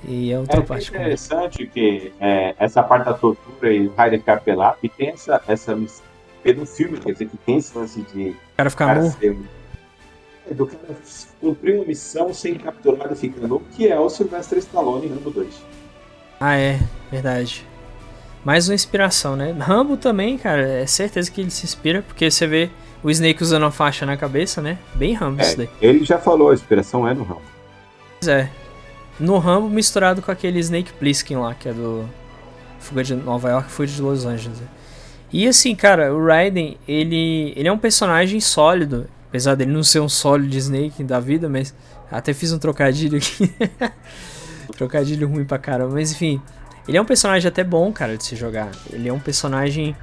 E 0.05 0.31
é 0.31 0.39
outra 0.39 0.61
é 0.61 0.63
parte. 0.63 0.95
É 0.95 0.99
interessante 0.99 1.67
que 1.67 2.13
é, 2.21 2.55
essa 2.59 2.83
parte 2.83 3.07
da 3.07 3.15
tortura 3.15 3.73
e 3.73 3.87
o 3.87 3.95
Raiden 3.95 4.21
ficar 4.21 4.41
pelado 4.41 4.79
e 4.83 4.89
tem 4.89 5.09
essa, 5.09 5.43
essa 5.49 5.75
no 5.75 6.67
filme, 6.67 6.99
quer 6.99 7.13
dizer, 7.13 7.29
que 7.29 7.37
tem 7.39 7.57
esse 7.57 7.77
lance 7.77 8.01
de. 8.03 8.31
O 8.31 8.57
cara 8.57 8.71
ficar 8.71 8.95
nu. 8.97 9.15
É, 10.51 10.55
do 10.55 10.67
cara 10.67 10.97
cumprir 11.41 11.77
uma 11.77 11.85
missão 11.85 12.33
sem 12.33 12.55
capturar 12.55 13.13
e 13.13 13.17
ficar 13.17 13.47
nu, 13.47 13.61
que 13.73 13.89
é 13.89 13.99
o 13.99 14.09
Sylvester 14.09 14.59
Stallone 14.59 15.07
em 15.07 15.11
Rambo 15.11 15.31
2. 15.31 15.63
Ah, 16.41 16.57
é, 16.57 16.79
verdade. 17.11 17.67
Mais 18.49 18.67
uma 18.67 18.75
inspiração, 18.75 19.37
né? 19.37 19.55
Rambo 19.61 19.99
também, 19.99 20.39
cara, 20.39 20.67
é 20.67 20.87
certeza 20.87 21.31
que 21.31 21.39
ele 21.39 21.51
se 21.51 21.67
inspira, 21.67 22.01
porque 22.01 22.31
você 22.31 22.47
vê 22.47 22.71
o 23.03 23.11
Snake 23.11 23.43
usando 23.43 23.67
a 23.67 23.71
faixa 23.71 24.07
na 24.07 24.17
cabeça, 24.17 24.63
né? 24.63 24.79
Bem 24.95 25.13
Rambo 25.13 25.43
é, 25.43 25.45
isso 25.45 25.57
daí. 25.59 25.69
Ele 25.83 26.03
já 26.03 26.19
falou, 26.19 26.49
a 26.49 26.55
inspiração 26.55 27.07
é 27.07 27.13
no 27.13 27.25
Rambo. 27.25 27.43
Pois 28.19 28.27
é. 28.27 28.49
No 29.21 29.37
Rambo 29.37 29.69
misturado 29.69 30.23
com 30.23 30.31
aquele 30.31 30.59
Snake 30.61 30.95
Plissken 30.95 31.37
lá, 31.37 31.53
que 31.53 31.69
é 31.69 31.75
do 31.75 32.09
Fuga 32.79 33.05
de 33.05 33.15
Nova 33.15 33.51
York 33.51 33.71
Fuga 33.71 33.87
de 33.87 34.01
Los 34.01 34.25
Angeles. 34.25 34.63
E 35.31 35.47
assim, 35.47 35.77
cara, 35.77 36.15
o 36.15 36.25
Raiden, 36.25 36.79
ele, 36.89 37.53
ele 37.55 37.69
é 37.69 37.73
um 37.73 37.77
personagem 37.77 38.41
sólido. 38.41 39.09
Apesar 39.29 39.57
dele 39.57 39.73
não 39.73 39.83
ser 39.83 40.01
um 40.01 40.09
sólido 40.09 40.57
Snake 40.57 41.05
da 41.05 41.21
vida, 41.21 41.51
mas 41.51 41.75
até 42.11 42.33
fiz 42.33 42.51
um 42.51 42.59
trocadilho 42.59 43.19
aqui. 43.19 43.53
trocadilho 44.75 45.29
ruim 45.29 45.45
pra 45.45 45.59
caramba. 45.59 45.93
Mas 45.93 46.13
enfim, 46.13 46.41
ele 46.88 46.96
é 46.96 47.03
um 47.03 47.05
personagem 47.05 47.46
até 47.46 47.62
bom, 47.62 47.92
cara, 47.92 48.16
de 48.16 48.24
se 48.24 48.35
jogar. 48.35 48.70
Ele 48.90 49.11
é 49.11 49.12
um 49.12 49.20
personagem 49.20 49.94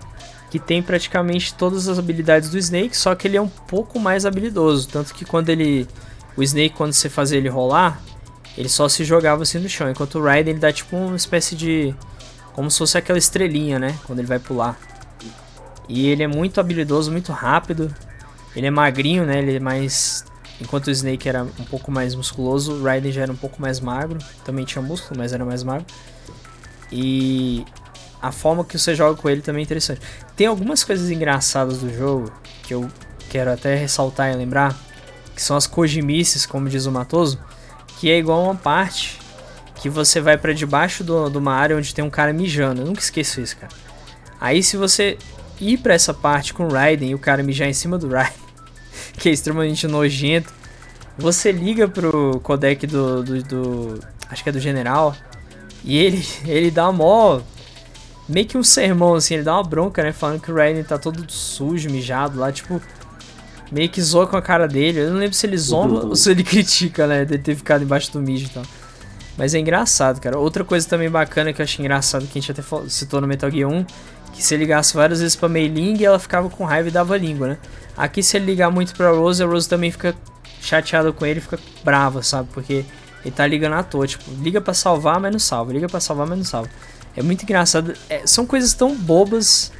que 0.51 0.59
tem 0.59 0.83
praticamente 0.83 1.53
todas 1.55 1.87
as 1.87 1.97
habilidades 1.97 2.51
do 2.51 2.59
Snake, 2.59 2.95
só 2.95 3.15
que 3.15 3.27
ele 3.27 3.35
é 3.35 3.41
um 3.41 3.47
pouco 3.47 3.99
mais 3.99 4.23
habilidoso. 4.23 4.87
Tanto 4.87 5.13
que 5.13 5.25
quando 5.25 5.49
ele. 5.49 5.87
O 6.37 6.43
Snake, 6.43 6.75
quando 6.75 6.93
você 6.93 7.09
fazia 7.09 7.39
ele 7.39 7.49
rolar, 7.49 7.99
ele 8.55 8.69
só 8.69 8.87
se 8.87 9.03
jogava 9.03 9.41
assim 9.41 9.57
no 9.57 9.67
chão. 9.67 9.89
Enquanto 9.89 10.19
o 10.19 10.23
Raiden 10.23 10.51
ele 10.51 10.59
dá 10.59 10.71
tipo 10.71 10.95
uma 10.95 11.15
espécie 11.15 11.55
de. 11.55 11.95
Como 12.53 12.69
se 12.69 12.77
fosse 12.77 12.97
aquela 12.97 13.17
estrelinha, 13.17 13.79
né? 13.79 13.97
Quando 14.05 14.19
ele 14.19 14.27
vai 14.27 14.39
pular. 14.39 14.79
E 15.89 16.07
ele 16.07 16.21
é 16.21 16.27
muito 16.27 16.59
habilidoso, 16.59 17.11
muito 17.11 17.31
rápido. 17.31 17.93
Ele 18.55 18.67
é 18.67 18.71
magrinho, 18.71 19.25
né? 19.25 19.39
Ele 19.39 19.55
é 19.55 19.59
mais. 19.59 20.23
Enquanto 20.61 20.87
o 20.87 20.91
Snake 20.91 21.27
era 21.27 21.43
um 21.43 21.65
pouco 21.65 21.91
mais 21.91 22.13
musculoso, 22.13 22.73
o 22.73 22.83
Raiden 22.83 23.11
já 23.11 23.23
era 23.23 23.31
um 23.31 23.35
pouco 23.35 23.59
mais 23.59 23.79
magro. 23.79 24.19
Também 24.45 24.63
tinha 24.63 24.83
músculo, 24.83 25.19
mas 25.19 25.33
era 25.33 25.43
mais 25.43 25.63
magro. 25.63 25.85
E 26.97 27.65
a 28.21 28.31
forma 28.31 28.63
que 28.63 28.79
você 28.79 28.95
joga 28.95 29.21
com 29.21 29.29
ele 29.29 29.41
também 29.41 29.61
é 29.61 29.63
interessante. 29.63 29.99
Tem 30.35 30.47
algumas 30.47 30.83
coisas 30.83 31.11
engraçadas 31.11 31.79
do 31.79 31.93
jogo 31.93 32.31
que 32.63 32.73
eu 32.73 32.89
quero 33.29 33.51
até 33.51 33.75
ressaltar 33.75 34.31
e 34.31 34.35
lembrar, 34.35 34.73
que 35.35 35.41
são 35.41 35.57
as 35.57 35.67
Kojimices, 35.67 36.45
como 36.45 36.69
diz 36.69 36.85
o 36.85 36.91
Matoso, 36.91 37.37
que 37.99 38.09
é 38.09 38.17
igual 38.17 38.43
uma 38.43 38.55
parte 38.55 39.19
que 39.81 39.89
você 39.89 40.21
vai 40.21 40.37
para 40.37 40.53
debaixo 40.53 41.03
de 41.03 41.07
do 41.07 41.37
uma 41.37 41.53
área 41.53 41.75
onde 41.75 41.93
tem 41.93 42.03
um 42.03 42.09
cara 42.09 42.31
mijando. 42.31 42.81
Eu 42.81 42.85
nunca 42.85 43.01
esqueço 43.01 43.41
isso, 43.41 43.57
cara. 43.57 43.73
Aí 44.39 44.63
se 44.63 44.77
você 44.77 45.17
ir 45.59 45.77
para 45.77 45.93
essa 45.93 46.13
parte 46.13 46.53
com 46.53 46.65
o 46.65 46.71
Raiden 46.71 47.11
e 47.11 47.15
o 47.15 47.19
cara 47.19 47.43
mijar 47.43 47.67
em 47.67 47.73
cima 47.73 47.97
do 47.97 48.07
Raiden, 48.07 48.39
que 49.19 49.27
é 49.27 49.31
extremamente 49.33 49.85
nojento, 49.87 50.51
você 51.17 51.51
liga 51.51 51.87
pro 51.87 52.39
codec 52.41 52.87
do, 52.87 53.23
do, 53.23 53.43
do, 53.43 53.99
acho 54.29 54.41
que 54.41 54.49
é 54.49 54.51
do 54.51 54.59
general, 54.59 55.15
e 55.83 55.97
ele, 55.97 56.25
ele 56.45 56.71
dá 56.71 56.91
mó, 56.91 57.41
meio 58.27 58.45
que 58.47 58.57
um 58.57 58.63
sermão 58.63 59.15
assim, 59.15 59.35
ele 59.35 59.43
dá 59.43 59.53
uma 59.53 59.63
bronca, 59.63 60.03
né, 60.03 60.11
falando 60.11 60.41
que 60.41 60.51
o 60.51 60.55
Raiden 60.55 60.83
tá 60.83 60.97
todo 60.97 61.23
sujo, 61.31 61.89
mijado 61.89 62.39
lá, 62.39 62.51
tipo, 62.51 62.81
meio 63.71 63.89
que 63.89 64.01
zoa 64.01 64.27
com 64.27 64.37
a 64.37 64.41
cara 64.41 64.67
dele, 64.67 64.99
eu 64.99 65.11
não 65.11 65.19
lembro 65.19 65.35
se 65.35 65.45
ele 65.45 65.57
zomba 65.57 66.05
ou 66.07 66.15
se 66.15 66.31
ele 66.31 66.43
critica, 66.45 67.07
né, 67.07 67.25
de 67.25 67.37
ter 67.37 67.55
ficado 67.55 67.83
embaixo 67.83 68.11
do 68.11 68.19
mijo 68.19 68.45
e 68.45 68.49
tal. 68.49 68.63
Mas 69.37 69.53
é 69.53 69.59
engraçado, 69.59 70.21
cara. 70.21 70.39
Outra 70.39 70.63
coisa 70.63 70.87
também 70.87 71.09
bacana 71.09 71.51
que 71.51 71.61
eu 71.61 71.63
achei 71.63 71.83
engraçado, 71.83 72.25
que 72.25 72.39
a 72.39 72.41
gente 72.41 72.51
até 72.51 72.63
citou 72.87 73.19
no 73.19 73.27
Metal 73.27 73.51
Gear 73.51 73.69
1, 73.69 73.85
que 74.33 74.41
se 74.41 74.55
ligasse 74.55 74.95
várias 74.95 75.19
vezes 75.19 75.35
pra 75.35 75.49
Mei 75.49 75.67
Ling, 75.67 76.01
ela 76.03 76.19
ficava 76.19 76.49
com 76.49 76.63
raiva 76.63 76.87
e 76.87 76.91
dava 76.91 77.17
língua, 77.17 77.49
né? 77.49 77.57
Aqui 77.97 78.23
se 78.23 78.37
ele 78.37 78.45
ligar 78.45 78.69
muito 78.71 78.95
pra 78.95 79.11
Rose, 79.11 79.43
a 79.43 79.45
Rose 79.45 79.67
também 79.67 79.91
fica 79.91 80.15
chateada 80.61 81.11
com 81.11 81.25
ele, 81.25 81.39
fica 81.39 81.59
brava, 81.83 82.23
sabe? 82.23 82.49
Porque 82.53 82.85
ele 83.25 83.35
tá 83.35 83.45
ligando 83.45 83.73
à 83.73 83.83
toa, 83.83 84.07
tipo, 84.07 84.23
liga 84.41 84.61
para 84.61 84.73
salvar, 84.73 85.19
mas 85.19 85.31
não 85.31 85.39
salva, 85.39 85.73
liga 85.73 85.89
para 85.89 85.99
salvar, 85.99 86.25
mas 86.25 86.37
não 86.37 86.45
salva. 86.45 86.69
É 87.17 87.21
muito 87.21 87.43
engraçado, 87.43 87.93
é, 88.09 88.25
são 88.25 88.45
coisas 88.45 88.73
tão 88.73 88.95
bobas, 88.95 89.71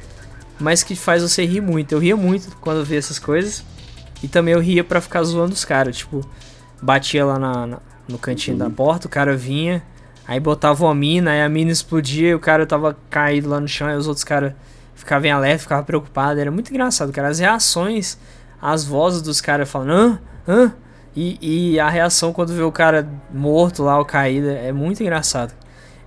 mas 0.60 0.82
que 0.82 0.94
faz 0.94 1.22
você 1.22 1.46
rir 1.46 1.62
muito. 1.62 1.92
Eu 1.92 1.98
ria 1.98 2.16
muito 2.16 2.54
quando 2.60 2.78
eu 2.78 2.84
via 2.84 2.98
essas 2.98 3.18
coisas, 3.18 3.64
e 4.22 4.28
também 4.28 4.52
eu 4.52 4.60
ria 4.60 4.84
para 4.84 5.00
ficar 5.00 5.22
zoando 5.22 5.54
os 5.54 5.64
caras, 5.64 5.96
tipo, 5.96 6.28
batia 6.82 7.24
lá 7.24 7.38
na, 7.38 7.66
na, 7.66 7.78
no 8.06 8.18
cantinho 8.18 8.56
uhum. 8.56 8.64
da 8.64 8.70
porta, 8.70 9.06
o 9.06 9.10
cara 9.10 9.34
vinha, 9.34 9.82
Aí 10.28 10.40
botava 10.40 10.84
uma 10.84 10.94
mina, 10.94 11.30
aí 11.30 11.42
a 11.42 11.48
mina 11.48 11.70
explodia 11.70 12.30
e 12.30 12.34
o 12.34 12.40
cara 12.40 12.66
tava 12.66 12.96
caído 13.08 13.48
lá 13.48 13.60
no 13.60 13.68
chão, 13.68 13.88
e 13.90 13.94
os 13.94 14.08
outros 14.08 14.24
caras 14.24 14.54
ficavam 14.94 15.28
em 15.28 15.30
alerta, 15.30 15.60
ficavam 15.60 15.84
preocupados. 15.84 16.40
Era 16.40 16.50
muito 16.50 16.70
engraçado, 16.70 17.12
cara. 17.12 17.28
As 17.28 17.38
reações, 17.38 18.18
as 18.60 18.84
vozes 18.84 19.22
dos 19.22 19.40
caras 19.40 19.70
falando, 19.70 19.90
hã? 19.90 20.18
Hã? 20.48 20.72
E, 21.16 21.38
e 21.72 21.80
a 21.80 21.88
reação 21.88 22.32
quando 22.32 22.52
vê 22.52 22.62
o 22.62 22.70
cara 22.70 23.08
morto 23.32 23.82
lá, 23.82 23.98
ou 23.98 24.04
caído, 24.04 24.48
é 24.50 24.70
muito 24.72 25.02
engraçado. 25.02 25.54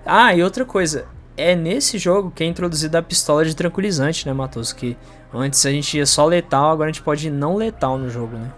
Ah, 0.05 0.35
e 0.35 0.43
outra 0.43 0.63
coisa, 0.63 1.07
é 1.35 1.55
nesse 1.55 1.97
jogo 1.97 2.31
que 2.31 2.43
é 2.43 2.47
introduzida 2.47 2.99
a 2.99 3.01
pistola 3.01 3.43
de 3.43 3.55
tranquilizante, 3.55 4.27
né, 4.27 4.33
Matos? 4.33 4.71
Que 4.71 4.95
antes 5.33 5.65
a 5.65 5.71
gente 5.71 5.97
ia 5.97 6.05
só 6.05 6.25
letal, 6.25 6.71
agora 6.71 6.89
a 6.89 6.91
gente 6.91 7.01
pode 7.01 7.27
ir 7.27 7.31
não 7.31 7.55
letal 7.55 7.97
no 7.97 8.09
jogo, 8.09 8.37
né? 8.37 8.51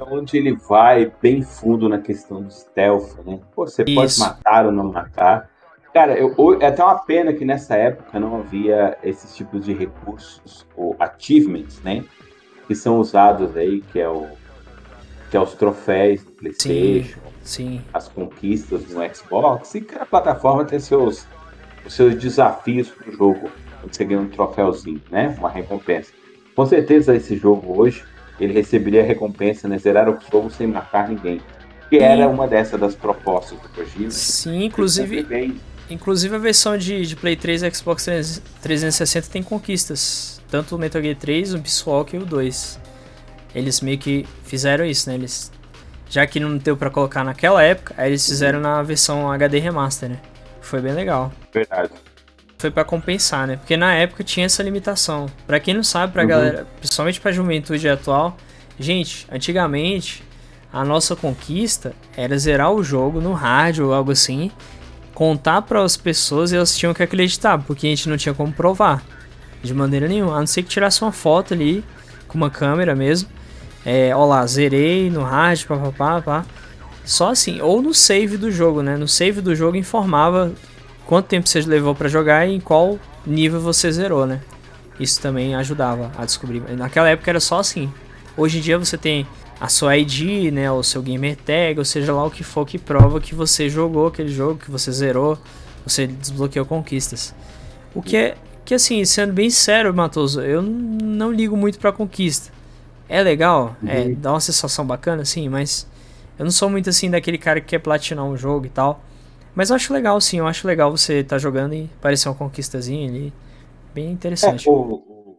é 0.00 0.02
onde 0.02 0.36
ele 0.36 0.56
vai 0.56 1.12
bem 1.20 1.42
fundo 1.42 1.88
na 1.88 1.98
questão 1.98 2.42
do 2.42 2.50
stealth, 2.50 3.18
né? 3.24 3.40
Pô, 3.54 3.66
você 3.66 3.84
Isso. 3.86 3.94
pode 3.94 4.18
matar 4.18 4.66
ou 4.66 4.72
não 4.72 4.84
matar. 4.84 5.50
Cara, 5.92 6.16
eu, 6.16 6.34
é 6.60 6.66
até 6.66 6.82
uma 6.82 6.98
pena 7.00 7.32
que 7.32 7.44
nessa 7.44 7.74
época 7.74 8.18
não 8.20 8.36
havia 8.36 8.96
esses 9.02 9.34
tipos 9.34 9.64
de 9.64 9.72
recursos, 9.72 10.66
ou 10.76 10.94
achievements, 10.98 11.82
né? 11.82 12.04
Que 12.66 12.74
são 12.74 12.98
usados 12.98 13.56
aí, 13.56 13.80
que 13.80 13.98
é 13.98 14.08
o 14.08 14.28
que 15.30 15.36
é 15.36 15.40
os 15.40 15.54
troféus 15.54 16.22
do 16.24 16.32
PlayStation, 16.32 17.20
sim, 17.42 17.78
sim. 17.78 17.82
as 17.94 18.08
conquistas 18.08 18.88
no 18.88 19.14
Xbox, 19.14 19.74
e 19.76 19.80
cada 19.80 20.04
plataforma 20.04 20.64
tem 20.64 20.80
seus, 20.80 21.26
os 21.86 21.94
seus 21.94 22.16
desafios 22.16 22.88
pro 22.88 23.12
jogo. 23.12 23.50
Quando 23.80 23.94
você 23.94 24.04
ganha 24.04 24.20
um 24.20 24.28
troféuzinho, 24.28 25.00
né? 25.10 25.34
Uma 25.38 25.48
recompensa. 25.48 26.12
Com 26.54 26.66
certeza 26.66 27.14
esse 27.14 27.36
jogo 27.36 27.80
hoje 27.80 28.04
ele 28.38 28.52
receberia 28.52 29.02
a 29.02 29.04
recompensa, 29.04 29.68
né? 29.68 29.78
Zerar 29.78 30.08
o 30.08 30.18
jogo 30.30 30.50
sem 30.50 30.66
matar 30.66 31.08
ninguém. 31.08 31.40
Que 31.88 31.98
era 31.98 32.28
uma 32.28 32.46
dessas 32.46 32.78
das 32.78 32.94
propostas 32.94 33.58
do 33.58 33.68
Kojima. 33.70 34.10
Sim, 34.10 34.64
inclusive. 34.64 35.26
Inclusive 35.88 36.36
a 36.36 36.38
versão 36.38 36.78
de, 36.78 37.04
de 37.04 37.16
Play 37.16 37.36
3 37.36 37.64
e 37.64 37.74
Xbox 37.74 38.06
360 38.62 39.28
tem 39.28 39.42
conquistas. 39.42 40.40
Tanto 40.48 40.76
o 40.76 40.78
Metal 40.78 41.02
Gear 41.02 41.16
3, 41.16 41.54
o 41.54 41.58
Peace 41.58 41.82
Walker 41.86 42.16
e 42.16 42.20
o 42.20 42.26
2. 42.26 42.89
Eles 43.54 43.80
meio 43.80 43.98
que 43.98 44.26
fizeram 44.44 44.84
isso, 44.84 45.08
né? 45.08 45.16
Eles, 45.16 45.50
já 46.08 46.26
que 46.26 46.38
não 46.38 46.56
deu 46.56 46.76
para 46.76 46.90
colocar 46.90 47.24
naquela 47.24 47.62
época, 47.62 47.94
aí 47.96 48.10
eles 48.10 48.26
fizeram 48.26 48.58
uhum. 48.58 48.64
na 48.64 48.82
versão 48.82 49.30
HD 49.30 49.58
Remaster, 49.58 50.08
né? 50.10 50.20
Foi 50.60 50.80
bem 50.80 50.92
legal. 50.92 51.32
Verdade. 51.52 51.90
Foi 52.58 52.70
para 52.70 52.84
compensar, 52.84 53.46
né? 53.46 53.56
Porque 53.56 53.76
na 53.76 53.94
época 53.94 54.22
tinha 54.22 54.46
essa 54.46 54.62
limitação. 54.62 55.26
Para 55.46 55.58
quem 55.58 55.74
não 55.74 55.82
sabe, 55.82 56.12
pra 56.12 56.22
uhum. 56.22 56.28
galera, 56.28 56.66
principalmente 56.78 57.20
pra 57.20 57.32
juventude 57.32 57.88
atual, 57.88 58.36
gente, 58.78 59.26
antigamente 59.32 60.22
a 60.72 60.84
nossa 60.84 61.16
conquista 61.16 61.92
era 62.16 62.38
zerar 62.38 62.72
o 62.72 62.82
jogo 62.82 63.20
no 63.20 63.32
rádio 63.32 63.86
ou 63.86 63.94
algo 63.94 64.12
assim 64.12 64.50
contar 65.20 65.60
para 65.62 65.82
as 65.82 65.98
pessoas 65.98 66.50
e 66.50 66.56
elas 66.56 66.74
tinham 66.74 66.94
que 66.94 67.02
acreditar, 67.02 67.58
porque 67.58 67.86
a 67.86 67.90
gente 67.90 68.08
não 68.08 68.16
tinha 68.16 68.34
como 68.34 68.50
provar 68.52 69.02
de 69.62 69.74
maneira 69.74 70.08
nenhuma, 70.08 70.34
a 70.34 70.38
não 70.38 70.46
ser 70.46 70.62
que 70.62 70.70
tirasse 70.70 71.02
uma 71.02 71.12
foto 71.12 71.52
ali 71.52 71.84
com 72.26 72.38
uma 72.38 72.48
câmera 72.48 72.94
mesmo. 72.94 73.28
É, 73.84 74.14
ó 74.14 74.24
lá, 74.26 74.46
zerei 74.46 75.10
no 75.10 75.22
hard, 75.22 75.64
papapá, 75.64 76.20
pá. 76.20 76.46
Só 77.04 77.30
assim, 77.30 77.60
ou 77.60 77.80
no 77.80 77.94
save 77.94 78.36
do 78.36 78.50
jogo, 78.50 78.82
né? 78.82 78.96
No 78.96 79.08
save 79.08 79.40
do 79.40 79.54
jogo 79.54 79.76
informava 79.76 80.52
quanto 81.06 81.26
tempo 81.26 81.48
você 81.48 81.60
levou 81.62 81.94
para 81.94 82.08
jogar 82.08 82.46
e 82.46 82.54
em 82.54 82.60
qual 82.60 82.98
nível 83.26 83.60
você 83.60 83.90
zerou, 83.90 84.26
né? 84.26 84.40
Isso 84.98 85.20
também 85.20 85.54
ajudava 85.54 86.12
a 86.16 86.24
descobrir. 86.24 86.62
Naquela 86.76 87.08
época 87.08 87.30
era 87.30 87.40
só 87.40 87.58
assim. 87.58 87.92
Hoje 88.36 88.58
em 88.58 88.60
dia 88.60 88.78
você 88.78 88.98
tem 88.98 89.26
a 89.60 89.68
sua 89.68 89.96
ID, 89.96 90.52
né, 90.52 90.70
o 90.70 90.82
seu 90.82 91.02
gamer 91.02 91.36
tag, 91.36 91.78
ou 91.78 91.84
seja 91.84 92.14
lá 92.14 92.24
o 92.24 92.30
que 92.30 92.42
for 92.42 92.66
que 92.66 92.78
prova 92.78 93.20
que 93.20 93.34
você 93.34 93.68
jogou 93.68 94.06
aquele 94.06 94.30
jogo, 94.30 94.58
que 94.58 94.70
você 94.70 94.90
zerou, 94.90 95.38
você 95.84 96.06
desbloqueou 96.06 96.64
conquistas. 96.64 97.34
O 97.94 98.00
que 98.00 98.16
é 98.16 98.36
que 98.64 98.74
assim, 98.74 99.04
sendo 99.04 99.32
bem 99.32 99.50
sério, 99.50 99.92
Matoso, 99.92 100.40
eu 100.40 100.62
não 100.62 101.32
ligo 101.32 101.56
muito 101.56 101.78
pra 101.78 101.92
conquista. 101.92 102.52
É 103.10 103.20
legal, 103.24 103.76
é, 103.84 104.02
uhum. 104.02 104.12
é, 104.12 104.14
dá 104.14 104.32
uma 104.32 104.40
sensação 104.40 104.86
bacana, 104.86 105.24
sim, 105.24 105.48
mas 105.48 105.84
eu 106.38 106.44
não 106.44 106.52
sou 106.52 106.70
muito 106.70 106.88
assim 106.88 107.10
daquele 107.10 107.38
cara 107.38 107.60
que 107.60 107.66
quer 107.66 107.80
platinar 107.80 108.24
um 108.24 108.36
jogo 108.36 108.66
e 108.66 108.70
tal. 108.70 109.02
Mas 109.52 109.68
eu 109.68 109.76
acho 109.76 109.92
legal, 109.92 110.20
sim, 110.20 110.38
eu 110.38 110.46
acho 110.46 110.64
legal 110.64 110.96
você 110.96 111.18
estar 111.18 111.34
tá 111.34 111.38
jogando 111.38 111.74
e 111.74 111.90
parecer 112.00 112.28
uma 112.28 112.36
conquistazinha 112.36 113.08
ali. 113.08 113.32
Bem 113.92 114.12
interessante. 114.12 114.68
É, 114.68 114.70
o, 114.70 115.38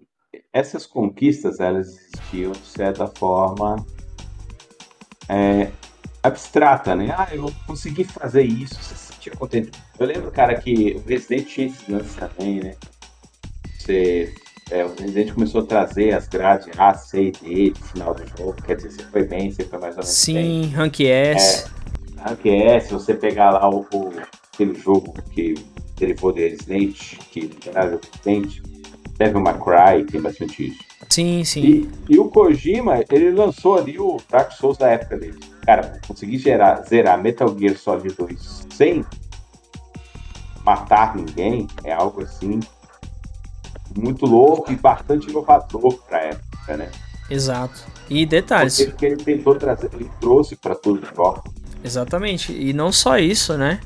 essas 0.51 0.85
conquistas, 0.85 1.61
elas 1.61 1.87
existiam 1.87 2.51
de 2.51 2.65
certa 2.65 3.07
forma 3.07 3.77
é, 5.29 5.71
abstrata, 6.21 6.93
né? 6.93 7.15
Ah, 7.17 7.29
eu 7.31 7.49
consegui 7.65 8.03
fazer 8.03 8.43
isso, 8.43 8.75
você 8.75 8.95
se 8.95 9.13
sentia 9.13 9.33
contente. 9.33 9.71
Eu 9.97 10.05
lembro, 10.05 10.29
cara, 10.29 10.55
que 10.55 10.97
o 10.97 11.07
Resident 11.07 11.47
tinha 11.47 11.67
esses 11.67 11.87
lances 11.87 12.15
também, 12.15 12.59
né? 12.59 12.75
Você, 13.79 14.33
é, 14.71 14.85
o 14.85 14.93
Resident 14.97 15.33
começou 15.33 15.61
a 15.61 15.65
trazer 15.65 16.13
as 16.13 16.27
grades 16.27 16.67
A, 16.77 16.93
C 16.93 17.25
e 17.25 17.31
D 17.31 17.73
no 17.77 17.85
final 17.87 18.13
do 18.13 18.23
jogo, 18.37 18.55
quer 18.65 18.77
dizer, 18.77 18.91
você 18.91 19.03
foi 19.03 19.23
bem, 19.23 19.51
você 19.51 19.63
foi 19.65 19.79
mais 19.79 19.95
ou 19.95 20.03
menos 20.03 20.17
Sim, 20.17 20.33
bem. 20.33 20.65
Rank 20.69 20.99
S. 21.01 21.65
É, 22.17 22.29
rank 22.29 22.45
S, 22.45 22.93
você 22.93 23.13
pegar 23.13 23.51
lá 23.51 23.69
o, 23.69 23.81
o 23.93 24.13
aquele 24.53 24.73
jogo 24.75 25.13
que 25.31 25.55
derivou 25.97 26.31
de 26.31 26.47
Resident, 26.47 27.17
que 27.31 27.49
era 27.67 27.95
o 27.95 27.99
Resident, 28.23 28.61
Devil 29.17 29.41
May 29.41 29.59
Cry, 29.59 30.05
tem 30.05 30.21
bastante 30.21 30.67
isso. 30.67 30.79
Sim, 31.09 31.43
sim. 31.43 31.61
E, 31.61 31.89
e, 32.09 32.19
o 32.19 32.29
Kojima, 32.29 33.03
ele 33.11 33.31
lançou 33.31 33.77
ali 33.77 33.99
o 33.99 34.17
Dark 34.29 34.51
Souls 34.53 34.77
da 34.77 34.89
época 34.89 35.17
dele. 35.17 35.39
Cara, 35.65 35.99
conseguir 36.07 36.37
gerar, 36.37 36.81
zerar 36.83 37.21
Metal 37.21 37.53
Gear 37.59 37.75
Solid 37.75 38.15
2 38.15 38.67
sem 38.71 39.05
matar 40.63 41.15
ninguém 41.15 41.67
é 41.83 41.91
algo 41.91 42.23
assim 42.23 42.59
muito 43.95 44.25
louco 44.25 44.71
e 44.71 44.75
bastante 44.75 45.29
inovador 45.29 45.99
pra 46.07 46.19
época, 46.19 46.77
né? 46.77 46.89
Exato. 47.29 47.85
E 48.09 48.25
detalhes. 48.25 48.77
Porque, 48.77 48.91
porque 48.91 49.05
ele 49.05 49.17
tentou 49.17 49.55
trazer, 49.55 49.89
ele 49.93 50.09
trouxe 50.19 50.55
para 50.55 50.75
tudo 50.75 51.05
de 51.05 51.13
volta. 51.13 51.49
Exatamente. 51.83 52.51
E 52.51 52.73
não 52.73 52.91
só 52.91 53.17
isso, 53.17 53.57
né? 53.57 53.79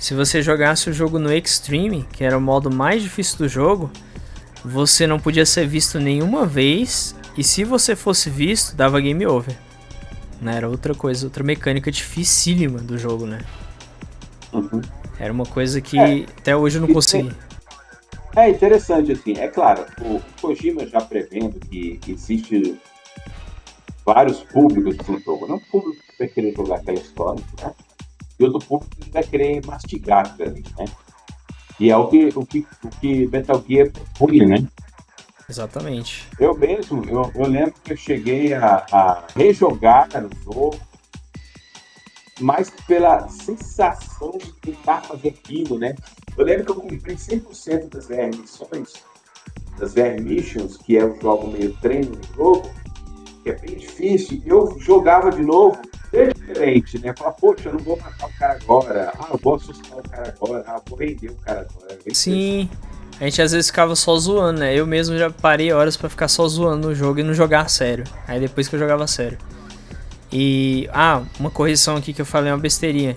Se 0.00 0.14
você 0.14 0.42
jogasse 0.42 0.90
o 0.90 0.92
jogo 0.92 1.18
no 1.18 1.32
Extreme, 1.32 2.06
que 2.12 2.24
era 2.24 2.36
o 2.36 2.40
modo 2.40 2.70
mais 2.70 3.02
difícil 3.02 3.38
do 3.38 3.48
jogo, 3.48 3.90
você 4.64 5.06
não 5.06 5.18
podia 5.18 5.46
ser 5.46 5.66
visto 5.66 6.00
nenhuma 6.00 6.44
vez 6.44 7.14
e 7.36 7.44
se 7.44 7.64
você 7.64 7.94
fosse 7.94 8.28
visto, 8.28 8.74
dava 8.74 9.00
game 9.00 9.24
over. 9.26 9.56
Né? 10.40 10.56
Era 10.56 10.68
outra 10.68 10.94
coisa, 10.94 11.26
outra 11.26 11.44
mecânica 11.44 11.90
dificílima 11.90 12.80
do 12.80 12.98
jogo, 12.98 13.26
né? 13.26 13.38
Uhum. 14.52 14.82
Era 15.18 15.32
uma 15.32 15.46
coisa 15.46 15.80
que 15.80 15.98
é, 15.98 16.24
até 16.36 16.56
hoje 16.56 16.78
eu 16.78 16.82
não 16.82 16.92
consegui. 16.92 17.32
É 18.34 18.48
interessante, 18.48 19.12
assim, 19.12 19.34
é 19.36 19.48
claro, 19.48 19.84
o 20.00 20.20
Kojima 20.40 20.86
já 20.86 21.00
prevendo 21.02 21.60
que 21.60 22.00
existe 22.08 22.80
vários 24.06 24.42
públicos 24.44 25.06
no 25.06 25.18
jogo. 25.20 25.46
Não 25.46 25.56
o 25.56 25.60
público 25.60 26.02
que 26.02 26.18
vai 26.18 26.28
querer 26.28 26.54
jogar 26.54 26.76
aquela 26.76 26.98
história, 26.98 27.44
né? 27.60 27.74
E 28.38 28.44
outro 28.44 28.66
público 28.66 28.96
que 28.96 29.10
vai 29.10 29.22
querer 29.22 29.64
mastigar 29.66 30.26
aquilo 30.26 30.48
ali, 30.48 30.64
né? 30.78 30.86
E 31.78 31.90
é 31.90 31.96
o 31.96 32.08
que, 32.08 32.28
o 32.34 32.46
que, 32.46 32.66
o 32.84 32.88
que 32.88 33.26
Metal 33.26 33.62
Gear 33.68 33.90
propunha, 33.90 34.46
né? 34.46 34.66
Exatamente. 35.48 36.26
Eu 36.38 36.56
mesmo, 36.56 37.04
eu, 37.04 37.30
eu 37.34 37.46
lembro 37.46 37.74
que 37.84 37.92
eu 37.92 37.96
cheguei 37.96 38.54
a, 38.54 38.86
a 38.90 39.24
rejogar 39.36 40.08
o 40.08 40.44
jogo, 40.44 40.80
mais 42.40 42.70
pela 42.86 43.28
sensação 43.28 44.32
de 44.38 44.52
tentar 44.54 45.02
fazer 45.02 45.28
aquilo, 45.28 45.78
né? 45.78 45.94
Eu 46.36 46.44
lembro 46.44 46.64
que 46.64 46.70
eu 46.70 46.76
cumpri 46.76 47.14
100% 47.14 47.88
das 47.88 48.06
VR 48.06 48.36
missões, 48.36 48.92
das 49.78 49.94
VR 49.94 50.20
missions, 50.20 50.76
que 50.76 50.96
é 50.96 51.04
o 51.04 51.20
jogo 51.20 51.48
meio 51.48 51.72
treino 51.76 52.16
do 52.16 52.36
jogo, 52.36 52.70
que 53.42 53.50
é 53.50 53.56
bem 53.56 53.76
difícil. 53.76 54.42
Eu 54.46 54.78
jogava 54.80 55.30
de 55.30 55.42
novo 55.42 55.80
é 56.12 56.32
diferente, 56.32 56.98
né? 56.98 57.14
Falar, 57.16 57.32
poxa, 57.32 57.68
eu 57.68 57.72
não 57.72 57.80
vou 57.80 57.96
matar 57.96 58.26
o 58.26 58.32
cara 58.38 58.58
agora. 58.62 59.12
Ah, 59.18 59.28
eu 59.32 59.38
vou 59.42 59.54
assustar 59.54 59.98
o 59.98 60.02
cara 60.02 60.34
agora. 60.36 60.64
Ah, 60.66 60.82
vou 60.86 60.98
render 60.98 61.30
o 61.30 61.34
cara 61.36 61.66
agora. 61.68 61.98
É 62.04 62.14
Sim. 62.14 62.68
A 63.18 63.24
gente 63.24 63.40
às 63.40 63.52
vezes 63.52 63.68
ficava 63.68 63.96
só 63.96 64.16
zoando, 64.16 64.60
né? 64.60 64.74
Eu 64.74 64.86
mesmo 64.86 65.16
já 65.16 65.30
parei 65.30 65.72
horas 65.72 65.96
para 65.96 66.10
ficar 66.10 66.28
só 66.28 66.46
zoando 66.46 66.88
no 66.88 66.94
jogo 66.94 67.20
e 67.20 67.22
não 67.22 67.32
jogar 67.32 67.62
a 67.62 67.68
sério. 67.68 68.04
Aí 68.26 68.38
depois 68.40 68.68
que 68.68 68.74
eu 68.74 68.78
jogava 68.78 69.04
a 69.04 69.06
sério. 69.06 69.38
E. 70.30 70.88
Ah, 70.92 71.22
uma 71.40 71.50
correção 71.50 71.96
aqui 71.96 72.12
que 72.12 72.20
eu 72.20 72.26
falei 72.26 72.52
uma 72.52 72.58
besteirinha. 72.58 73.16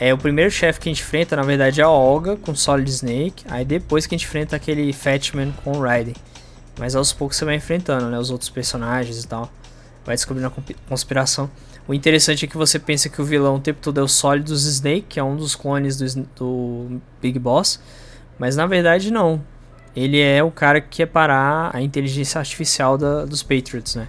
É, 0.00 0.14
o 0.14 0.18
primeiro 0.18 0.50
chefe 0.50 0.80
que 0.80 0.88
a 0.88 0.92
gente 0.92 1.02
enfrenta, 1.02 1.36
na 1.36 1.42
verdade, 1.42 1.78
é 1.82 1.84
a 1.84 1.90
Olga 1.90 2.34
com 2.34 2.54
Solid 2.54 2.88
Snake. 2.90 3.44
Aí 3.46 3.66
depois 3.66 4.06
que 4.06 4.14
a 4.14 4.18
gente 4.18 4.26
enfrenta 4.26 4.56
aquele 4.56 4.90
Fatman 4.94 5.52
com 5.62 5.72
o 5.72 5.82
Raiden. 5.82 6.14
Mas 6.78 6.96
aos 6.96 7.12
poucos 7.12 7.36
você 7.36 7.44
vai 7.44 7.56
enfrentando, 7.56 8.06
né? 8.06 8.18
Os 8.18 8.30
outros 8.30 8.48
personagens 8.48 9.22
e 9.22 9.28
tal. 9.28 9.52
Vai 10.02 10.16
descobrindo 10.16 10.48
a 10.48 10.88
conspiração. 10.88 11.50
O 11.86 11.92
interessante 11.92 12.46
é 12.46 12.48
que 12.48 12.56
você 12.56 12.78
pensa 12.78 13.10
que 13.10 13.20
o 13.20 13.24
vilão 13.26 13.56
o 13.56 13.60
tempo 13.60 13.80
todo 13.82 14.00
é 14.00 14.02
o 14.02 14.08
Solidus 14.08 14.64
Snake, 14.64 15.04
que 15.06 15.20
é 15.20 15.22
um 15.22 15.36
dos 15.36 15.54
clones 15.54 15.98
do, 15.98 16.22
do 16.34 17.02
Big 17.20 17.38
Boss. 17.38 17.78
Mas 18.38 18.56
na 18.56 18.66
verdade 18.66 19.12
não. 19.12 19.42
Ele 19.94 20.18
é 20.18 20.42
o 20.42 20.50
cara 20.50 20.80
que 20.80 20.88
quer 20.88 21.06
parar 21.06 21.72
a 21.74 21.82
inteligência 21.82 22.38
artificial 22.38 22.96
da, 22.96 23.26
dos 23.26 23.42
Patriots, 23.42 23.96
né? 23.96 24.08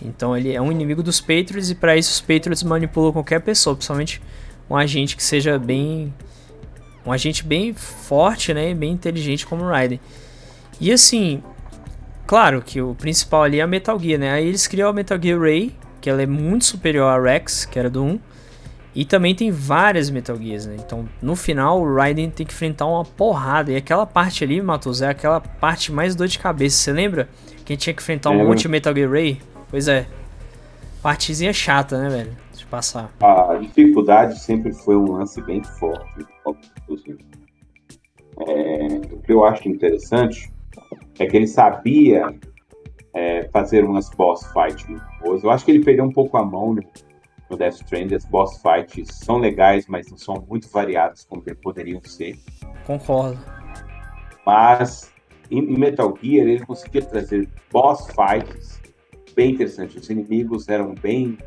Então 0.00 0.36
ele 0.36 0.52
é 0.52 0.62
um 0.62 0.70
inimigo 0.70 1.02
dos 1.02 1.20
Patriots 1.20 1.68
e 1.68 1.74
para 1.74 1.96
isso 1.96 2.12
os 2.12 2.20
Patriots 2.20 2.62
manipulam 2.62 3.12
qualquer 3.12 3.40
pessoa, 3.40 3.74
principalmente 3.74 4.22
um 4.68 4.76
agente 4.76 5.16
que 5.16 5.22
seja 5.22 5.58
bem 5.58 6.12
um 7.04 7.12
agente 7.12 7.44
bem 7.44 7.72
forte, 7.72 8.52
né, 8.52 8.74
bem 8.74 8.92
inteligente 8.92 9.46
como 9.46 9.64
o 9.64 9.68
Raiden. 9.68 10.00
E 10.80 10.92
assim, 10.92 11.42
claro 12.26 12.60
que 12.60 12.82
o 12.82 12.94
principal 12.94 13.44
ali 13.44 13.60
é 13.60 13.62
a 13.62 13.66
Metal 13.66 13.98
Gear, 13.98 14.18
né? 14.18 14.32
Aí 14.32 14.46
eles 14.46 14.66
criam 14.66 14.88
a 14.88 14.92
Metal 14.92 15.18
Gear 15.20 15.40
Ray, 15.40 15.74
que 16.00 16.10
ela 16.10 16.20
é 16.20 16.26
muito 16.26 16.64
superior 16.64 17.06
a 17.06 17.20
Rex, 17.20 17.64
que 17.64 17.78
era 17.78 17.88
do 17.88 18.02
1. 18.02 18.20
E 18.94 19.04
também 19.04 19.34
tem 19.34 19.50
várias 19.50 20.08
Metal 20.10 20.36
Gears, 20.36 20.66
né? 20.66 20.76
Então, 20.78 21.06
no 21.20 21.36
final, 21.36 21.80
o 21.80 21.94
Raiden 21.94 22.30
tem 22.30 22.46
que 22.46 22.52
enfrentar 22.52 22.86
uma 22.86 23.04
porrada. 23.04 23.70
E 23.70 23.76
aquela 23.76 24.06
parte 24.06 24.42
ali, 24.42 24.60
Matos, 24.60 25.02
é 25.02 25.08
aquela 25.08 25.38
parte 25.38 25.92
mais 25.92 26.14
dor 26.14 26.26
de 26.26 26.38
cabeça. 26.38 26.78
Você 26.78 26.92
lembra? 26.92 27.28
Que 27.64 27.72
a 27.72 27.74
gente 27.74 27.82
tinha 27.82 27.94
que 27.94 28.02
enfrentar 28.02 28.30
um 28.30 28.46
monte 28.46 28.62
de 28.62 28.68
Metal 28.68 28.94
Gear 28.94 29.10
Ray? 29.10 29.40
Pois 29.70 29.86
é. 29.86 30.06
partezinha 31.02 31.52
chata, 31.52 32.00
né, 32.00 32.08
velho? 32.08 32.45
Passar. 32.70 33.12
A 33.20 33.54
dificuldade 33.54 34.38
sempre 34.40 34.72
foi 34.72 34.96
um 34.96 35.12
lance 35.12 35.40
bem 35.42 35.62
forte. 35.62 36.26
É, 38.38 38.86
o 39.12 39.18
que 39.22 39.32
eu 39.32 39.44
acho 39.44 39.68
interessante 39.68 40.52
é 41.18 41.26
que 41.26 41.36
ele 41.36 41.46
sabia 41.46 42.34
é, 43.14 43.48
fazer 43.48 43.84
umas 43.84 44.10
boss 44.10 44.46
fights 44.52 44.86
muito 44.86 45.04
boas. 45.22 45.42
Eu 45.42 45.50
acho 45.50 45.64
que 45.64 45.70
ele 45.70 45.84
perdeu 45.84 46.04
um 46.04 46.12
pouco 46.12 46.36
a 46.36 46.44
mão 46.44 46.74
no, 46.74 46.82
no 47.48 47.56
Death 47.56 47.76
Stranding. 47.76 48.14
As 48.14 48.24
boss 48.26 48.60
fights 48.60 49.16
são 49.16 49.38
legais, 49.38 49.86
mas 49.86 50.10
não 50.10 50.18
são 50.18 50.44
muito 50.48 50.68
variadas 50.68 51.24
como 51.24 51.42
poderiam 51.62 52.00
ser. 52.02 52.36
Concordo. 52.86 53.38
Mas 54.44 55.10
em 55.50 55.62
Metal 55.78 56.14
Gear 56.20 56.46
ele 56.46 56.66
conseguia 56.66 57.02
trazer 57.02 57.48
boss 57.72 58.06
fights 58.08 58.80
bem 59.34 59.52
interessantes. 59.52 59.96
Os 59.96 60.10
inimigos 60.10 60.68
eram 60.68 60.94
bem 60.94 61.38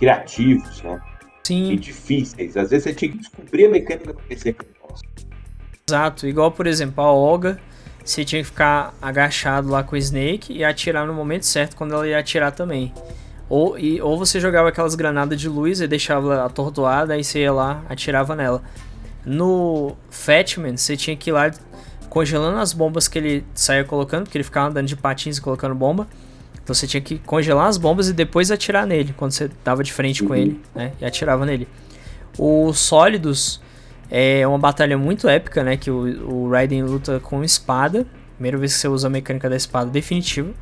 criativos, 0.00 0.82
né? 0.82 1.00
Sim. 1.46 1.72
E 1.72 1.76
difíceis. 1.76 2.56
Às 2.56 2.70
vezes 2.70 2.84
você 2.84 2.94
tinha 2.94 3.12
que 3.12 3.18
descobrir 3.18 3.66
a 3.66 3.68
mecânica 3.68 4.10
aquele 4.10 4.56
boss. 4.80 5.02
Exato. 5.88 6.26
Igual, 6.26 6.50
por 6.50 6.66
exemplo, 6.66 7.04
a 7.04 7.12
Olga 7.12 7.60
você 8.04 8.24
tinha 8.24 8.42
que 8.42 8.48
ficar 8.48 8.94
agachado 9.00 9.68
lá 9.68 9.82
com 9.82 9.94
o 9.94 9.98
Snake 9.98 10.52
e 10.52 10.64
atirar 10.64 11.06
no 11.06 11.12
momento 11.12 11.44
certo 11.44 11.76
quando 11.76 11.94
ela 11.94 12.08
ia 12.08 12.18
atirar 12.18 12.50
também. 12.50 12.92
Ou, 13.48 13.78
e, 13.78 14.00
ou 14.00 14.16
você 14.16 14.40
jogava 14.40 14.68
aquelas 14.68 14.94
granadas 14.94 15.38
de 15.38 15.48
luz 15.48 15.80
e 15.80 15.86
deixava 15.86 16.34
ela 16.34 16.46
atordoada, 16.46 17.14
aí 17.14 17.22
você 17.22 17.40
ia 17.40 17.52
lá, 17.52 17.84
atirava 17.88 18.34
nela. 18.34 18.62
No 19.24 19.96
Fatman, 20.08 20.76
você 20.76 20.96
tinha 20.96 21.16
que 21.16 21.30
ir 21.30 21.32
lá 21.32 21.50
congelando 22.08 22.58
as 22.58 22.72
bombas 22.72 23.06
que 23.06 23.18
ele 23.18 23.44
saía 23.54 23.84
colocando, 23.84 24.24
porque 24.24 24.38
ele 24.38 24.44
ficava 24.44 24.68
andando 24.68 24.86
de 24.86 24.96
patins 24.96 25.36
e 25.36 25.40
colocando 25.40 25.74
bomba. 25.74 26.08
Então 26.70 26.74
você 26.76 26.86
tinha 26.86 27.00
que 27.00 27.18
congelar 27.18 27.66
as 27.66 27.76
bombas 27.76 28.08
e 28.08 28.12
depois 28.12 28.48
atirar 28.52 28.86
nele, 28.86 29.12
quando 29.16 29.32
você 29.32 29.48
tava 29.64 29.82
de 29.82 29.92
frente 29.92 30.22
com 30.22 30.36
ele, 30.36 30.60
né? 30.72 30.92
E 31.00 31.04
atirava 31.04 31.44
nele. 31.44 31.66
O 32.38 32.72
Sólidos 32.72 33.60
é 34.08 34.46
uma 34.46 34.56
batalha 34.56 34.96
muito 34.96 35.28
épica, 35.28 35.64
né? 35.64 35.76
Que 35.76 35.90
o, 35.90 36.32
o 36.32 36.48
Raiden 36.48 36.84
luta 36.84 37.18
com 37.18 37.42
espada. 37.42 38.06
Primeira 38.36 38.56
vez 38.56 38.74
que 38.74 38.78
você 38.78 38.86
usa 38.86 39.08
a 39.08 39.10
mecânica 39.10 39.50
da 39.50 39.56
espada 39.56 39.90
definitiva. 39.90 40.52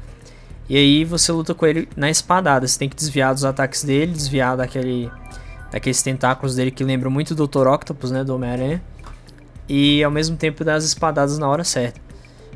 E 0.66 0.78
aí 0.78 1.04
você 1.04 1.30
luta 1.30 1.52
com 1.54 1.66
ele 1.66 1.86
na 1.94 2.08
espadada. 2.08 2.66
Você 2.66 2.78
tem 2.78 2.88
que 2.88 2.96
desviar 2.96 3.34
dos 3.34 3.44
ataques 3.44 3.84
dele, 3.84 4.10
desviar 4.10 4.56
daquele, 4.56 5.10
daqueles 5.70 6.02
tentáculos 6.02 6.54
dele 6.54 6.70
que 6.70 6.82
lembram 6.82 7.10
muito 7.10 7.34
do 7.34 7.46
Dr. 7.46 7.66
Octopus, 7.66 8.10
né? 8.10 8.24
Do 8.24 8.34
Homem-Aranha. 8.34 8.82
E 9.68 10.02
ao 10.02 10.10
mesmo 10.10 10.38
tempo 10.38 10.64
das 10.64 10.84
espadadas 10.84 11.36
na 11.36 11.46
hora 11.46 11.64
certa. 11.64 12.00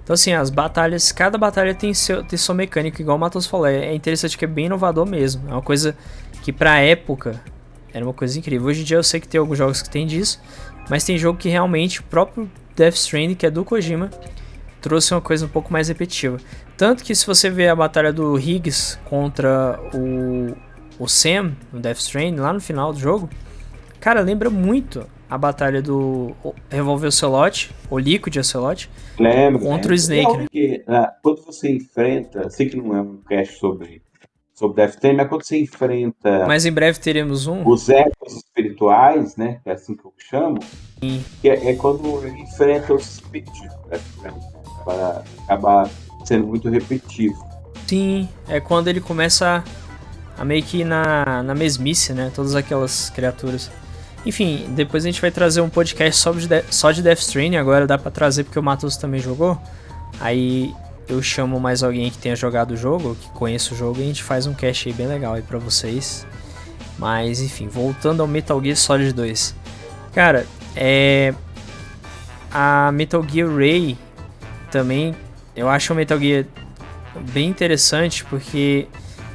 Então 0.03 0.15
assim, 0.15 0.33
as 0.33 0.51
batalhas, 0.51 1.13
cada 1.13 1.39
batalha 1.39 1.75
tem, 1.75 1.95
seu, 1.95 2.25
tem 2.25 2.37
sua 2.37 2.55
mecânica, 2.55 3.01
igual 3.01 3.17
o 3.17 3.21
Matos 3.21 3.47
falou. 3.47 3.67
É, 3.67 3.87
é 3.87 3.95
interessante 3.95 4.37
que 4.37 4.45
é 4.45 4.49
bem 4.49 4.67
inovador 4.67 5.07
mesmo. 5.07 5.49
É 5.49 5.53
uma 5.53 5.63
coisa 5.63 5.97
que 6.43 6.53
pra 6.53 6.79
época 6.81 7.41
era 7.93 8.05
uma 8.05 8.15
coisa 8.15 8.39
incrível. 8.39 8.69
Hoje 8.69 8.83
em 8.83 8.85
dia 8.85 8.97
eu 8.97 9.03
sei 9.03 9.21
que 9.21 9.29
tem 9.29 9.39
alguns 9.39 9.59
jogos 9.59 9.83
que 9.83 9.91
tem 9.91 10.07
disso. 10.07 10.41
Mas 10.91 11.05
tem 11.05 11.17
jogo 11.17 11.39
que 11.39 11.49
realmente 11.49 12.01
o 12.01 12.05
próprio 12.05 12.51
Death 12.75 12.95
Stranding, 12.95 13.35
que 13.35 13.47
é 13.47 13.51
do 13.51 13.65
Kojima, 13.65 14.11
trouxe 14.81 15.15
uma 15.15 15.21
coisa 15.21 15.47
um 15.47 15.49
pouco 15.49 15.73
mais 15.73 15.89
repetitiva. 15.89 16.39
Tanto 16.77 17.05
que 17.05 17.15
se 17.15 17.27
você 17.27 17.49
ver 17.49 17.69
a 17.69 17.77
batalha 17.77 18.13
do 18.13 18.39
Higgs 18.39 18.99
contra 19.05 19.79
o, 19.95 20.57
o 20.99 21.07
Sam 21.07 21.53
no 21.73 21.79
Death 21.81 21.99
Stranding, 21.99 22.41
lá 22.41 22.53
no 22.53 22.61
final 22.61 22.93
do 22.93 22.99
jogo, 22.99 23.31
cara, 24.01 24.21
lembra 24.21 24.51
muito 24.51 25.07
a 25.33 25.39
batalha 25.39 25.81
do 25.81 26.37
Revolver 26.69 27.09
Ocelot, 27.09 27.75
o 27.89 27.99
Liquid 27.99 28.37
Ocelot, 28.37 28.91
lembra, 29.19 29.59
contra 29.63 29.71
lembra. 29.71 29.93
o 29.93 29.95
Snake, 29.95 30.37
né? 30.37 30.47
Que, 30.53 30.85
uh, 30.87 31.09
quando 31.23 31.43
você 31.47 31.71
enfrenta, 31.71 32.51
sei 32.51 32.69
que 32.69 32.77
não 32.77 32.95
é 32.95 33.01
um 33.01 33.17
cast 33.27 33.59
sobre 33.59 34.03
sobre 34.55 34.77
Death 34.77 34.91
Stranding, 34.97 35.17
mas 35.17 35.29
quando 35.29 35.45
você 35.45 35.59
enfrenta. 35.59 36.47
Mas 36.47 36.67
em 36.67 36.73
breve 36.73 37.01
teremos 37.01 37.47
um. 37.47 37.67
Os 37.67 37.89
ecos 37.89 38.35
espirituais, 38.35 39.35
né? 39.37 39.61
É 39.65 39.73
assim 39.73 39.97
que 39.97 40.05
eu 40.05 40.13
chamo. 40.19 40.59
Sim. 41.01 41.25
Que 41.41 41.49
é, 41.49 41.71
é 41.71 41.75
quando 41.77 42.27
enfrenta 42.29 42.93
os 42.93 43.15
espíritos. 43.15 43.59
Né, 43.63 43.99
para 44.85 45.25
acabar 45.45 45.89
sendo 46.27 46.47
muito 46.47 46.69
repetitivo. 46.69 47.43
Sim, 47.87 48.29
é 48.49 48.61
quando 48.61 48.89
ele 48.89 49.01
começa 49.01 49.65
a, 50.37 50.43
a 50.43 50.45
meio 50.45 50.63
que 50.63 50.79
ir 50.79 50.85
na, 50.85 51.43
na 51.43 51.55
mesmice, 51.55 52.13
né? 52.13 52.31
Todas 52.35 52.55
aquelas 52.55 53.09
criaturas. 53.09 53.71
Enfim, 54.25 54.67
depois 54.71 55.05
a 55.05 55.09
gente 55.09 55.21
vai 55.21 55.31
trazer 55.31 55.61
um 55.61 55.69
podcast 55.69 56.21
só 56.21 56.33
de, 56.33 56.49
só 56.71 56.91
de 56.93 57.03
Death 57.03 57.19
Stranding. 57.19 57.57
Agora 57.57 57.87
dá 57.87 57.99
para 57.99 58.11
trazer 58.11 58.45
porque 58.45 58.59
o 58.59 58.63
Matos 58.63 58.97
também 58.97 59.21
jogou. 59.21 59.61
Aí 60.21 60.73
eu 61.09 61.21
chamo 61.23 61.59
mais 61.59 61.83
alguém 61.83 62.11
que 62.11 62.19
tenha 62.19 62.37
jogado 62.37 62.73
o 62.73 62.77
jogo, 62.77 63.17
que 63.17 63.29
conheça 63.31 63.75
o 63.75 63.77
jogo, 63.77 63.99
e 63.99 64.05
a 64.05 64.07
gente 64.07 64.23
faz 64.23 64.47
um 64.47 64.55
cast 64.55 64.89
aí 64.89 64.95
bem 64.95 65.07
legal 65.07 65.35
aí 65.35 65.43
pra 65.43 65.59
vocês. 65.59 66.27
Mas 66.99 67.41
enfim, 67.41 67.67
voltando 67.69 68.23
ao 68.23 68.29
Metal 68.29 68.63
Gear 68.63 68.77
Solid 68.77 69.13
2. 69.13 69.55
Cara, 70.15 70.47
é. 70.77 71.35
A 72.53 72.93
Metal 72.93 73.25
Gear 73.29 73.49
Ray 73.49 73.99
também. 74.71 75.15
Eu 75.57 75.69
acho 75.69 75.93
o 75.93 75.97
Metal 75.97 76.19
Gear 76.19 76.45
bem 77.33 77.49
interessante 77.49 78.25
porque, 78.25 78.87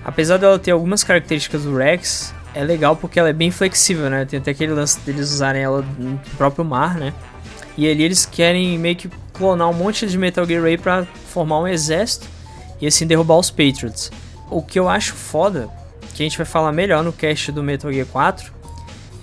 apesar 0.06 0.38
dela 0.38 0.58
ter 0.58 0.72
algumas 0.72 1.04
características 1.04 1.64
do 1.64 1.76
Rex, 1.76 2.34
é 2.58 2.64
legal 2.64 2.96
porque 2.96 3.20
ela 3.20 3.30
é 3.30 3.34
bem 3.34 3.52
flexível, 3.52 4.10
né? 4.10 4.26
Tem 4.26 4.40
até 4.40 4.50
aquele 4.50 4.74
lance 4.74 5.00
deles 5.02 5.32
usarem 5.32 5.62
ela 5.62 5.86
no 6.00 6.20
próprio 6.38 6.66
mar, 6.66 6.96
né? 6.96 7.14
E 7.78 7.88
ali 7.88 8.02
eles 8.02 8.26
querem 8.26 8.80
meio 8.80 8.96
que 8.96 9.08
clonar 9.32 9.70
um 9.70 9.74
monte 9.74 10.08
de 10.08 10.18
Metal 10.18 10.44
Gear 10.44 10.64
Ray 10.64 10.76
pra 10.76 11.06
formar 11.28 11.60
um 11.60 11.68
exército 11.68 12.26
e 12.82 12.88
assim 12.88 13.06
derrubar 13.06 13.38
os 13.38 13.52
Patriots. 13.52 14.12
O 14.50 14.64
que 14.64 14.80
eu 14.80 14.90
acho 14.90 15.14
foda, 15.14 15.70
que 16.16 16.24
a 16.24 16.26
gente 16.26 16.36
vai 16.36 16.48
falar 16.48 16.72
melhor 16.72 17.04
no 17.04 17.14
cast 17.14 17.52
do 17.52 17.62
Metal 17.62 17.94
Gear 17.94 18.08
4, 18.08 18.52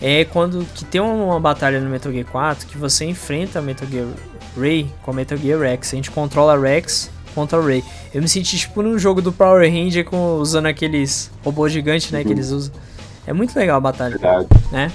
é 0.00 0.24
quando 0.24 0.64
que 0.72 0.84
tem 0.84 1.00
uma 1.00 1.40
batalha 1.40 1.80
no 1.80 1.90
Metal 1.90 2.12
Gear 2.12 2.26
4 2.26 2.68
que 2.68 2.78
você 2.78 3.04
enfrenta 3.04 3.60
Metal 3.60 3.88
Gear 3.88 4.06
Ray 4.56 4.88
com 5.02 5.10
a 5.10 5.14
Metal 5.14 5.36
Gear 5.36 5.58
Rex. 5.58 5.92
A 5.92 5.96
gente 5.96 6.12
controla 6.12 6.56
Rex 6.56 7.10
contra 7.34 7.58
o 7.58 7.66
Ray. 7.66 7.82
Eu 8.14 8.22
me 8.22 8.28
senti 8.28 8.56
tipo 8.56 8.80
num 8.80 8.96
jogo 8.96 9.20
do 9.20 9.32
Power 9.32 9.68
Ranger 9.68 10.04
com, 10.04 10.36
usando 10.36 10.66
aqueles 10.66 11.32
robôs 11.42 11.72
gigantes, 11.72 12.12
né, 12.12 12.20
uhum. 12.20 12.24
que 12.24 12.32
eles 12.32 12.50
usam. 12.50 12.72
É 13.26 13.32
muito 13.32 13.56
legal 13.58 13.78
a 13.78 13.80
batalha, 13.80 14.18
Verdade. 14.18 14.48
né? 14.70 14.92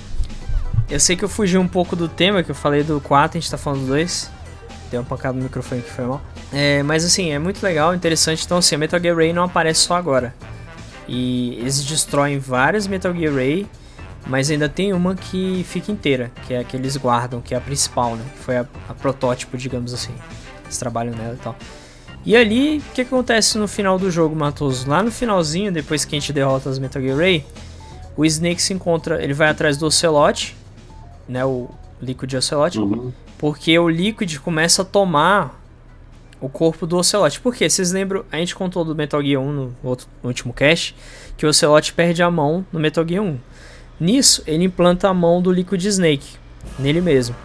Eu 0.90 1.00
sei 1.00 1.16
que 1.16 1.24
eu 1.24 1.30
fugi 1.30 1.58
um 1.58 1.68
pouco 1.68 1.96
do 1.96 2.08
tema, 2.08 2.42
que 2.44 2.50
eu 2.50 2.56
falei 2.56 2.84
do 2.84 3.00
4, 3.00 3.38
a 3.38 3.42
gente 3.42 3.50
tá 3.50 3.58
falando 3.58 3.82
do 3.82 3.88
2. 3.88 4.32
Deu 4.90 5.02
uma 5.02 5.06
pancada 5.06 5.38
no 5.38 5.44
microfone 5.44 5.82
que 5.82 5.90
foi 5.90 6.06
mal. 6.06 6.22
É, 6.52 6.82
mas 6.82 7.06
assim, 7.06 7.30
é 7.32 7.38
muito 7.38 7.62
legal, 7.62 7.94
interessante. 7.94 8.44
Então 8.44 8.58
assim, 8.58 8.74
a 8.76 8.78
Metal 8.78 9.00
Gear 9.00 9.16
Ray 9.16 9.32
não 9.32 9.44
aparece 9.44 9.82
só 9.82 9.96
agora. 9.96 10.34
E 11.08 11.58
eles 11.60 11.84
destroem 11.84 12.40
várias 12.40 12.88
Metal 12.88 13.14
Gear 13.14 13.34
Ray, 13.34 13.68
mas 14.26 14.50
ainda 14.50 14.68
tem 14.68 14.94
uma 14.94 15.16
que 15.16 15.64
fica 15.68 15.92
inteira, 15.92 16.32
que 16.48 16.54
é 16.54 16.60
a 16.60 16.64
que 16.64 16.76
eles 16.76 16.98
guardam, 16.98 17.42
que 17.42 17.54
é 17.54 17.58
a 17.58 17.62
principal, 17.62 18.16
né? 18.16 18.24
Que 18.34 18.44
foi 18.44 18.58
a, 18.58 18.66
a 18.88 18.94
protótipo, 18.94 19.58
digamos 19.58 19.94
assim. 19.94 20.14
Eles 20.64 20.78
trabalham 20.78 21.14
nela 21.16 21.34
e 21.34 21.38
tal. 21.38 21.56
E 22.26 22.36
ali, 22.36 22.80
o 22.80 22.94
que 22.94 23.02
acontece 23.02 23.58
no 23.58 23.68
final 23.68 23.98
do 23.98 24.12
jogo, 24.12 24.36
Matoso? 24.36 24.90
Lá 24.90 25.02
no 25.02 25.12
finalzinho, 25.12 25.72
depois 25.72 26.04
que 26.04 26.16
a 26.16 26.20
gente 26.20 26.34
derrota 26.34 26.70
as 26.70 26.78
Metal 26.78 27.02
Gear 27.02 27.18
Ray, 27.18 27.46
o 28.16 28.26
Snake 28.26 28.62
se 28.62 28.74
encontra, 28.74 29.24
ele 29.24 29.34
vai 29.34 29.50
atrás 29.50 29.78
do 29.78 29.86
Ocelot, 29.86 30.56
né, 31.28 31.46
o 31.46 31.70
Liquid 32.02 32.34
Ocelot, 32.34 32.80
uhum. 32.80 33.12
porque 33.38 33.78
o 33.78 33.88
Liquid 33.88 34.38
começa 34.40 34.82
a 34.82 34.86
tomar 34.86 35.60
o 36.42 36.48
corpo 36.48 36.88
do 36.88 36.98
Ocelot. 36.98 37.40
Por 37.40 37.54
quê? 37.54 37.70
Vocês 37.70 37.92
lembram, 37.92 38.24
a 38.32 38.38
gente 38.38 38.56
contou 38.56 38.86
do 38.86 38.96
Metal 38.96 39.22
Gear 39.22 39.42
1 39.42 39.52
no, 39.52 39.76
outro, 39.84 40.08
no 40.24 40.30
último 40.30 40.54
cast, 40.54 40.96
que 41.38 41.46
o 41.46 41.50
Ocelot 41.50 41.94
perde 41.94 42.24
a 42.24 42.32
mão 42.32 42.66
no 42.72 42.80
Metal 42.80 43.08
Gear 43.08 43.24
1. 43.24 43.38
Nisso, 44.00 44.42
ele 44.48 44.64
implanta 44.64 45.10
a 45.10 45.14
mão 45.14 45.42
do 45.42 45.52
Liquid 45.52 45.84
Snake, 45.84 46.38
nele 46.78 47.02
mesmo. 47.02 47.36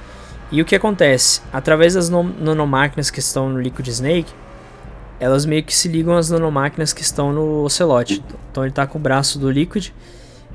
E 0.53 0.63
o 0.63 0.65
que 0.65 0.77
acontece? 0.77 1.41
Através 1.53 1.95
das 1.95 2.09
nanomáquinas 2.09 3.11
que 3.11 3.19
estão 3.19 3.49
no 3.49 3.61
Liquid 3.61 3.89
Snake, 3.89 4.33
elas 5.19 5.45
meio 5.45 5.65
que 5.65 5.75
se 5.75 5.89
ligam 5.89 6.17
às 6.17 6.31
nanomáquinas 6.31 6.93
que 6.93 7.03
estão 7.03 7.33
no 7.33 7.65
Ocelot. 7.65 8.23
Então 8.51 8.63
ele 8.63 8.71
está 8.71 8.87
com 8.87 8.99
o 8.99 9.01
braço 9.01 9.39
do 9.39 9.51
Liquid 9.51 9.91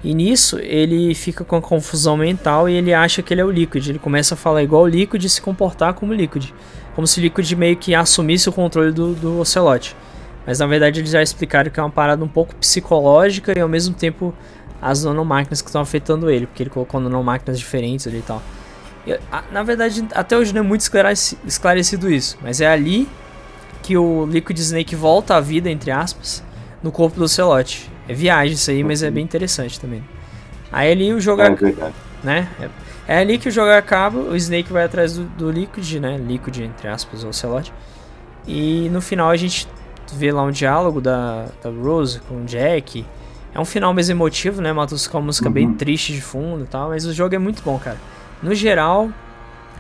e 0.04 0.14
nisso 0.14 0.58
ele 0.60 1.14
fica 1.14 1.44
com 1.44 1.58
a 1.58 1.62
confusão 1.62 2.16
mental 2.16 2.70
e 2.70 2.74
ele 2.74 2.94
acha 2.94 3.22
que 3.22 3.34
ele 3.34 3.42
é 3.42 3.46
o 3.46 3.52
Liquid. 3.52 3.88
Ele 3.88 4.00
começa 4.00 4.34
a 4.34 4.38
falar 4.38 4.64
igual 4.64 4.84
o 4.84 4.88
Liquid 4.88 5.24
e 5.24 5.30
se 5.30 5.42
comportar 5.42 5.94
como 5.94 6.14
Liquid. 6.14 6.52
Como 6.96 7.06
se 7.06 7.20
o 7.20 7.22
Liquid 7.22 7.52
meio 7.54 7.76
que 7.76 7.94
assumisse 7.94 8.48
o 8.48 8.54
controle 8.54 8.92
do, 8.92 9.14
do 9.14 9.40
Ocelot. 9.40 9.96
Mas 10.46 10.60
na 10.60 10.68
verdade 10.68 11.02
eles 11.02 11.12
já 11.12 11.22
explicaram 11.22 11.70
que 11.70 11.80
é 11.80 11.84
uma 11.84 11.90
parada 11.90 12.24
um 12.24 12.28
pouco 12.28 12.56
psicológica 12.56 13.54
e 13.58 13.62
ao 13.62 13.68
mesmo 13.68 13.94
tempo 13.94 14.34
as 14.82 15.04
nanomáquinas 15.04 15.62
que 15.62 15.68
estão 15.68 15.82
afetando 15.82 16.30
ele, 16.30 16.48
porque 16.48 16.64
ele 16.64 16.70
colocou 16.70 17.02
nanomáquinas 17.02 17.60
diferentes 17.60 18.08
ali 18.08 18.20
e 18.20 18.22
tal. 18.22 18.42
E, 19.06 19.14
a, 19.32 19.44
na 19.52 19.64
verdade, 19.64 20.08
até 20.14 20.38
hoje 20.38 20.54
não 20.54 20.62
é 20.62 20.64
muito 20.64 20.82
esclarecido 20.82 22.10
isso, 22.10 22.38
mas 22.42 22.62
é 22.62 22.68
ali 22.68 23.08
que 23.84 23.98
o 23.98 24.26
Liquid 24.26 24.58
Snake 24.58 24.96
volta 24.96 25.36
à 25.36 25.42
vida, 25.42 25.70
entre 25.70 25.92
aspas, 25.92 26.42
no 26.82 26.92
corpo 26.92 27.18
do 27.18 27.26
Ocelot. 27.26 27.90
É 28.10 28.14
viagem 28.14 28.56
isso 28.56 28.72
aí, 28.72 28.84
mas 28.84 29.04
é 29.04 29.12
bem 29.12 29.24
interessante 29.24 29.80
também. 29.80 30.04
Aí 30.72 30.92
ali 30.92 31.14
o 31.14 31.22
jogo. 31.22 31.44
É, 31.44 31.46
ac... 31.46 31.76
né? 32.24 32.50
É, 32.60 32.70
é, 33.08 33.20
ali 33.20 33.38
que 33.38 33.48
o 33.48 33.52
jogo 33.52 33.70
acaba, 33.70 34.18
o 34.18 34.36
Snake 34.36 34.74
vai 34.74 34.84
atrás 34.84 35.16
do, 35.16 35.26
do 35.26 35.52
Liquid, 35.52 36.00
né? 36.00 36.18
Liquid, 36.18 36.58
entre 36.62 36.88
aspas, 36.88 37.24
o 37.24 37.30
Ocelot. 37.30 37.72
E 38.48 38.90
no 38.92 39.00
final 39.00 39.30
a 39.30 39.38
gente 39.38 39.68
vê 40.12 40.32
lá 40.32 40.42
um 40.42 40.50
diálogo 40.50 41.00
da, 41.00 41.50
da 41.62 41.70
Rose 41.70 42.20
com 42.22 42.42
o 42.42 42.46
Jack. 42.46 43.06
É 43.54 43.60
um 43.60 43.66
final 43.66 43.94
mais 43.94 44.10
emotivo, 44.10 44.60
né, 44.60 44.74
Matos? 44.74 45.08
Com 45.08 45.20
uma 45.20 45.28
música 45.28 45.48
uhum. 45.48 45.54
bem 45.54 45.74
triste 45.76 46.12
de 46.12 46.22
fundo 46.22 46.64
e 46.64 46.68
tal, 46.68 46.90
mas 46.90 47.06
o 47.06 47.14
jogo 47.14 47.36
é 47.36 47.40
muito 47.40 47.62
bom, 47.62 47.78
cara. 47.78 47.98
No 48.42 48.56
geral, 48.56 49.10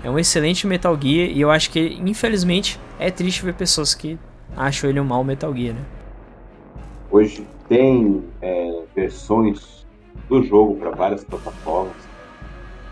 é 0.03 0.09
um 0.09 0.19
excelente 0.19 0.67
Metal 0.67 0.95
Gear 1.01 1.29
e 1.29 1.41
eu 1.41 1.49
acho 1.49 1.71
que, 1.71 1.99
infelizmente, 2.05 2.79
é 2.99 3.09
triste 3.09 3.43
ver 3.43 3.55
pessoas 3.55 3.95
que 3.95 4.19
acham 4.55 4.87
ele 4.87 4.99
um 4.99 5.03
mau 5.03 5.23
Metal 5.23 5.51
Gear, 5.55 5.73
né? 5.73 5.81
Hoje 7.11 7.47
tem 7.69 8.23
é, 8.41 8.81
versões 8.95 9.85
do 10.27 10.43
jogo 10.43 10.75
para 10.75 10.89
várias 10.89 11.23
plataformas. 11.23 11.95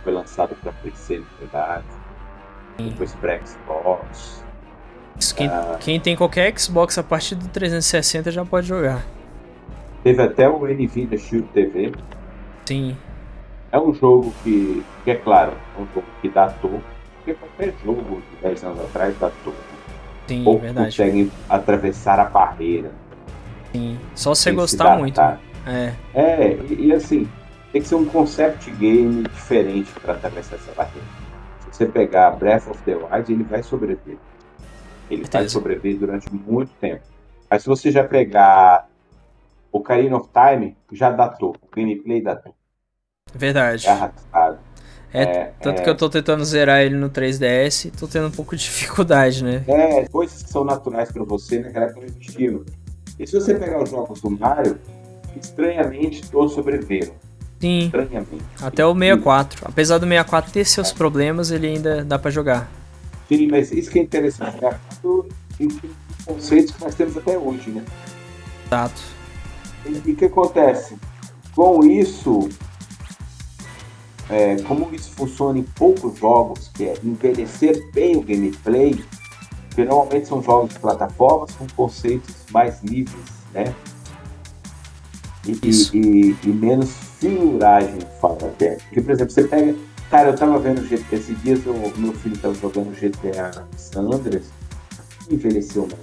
Foi 0.03 0.13
lançado 0.13 0.55
para 0.61 0.71
PC, 0.71 1.19
na 1.19 1.25
verdade. 1.39 1.85
Depois 2.77 3.13
para 3.15 3.39
Xbox. 3.45 4.43
Isso, 5.19 5.35
quem, 5.35 5.47
ah, 5.47 5.77
quem 5.79 5.99
tem 5.99 6.15
qualquer 6.15 6.57
Xbox 6.57 6.97
a 6.97 7.03
partir 7.03 7.33
do 7.35 7.47
360 7.49 8.31
já 8.31 8.45
pode 8.45 8.67
jogar. 8.67 9.03
Teve 10.03 10.21
até 10.21 10.47
o 10.47 10.65
NVIDIA 10.65 11.17
Shield 11.17 11.47
TV. 11.49 11.91
Sim. 12.65 12.95
É 13.71 13.79
um 13.79 13.93
jogo 13.93 14.31
que, 14.43 14.83
que, 15.03 15.11
é 15.11 15.15
claro, 15.15 15.53
é 15.77 15.81
um 15.81 15.87
jogo 15.93 16.05
que 16.21 16.29
datou, 16.29 16.79
porque 17.15 17.33
qualquer 17.33 17.73
jogo 17.83 18.21
de 18.31 18.41
10 18.43 18.63
anos 18.63 18.79
atrás 18.81 19.17
datou. 19.17 19.53
Sim, 20.27 20.43
Ou 20.45 20.59
verdade. 20.59 20.85
conseguem 20.85 21.31
atravessar 21.49 22.19
a 22.19 22.25
barreira. 22.25 22.91
Sim, 23.77 23.99
só 24.15 24.33
você 24.33 24.51
gostar 24.51 24.97
muito. 24.97 25.19
É, 25.21 25.93
é 26.13 26.57
e, 26.69 26.87
e, 26.87 26.93
assim, 26.93 27.29
tem 27.71 27.81
que 27.81 27.87
ser 27.87 27.95
um 27.95 28.05
concept 28.05 28.71
game 28.71 29.23
diferente 29.23 29.91
para 29.99 30.13
atravessar 30.13 30.55
essa 30.55 30.71
barreira. 30.71 31.07
Se 31.59 31.77
você 31.77 31.85
pegar 31.85 32.31
Breath 32.31 32.67
of 32.67 32.81
the 32.83 32.95
Wild, 32.95 33.31
ele 33.31 33.43
vai 33.43 33.61
sobreviver. 33.61 34.17
Ele 35.11 35.25
vai 35.31 35.47
sobreviver 35.47 35.99
durante 35.99 36.33
muito 36.33 36.71
tempo. 36.81 37.03
Mas 37.49 37.63
se 37.63 37.69
você 37.69 37.91
já 37.91 38.03
pegar 38.03 38.89
o 39.71 39.77
Ocarina 39.77 40.17
of 40.17 40.29
Time, 40.33 40.75
já 40.91 41.11
datou. 41.11 41.55
O 41.61 41.75
gameplay 41.75 42.21
datou. 42.21 42.55
Verdade. 43.33 43.87
É 43.87 43.91
arrastado. 43.91 44.59
É, 45.13 45.23
é, 45.23 45.53
tanto 45.61 45.79
é... 45.79 45.83
que 45.83 45.89
eu 45.89 45.95
tô 45.95 46.09
tentando 46.09 46.43
zerar 46.43 46.81
ele 46.81 46.95
no 46.95 47.09
3DS 47.09 47.85
e 47.85 47.91
tô 47.91 48.07
tendo 48.07 48.27
um 48.27 48.31
pouco 48.31 48.55
de 48.55 48.63
dificuldade, 48.65 49.43
né? 49.43 49.63
É, 49.67 50.07
coisas 50.07 50.43
que 50.43 50.49
são 50.49 50.63
naturais 50.63 51.11
para 51.11 51.23
você 51.23 51.59
naquela 51.59 51.85
época 51.85 52.01
não 52.01 52.07
existiam. 52.07 52.65
E 53.19 53.25
se 53.25 53.33
você 53.33 53.55
pegar 53.55 53.81
os 53.81 53.89
jogos 53.89 54.21
do 54.21 54.29
Mario, 54.29 54.77
estranhamente 55.35 56.29
todos 56.29 56.53
sobreviveram. 56.53 57.13
Sim. 57.59 57.85
Estranhamente. 57.85 58.43
Até 58.61 58.85
o 58.85 58.93
64. 58.93 59.61
Apesar 59.65 59.97
do 59.97 60.05
64 60.05 60.51
ter 60.51 60.65
seus 60.65 60.91
é. 60.91 60.93
problemas, 60.93 61.51
ele 61.51 61.67
ainda 61.67 62.03
dá 62.03 62.19
para 62.19 62.29
jogar. 62.29 62.69
Sim, 63.27 63.47
mas 63.47 63.71
isso 63.71 63.89
que 63.89 63.99
é 63.99 64.03
interessante, 64.03 64.61
né? 64.61 64.79
conceitos 66.25 66.71
que 66.75 66.81
nós 66.83 66.93
temos 66.93 67.17
até 67.17 67.37
hoje, 67.37 67.69
né? 67.69 67.83
Exato. 68.65 69.01
E 69.85 70.11
o 70.11 70.15
que 70.15 70.25
acontece? 70.25 70.97
Com 71.55 71.83
isso, 71.83 72.49
é, 74.29 74.57
como 74.63 74.93
isso 74.93 75.11
funciona 75.11 75.57
em 75.57 75.63
poucos 75.63 76.19
jogos, 76.19 76.69
que 76.73 76.85
é 76.85 76.93
envelhecer 77.03 77.89
bem 77.93 78.17
o 78.17 78.21
gameplay, 78.21 79.03
que 79.77 79.85
normalmente 79.85 80.27
são 80.27 80.41
jogos 80.41 80.73
de 80.73 80.79
plataformas 80.79 81.51
com 81.51 81.67
conceitos 81.75 82.33
mais 82.49 82.81
livres, 82.81 83.25
né? 83.53 83.75
E, 85.45 85.51
e, 85.63 86.35
e, 86.43 86.47
menos 86.47 86.89
figuragem, 87.19 87.99
fala 88.19 88.37
até. 88.41 88.77
Porque, 88.77 89.01
por 89.01 89.11
exemplo, 89.11 89.31
você 89.31 89.43
pega. 89.43 89.75
Cara, 90.09 90.29
eu 90.29 90.35
tava 90.35 90.57
vendo 90.57 90.81
GTA, 90.81 91.15
esses 91.15 91.39
dias 91.43 91.59
o 91.67 91.99
meu 91.99 92.11
filho 92.13 92.35
tava 92.39 92.55
jogando 92.55 92.91
GTA 92.99 93.51
San 93.77 94.09
Andreas, 94.11 94.49
envelheceu 95.29 95.87
mal. 95.87 95.99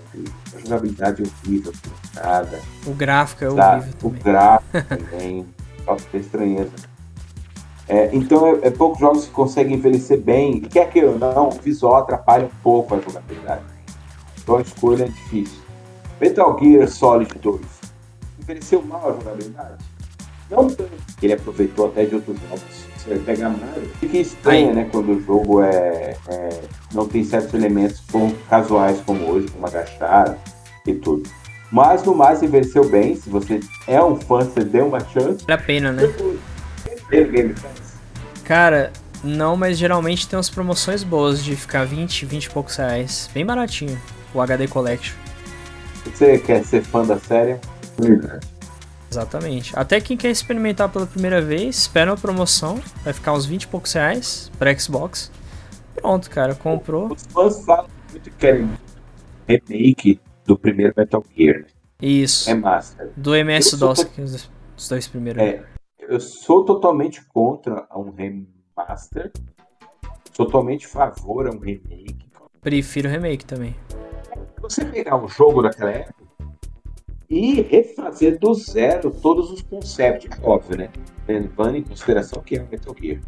A 0.55 0.61
jogabilidade 0.61 1.23
é 1.23 1.27
horrível, 1.27 1.73
nada. 2.15 2.61
O 2.87 2.93
gráfico 2.93 3.45
é 3.45 3.51
horrível. 3.51 3.95
O 4.05 4.11
gráfico 4.11 4.85
também, 4.89 5.47
só 5.85 5.97
que 5.97 6.17
estranheza. 6.17 6.94
É, 7.89 8.11
então, 8.13 8.47
é, 8.47 8.69
é, 8.69 8.71
poucos 8.71 8.99
jogos 8.99 9.27
que 9.27 9.31
conseguem 9.31 9.75
envelhecer 9.75 10.21
bem. 10.21 10.61
Quer 10.61 10.91
que 10.91 11.05
ou 11.05 11.19
não, 11.19 11.49
o 11.49 11.61
visual 11.61 11.97
atrapalha 11.97 12.47
um 12.47 12.63
pouco 12.63 12.95
a 12.95 13.01
jogabilidade. 13.01 13.63
Então 14.43 14.57
a 14.57 14.63
escolha 14.63 15.05
é 15.05 15.09
difícil. 15.09 15.63
Metal 16.21 16.59
Gear 16.61 16.89
Solid 16.89 17.39
2 17.39 17.61
envelheceu 18.41 18.83
mal 18.83 19.09
a 19.09 19.13
jogabilidade? 19.13 19.85
Não 20.51 20.69
tanto, 20.69 20.93
ele 21.23 21.33
aproveitou 21.33 21.87
até 21.87 22.05
de 22.05 22.15
outros 22.15 22.37
jogos. 22.41 22.63
Você 22.97 23.11
vai 23.11 23.19
pegar 23.19 23.51
Mario, 23.51 23.89
fica 24.01 24.19
estranho, 24.19 24.75
né? 24.75 24.89
Quando 24.91 25.13
o 25.13 25.21
jogo 25.21 25.63
é, 25.63 26.17
é, 26.29 26.61
não 26.93 27.09
tem 27.09 27.25
certos 27.25 27.53
elementos 27.55 28.01
com, 28.11 28.31
casuais 28.49 29.01
como 29.05 29.25
hoje, 29.31 29.49
como 29.49 29.67
agachar 29.67 30.39
e 30.87 30.95
tudo. 30.95 31.29
Mas 31.73 32.05
no 32.05 32.15
mais 32.15 32.43
envelheceu 32.43 32.89
bem. 32.89 33.17
Se 33.17 33.29
você 33.29 33.61
é 33.87 34.03
um 34.03 34.17
fã, 34.17 34.41
você 34.41 34.63
deu 34.63 34.87
uma 34.87 35.01
chance. 35.01 35.45
Vale 35.45 35.61
a 35.61 35.65
pena, 35.65 35.93
né? 35.93 36.03
Game 37.11 37.55
Cara, 38.45 38.93
não, 39.23 39.57
mas 39.57 39.79
geralmente 39.79 40.29
tem 40.29 40.37
umas 40.37 40.51
promoções 40.51 41.03
boas 41.03 41.43
de 41.43 41.57
ficar 41.57 41.85
20, 41.85 42.27
20 42.27 42.45
e 42.45 42.51
poucos 42.51 42.77
reais. 42.77 43.31
Bem 43.33 43.45
baratinho, 43.45 44.01
o 44.35 44.41
HD 44.41 44.69
Collection. 44.69 45.15
Você 46.05 46.39
quer 46.39 46.63
ser 46.65 46.83
fã 46.83 47.05
da 47.05 47.19
série? 47.19 47.59
Exatamente. 49.11 49.73
Até 49.79 50.01
quem 50.01 50.17
quer 50.17 50.31
experimentar 50.31 50.89
pela 50.91 51.07
primeira 51.07 51.41
vez, 51.41 51.79
espera 51.79 52.11
uma 52.11 52.17
promoção, 52.17 52.81
vai 53.03 53.13
ficar 53.13 53.33
uns 53.33 53.47
20 53.47 53.63
e 53.63 53.67
poucos 53.69 53.93
reais 53.93 54.51
para 54.59 54.77
Xbox. 54.79 55.31
Pronto, 55.95 56.29
cara, 56.29 56.55
comprou. 56.55 57.13
Os 57.13 57.23
fãs 57.33 57.65
falam 57.65 57.89
muito 58.11 58.29
que 58.31 58.37
querem 58.37 58.69
remake 59.49 60.21
do 60.45 60.59
primeiro 60.59 60.93
Metal 60.97 61.25
Gear. 61.35 61.61
Né? 61.61 61.67
Isso. 62.03 62.51
É 62.51 62.55
massa. 62.55 63.11
Do 63.17 63.35
MS-DOS, 63.35 64.07
os 64.77 64.89
dois 64.89 65.07
primeiros. 65.07 65.43
É, 65.43 65.63
eu 66.09 66.21
sou 66.21 66.65
totalmente 66.65 67.25
contra 67.27 67.87
um 67.95 68.11
remaster. 68.11 69.33
Sou 70.33 70.47
totalmente 70.47 70.87
a 70.87 70.89
favor 70.89 71.47
a 71.47 71.51
um 71.51 71.59
remake. 71.59 72.27
Prefiro 72.61 73.09
remake 73.09 73.45
também. 73.45 73.75
Você 74.61 74.85
pegar 74.85 75.17
um 75.17 75.29
jogo 75.29 75.63
daquela 75.63 75.91
época 75.91 76.25
e 77.29 77.61
refazer 77.63 78.39
do 78.39 78.55
zero 78.55 79.11
todos 79.11 79.51
os 79.51 79.63
conceitos, 79.63 80.29
óbvio, 80.43 80.79
né? 80.79 80.91
Levando 81.27 81.77
em 81.77 81.83
consideração 81.83 82.43
que 82.43 82.57
é 82.57 82.63
o 82.63 82.69
Metal 82.69 82.95
Gear. 83.01 83.21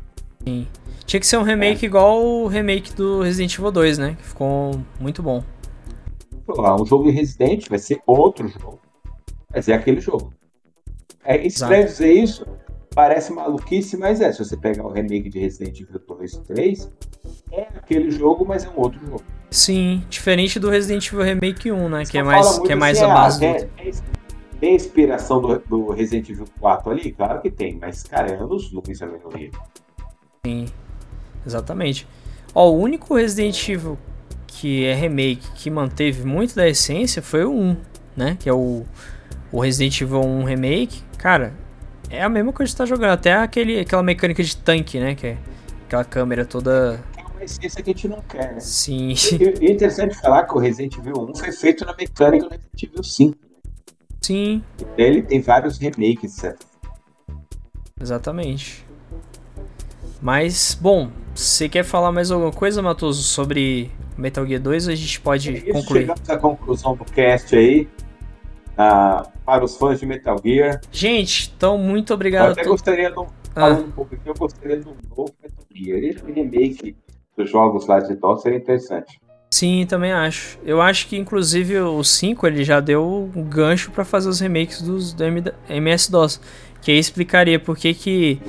Sim. 0.44 0.66
Tinha 1.04 1.20
que 1.20 1.26
ser 1.26 1.36
um 1.38 1.42
remake 1.42 1.84
é. 1.84 1.88
igual 1.88 2.22
o 2.22 2.46
remake 2.46 2.92
do 2.92 3.20
Resident 3.20 3.58
Evil 3.58 3.70
2, 3.70 3.98
né? 3.98 4.16
Que 4.18 4.24
ficou 4.24 4.80
muito 5.00 5.22
bom. 5.22 5.42
Um 6.48 6.86
jogo 6.86 7.04
de 7.04 7.10
Resident 7.10 7.68
vai 7.68 7.78
ser 7.78 8.00
outro 8.06 8.46
jogo. 8.48 8.80
Mas 9.52 9.68
é 9.68 9.74
aquele 9.74 10.00
jogo. 10.00 10.32
É 11.24 11.44
estranho 11.44 11.86
dizer 11.86 12.12
isso, 12.12 12.46
parece 12.96 13.30
maluquice, 13.30 13.94
mas 13.98 14.22
é. 14.22 14.32
Se 14.32 14.42
você 14.42 14.56
pegar 14.56 14.84
o 14.86 14.90
remake 14.90 15.28
de 15.28 15.38
Resident 15.38 15.78
Evil 15.78 16.00
2 16.08 16.32
e 16.32 16.40
3, 16.40 16.92
é 17.52 17.62
aquele 17.76 18.10
jogo, 18.10 18.46
mas 18.46 18.64
é 18.64 18.70
um 18.70 18.80
outro 18.80 18.98
jogo. 19.04 19.22
Sim, 19.50 20.02
diferente 20.08 20.58
do 20.58 20.70
Resident 20.70 21.06
Evil 21.06 21.22
Remake 21.22 21.70
1, 21.70 21.88
né? 21.90 22.04
que 22.06 22.16
é 22.16 22.22
mais, 22.22 22.58
que 22.58 22.72
é 22.72 22.74
mais 22.74 22.96
assim, 22.96 23.10
a 23.10 23.14
base 23.14 23.38
do. 23.38 23.66
Tem, 23.76 23.92
tem 24.58 24.74
inspiração 24.74 25.42
do, 25.42 25.58
do, 25.58 25.90
Resident 25.90 26.30
Evil 26.30 26.46
4 26.58 26.90
ali? 26.90 27.12
Claro 27.12 27.42
que 27.42 27.50
tem, 27.50 27.76
mas, 27.78 28.02
cara, 28.02 28.32
é 28.32 28.34
anos 28.34 28.72
luz 28.72 29.02
a 29.02 29.06
melhoria. 29.06 29.50
Sim, 30.44 30.66
exatamente. 31.46 32.08
Ó, 32.54 32.70
o 32.70 32.80
único 32.80 33.14
Resident 33.14 33.68
Evil 33.68 33.98
que 34.46 34.86
é 34.86 34.94
remake 34.94 35.50
que 35.54 35.68
manteve 35.68 36.24
muito 36.24 36.54
da 36.56 36.66
essência 36.66 37.20
foi 37.20 37.44
o 37.44 37.52
1, 37.52 37.76
né? 38.16 38.38
Que 38.40 38.48
é 38.48 38.54
o, 38.54 38.84
o 39.52 39.60
Resident 39.60 40.00
Evil 40.00 40.22
1 40.22 40.44
Remake. 40.44 41.02
Cara, 41.18 41.52
é 42.10 42.22
a 42.22 42.28
mesma 42.28 42.52
coisa 42.52 42.70
que 42.70 42.76
você 42.76 42.82
tá 42.82 42.86
jogando. 42.86 43.10
Até 43.10 43.34
aquele, 43.34 43.80
aquela 43.80 44.02
mecânica 44.02 44.42
de 44.42 44.56
tanque, 44.56 44.98
né? 44.98 45.14
Que 45.14 45.28
é 45.28 45.38
aquela 45.86 46.04
câmera 46.04 46.44
toda 46.44 47.00
uma 47.36 47.44
essência 47.44 47.82
que 47.82 47.90
a 47.90 47.92
gente 47.92 48.08
não 48.08 48.20
quer, 48.22 48.54
né? 48.54 48.60
Sim. 48.60 49.14
E, 49.60 49.66
é 49.66 49.72
interessante 49.72 50.16
falar 50.16 50.44
que 50.44 50.54
o 50.54 50.58
Resident 50.58 50.96
Evil 50.96 51.28
1 51.30 51.34
foi 51.36 51.52
feito 51.52 51.84
na 51.84 51.94
mecânica 51.94 52.46
do 52.46 52.50
Resident 52.50 52.82
Evil 52.82 53.02
5. 53.02 53.38
Sim. 54.22 54.62
Ele 54.96 55.22
tem 55.22 55.40
vários 55.40 55.78
remakes, 55.78 56.32
certo? 56.32 56.66
Exatamente. 58.00 58.84
Mas, 60.20 60.76
bom, 60.80 61.10
você 61.34 61.68
quer 61.68 61.84
falar 61.84 62.10
mais 62.10 62.30
alguma 62.30 62.50
coisa, 62.50 62.82
Matoso, 62.82 63.22
sobre 63.22 63.90
Metal 64.16 64.46
Gear 64.46 64.60
2? 64.60 64.88
A 64.88 64.94
gente 64.94 65.20
pode 65.20 65.50
é 65.50 65.52
isso, 65.58 65.72
concluir. 65.72 66.00
Chegamos 66.00 66.30
à 66.30 66.38
conclusão 66.38 66.96
do 66.96 67.04
cast 67.04 67.54
aí. 67.54 67.88
Uh, 68.78 69.35
para 69.46 69.64
os 69.64 69.76
fãs 69.76 70.00
de 70.00 70.06
Metal 70.06 70.36
Gear. 70.44 70.80
Gente, 70.90 71.52
então 71.56 71.78
muito 71.78 72.12
obrigado. 72.12 72.46
Eu 72.46 72.52
até 72.52 72.64
gostaria 72.64 73.10
de 73.12 73.18
um, 73.18 73.26
ah. 73.54 73.68
um 73.68 73.90
pouco 73.92 74.16
eu 74.26 74.34
gostaria 74.34 74.76
de 74.78 74.88
um 74.88 74.94
novo 75.08 75.32
Metal 75.40 75.64
Gear. 75.72 75.98
Esse 76.00 76.24
remake 76.32 76.96
dos 77.36 77.48
jogos 77.48 77.86
lá 77.86 78.00
de 78.00 78.16
DOS 78.16 78.42
seria 78.42 78.58
interessante. 78.58 79.20
Sim, 79.48 79.86
também 79.88 80.10
acho. 80.10 80.58
Eu 80.64 80.82
acho 80.82 81.06
que 81.06 81.16
inclusive 81.16 81.78
o 81.78 82.02
5 82.02 82.46
ele 82.48 82.64
já 82.64 82.80
deu 82.80 83.30
um 83.34 83.42
gancho 83.44 83.92
para 83.92 84.04
fazer 84.04 84.28
os 84.28 84.40
remakes 84.40 84.82
dos 84.82 85.12
do 85.12 85.22
MS-DOS, 85.68 86.40
que 86.82 86.90
aí 86.90 86.98
explicaria 86.98 87.58
por 87.60 87.76
que, 87.76 87.94
que 87.94 88.40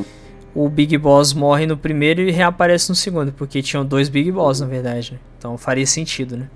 o 0.55 0.67
Big 0.67 0.97
Boss 0.97 1.33
morre 1.33 1.67
no 1.67 1.77
primeiro 1.77 2.21
e 2.21 2.31
reaparece 2.31 2.89
no 2.89 2.95
segundo, 2.95 3.31
porque 3.31 3.61
tinham 3.61 3.85
dois 3.85 4.09
Big 4.09 4.31
Boss 4.31 4.59
na 4.59 4.65
verdade. 4.65 5.13
Né? 5.13 5.19
Então 5.37 5.55
faria 5.57 5.85
sentido, 5.85 6.35
né? 6.35 6.49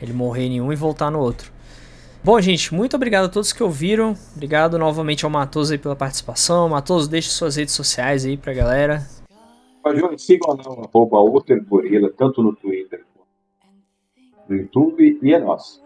Ele 0.00 0.12
morrer 0.12 0.44
em 0.44 0.60
um 0.60 0.72
e 0.72 0.76
voltar 0.76 1.10
no 1.10 1.18
outro. 1.18 1.52
Bom, 2.22 2.40
gente, 2.40 2.74
muito 2.74 2.96
obrigado 2.96 3.24
a 3.24 3.28
todos 3.28 3.52
que 3.52 3.62
ouviram. 3.62 4.14
Obrigado 4.34 4.78
novamente 4.78 5.24
ao 5.24 5.30
Matoso 5.30 5.72
aí 5.72 5.78
pela 5.78 5.96
participação. 5.96 6.68
Matoso, 6.68 7.08
deixe 7.08 7.30
suas 7.30 7.56
redes 7.56 7.74
sociais 7.74 8.24
aí 8.24 8.36
pra 8.36 8.52
galera. 8.52 9.06
Pode 9.82 10.22
sigam 10.22 10.54
não, 10.56 10.84
arroba 10.84 11.16
Outer 11.16 11.64
Gorila, 11.64 12.10
tanto 12.16 12.42
no 12.42 12.54
Twitter 12.54 13.02
no 14.50 14.56
YouTube 14.56 15.18
e 15.22 15.32
é 15.32 15.38
nosso. 15.38 15.80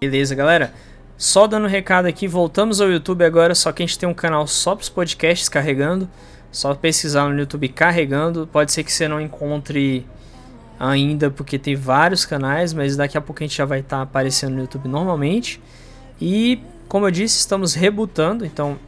Beleza, 0.00 0.34
galera. 0.34 0.72
Só 1.16 1.46
dando 1.46 1.66
um 1.66 1.68
recado 1.68 2.06
aqui, 2.06 2.26
voltamos 2.26 2.80
ao 2.80 2.90
YouTube 2.90 3.22
agora, 3.22 3.54
só 3.54 3.70
que 3.70 3.82
a 3.82 3.86
gente 3.86 3.98
tem 3.98 4.08
um 4.08 4.14
canal 4.14 4.46
só 4.46 4.74
para 4.74 4.82
os 4.82 4.88
podcasts 4.88 5.48
carregando. 5.50 6.08
Só 6.50 6.74
pesquisar 6.74 7.28
no 7.28 7.38
YouTube 7.38 7.68
carregando. 7.68 8.48
Pode 8.50 8.72
ser 8.72 8.82
que 8.82 8.92
você 8.92 9.06
não 9.06 9.20
encontre 9.20 10.04
ainda, 10.80 11.30
porque 11.30 11.58
tem 11.58 11.76
vários 11.76 12.24
canais, 12.24 12.72
mas 12.72 12.96
daqui 12.96 13.18
a 13.18 13.20
pouco 13.20 13.42
a 13.42 13.46
gente 13.46 13.56
já 13.56 13.66
vai 13.66 13.80
estar 13.80 13.98
tá 13.98 14.02
aparecendo 14.02 14.54
no 14.54 14.60
YouTube 14.62 14.88
normalmente. 14.88 15.60
E, 16.18 16.58
como 16.88 17.06
eu 17.06 17.10
disse, 17.10 17.38
estamos 17.38 17.74
rebutando, 17.74 18.46
então 18.46 18.78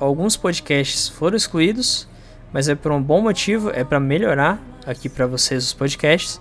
alguns 0.00 0.34
podcasts 0.34 1.10
foram 1.10 1.36
excluídos, 1.36 2.08
mas 2.52 2.70
é 2.70 2.74
por 2.74 2.90
um 2.90 3.02
bom 3.02 3.20
motivo, 3.20 3.70
é 3.70 3.84
para 3.84 4.00
melhorar 4.00 4.62
aqui 4.86 5.10
para 5.10 5.26
vocês 5.26 5.64
os 5.64 5.72
podcasts. 5.74 6.40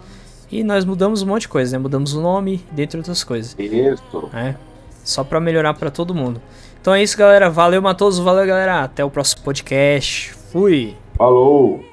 E 0.50 0.64
nós 0.64 0.86
mudamos 0.86 1.22
um 1.22 1.28
monte 1.28 1.44
de 1.44 1.50
coisa, 1.50 1.78
né? 1.78 1.82
Mudamos 1.82 2.14
o 2.14 2.22
nome, 2.22 2.66
dentre 2.72 2.98
outras 2.98 3.24
coisas. 3.24 3.56
Isso. 3.58 4.30
É, 4.34 4.56
só 5.04 5.24
para 5.24 5.40
melhorar 5.40 5.74
para 5.74 5.90
todo 5.90 6.14
mundo. 6.14 6.42
Então 6.82 6.94
é 6.94 7.02
isso, 7.02 7.18
galera. 7.18 7.50
Valeu, 7.50 7.82
Matoso. 7.82 8.22
Valeu, 8.24 8.46
galera. 8.46 8.84
Até 8.84 9.06
o 9.06 9.10
próximo 9.10 9.44
podcast. 9.44 10.34
Fui. 10.52 10.96
Falou. 11.18 11.91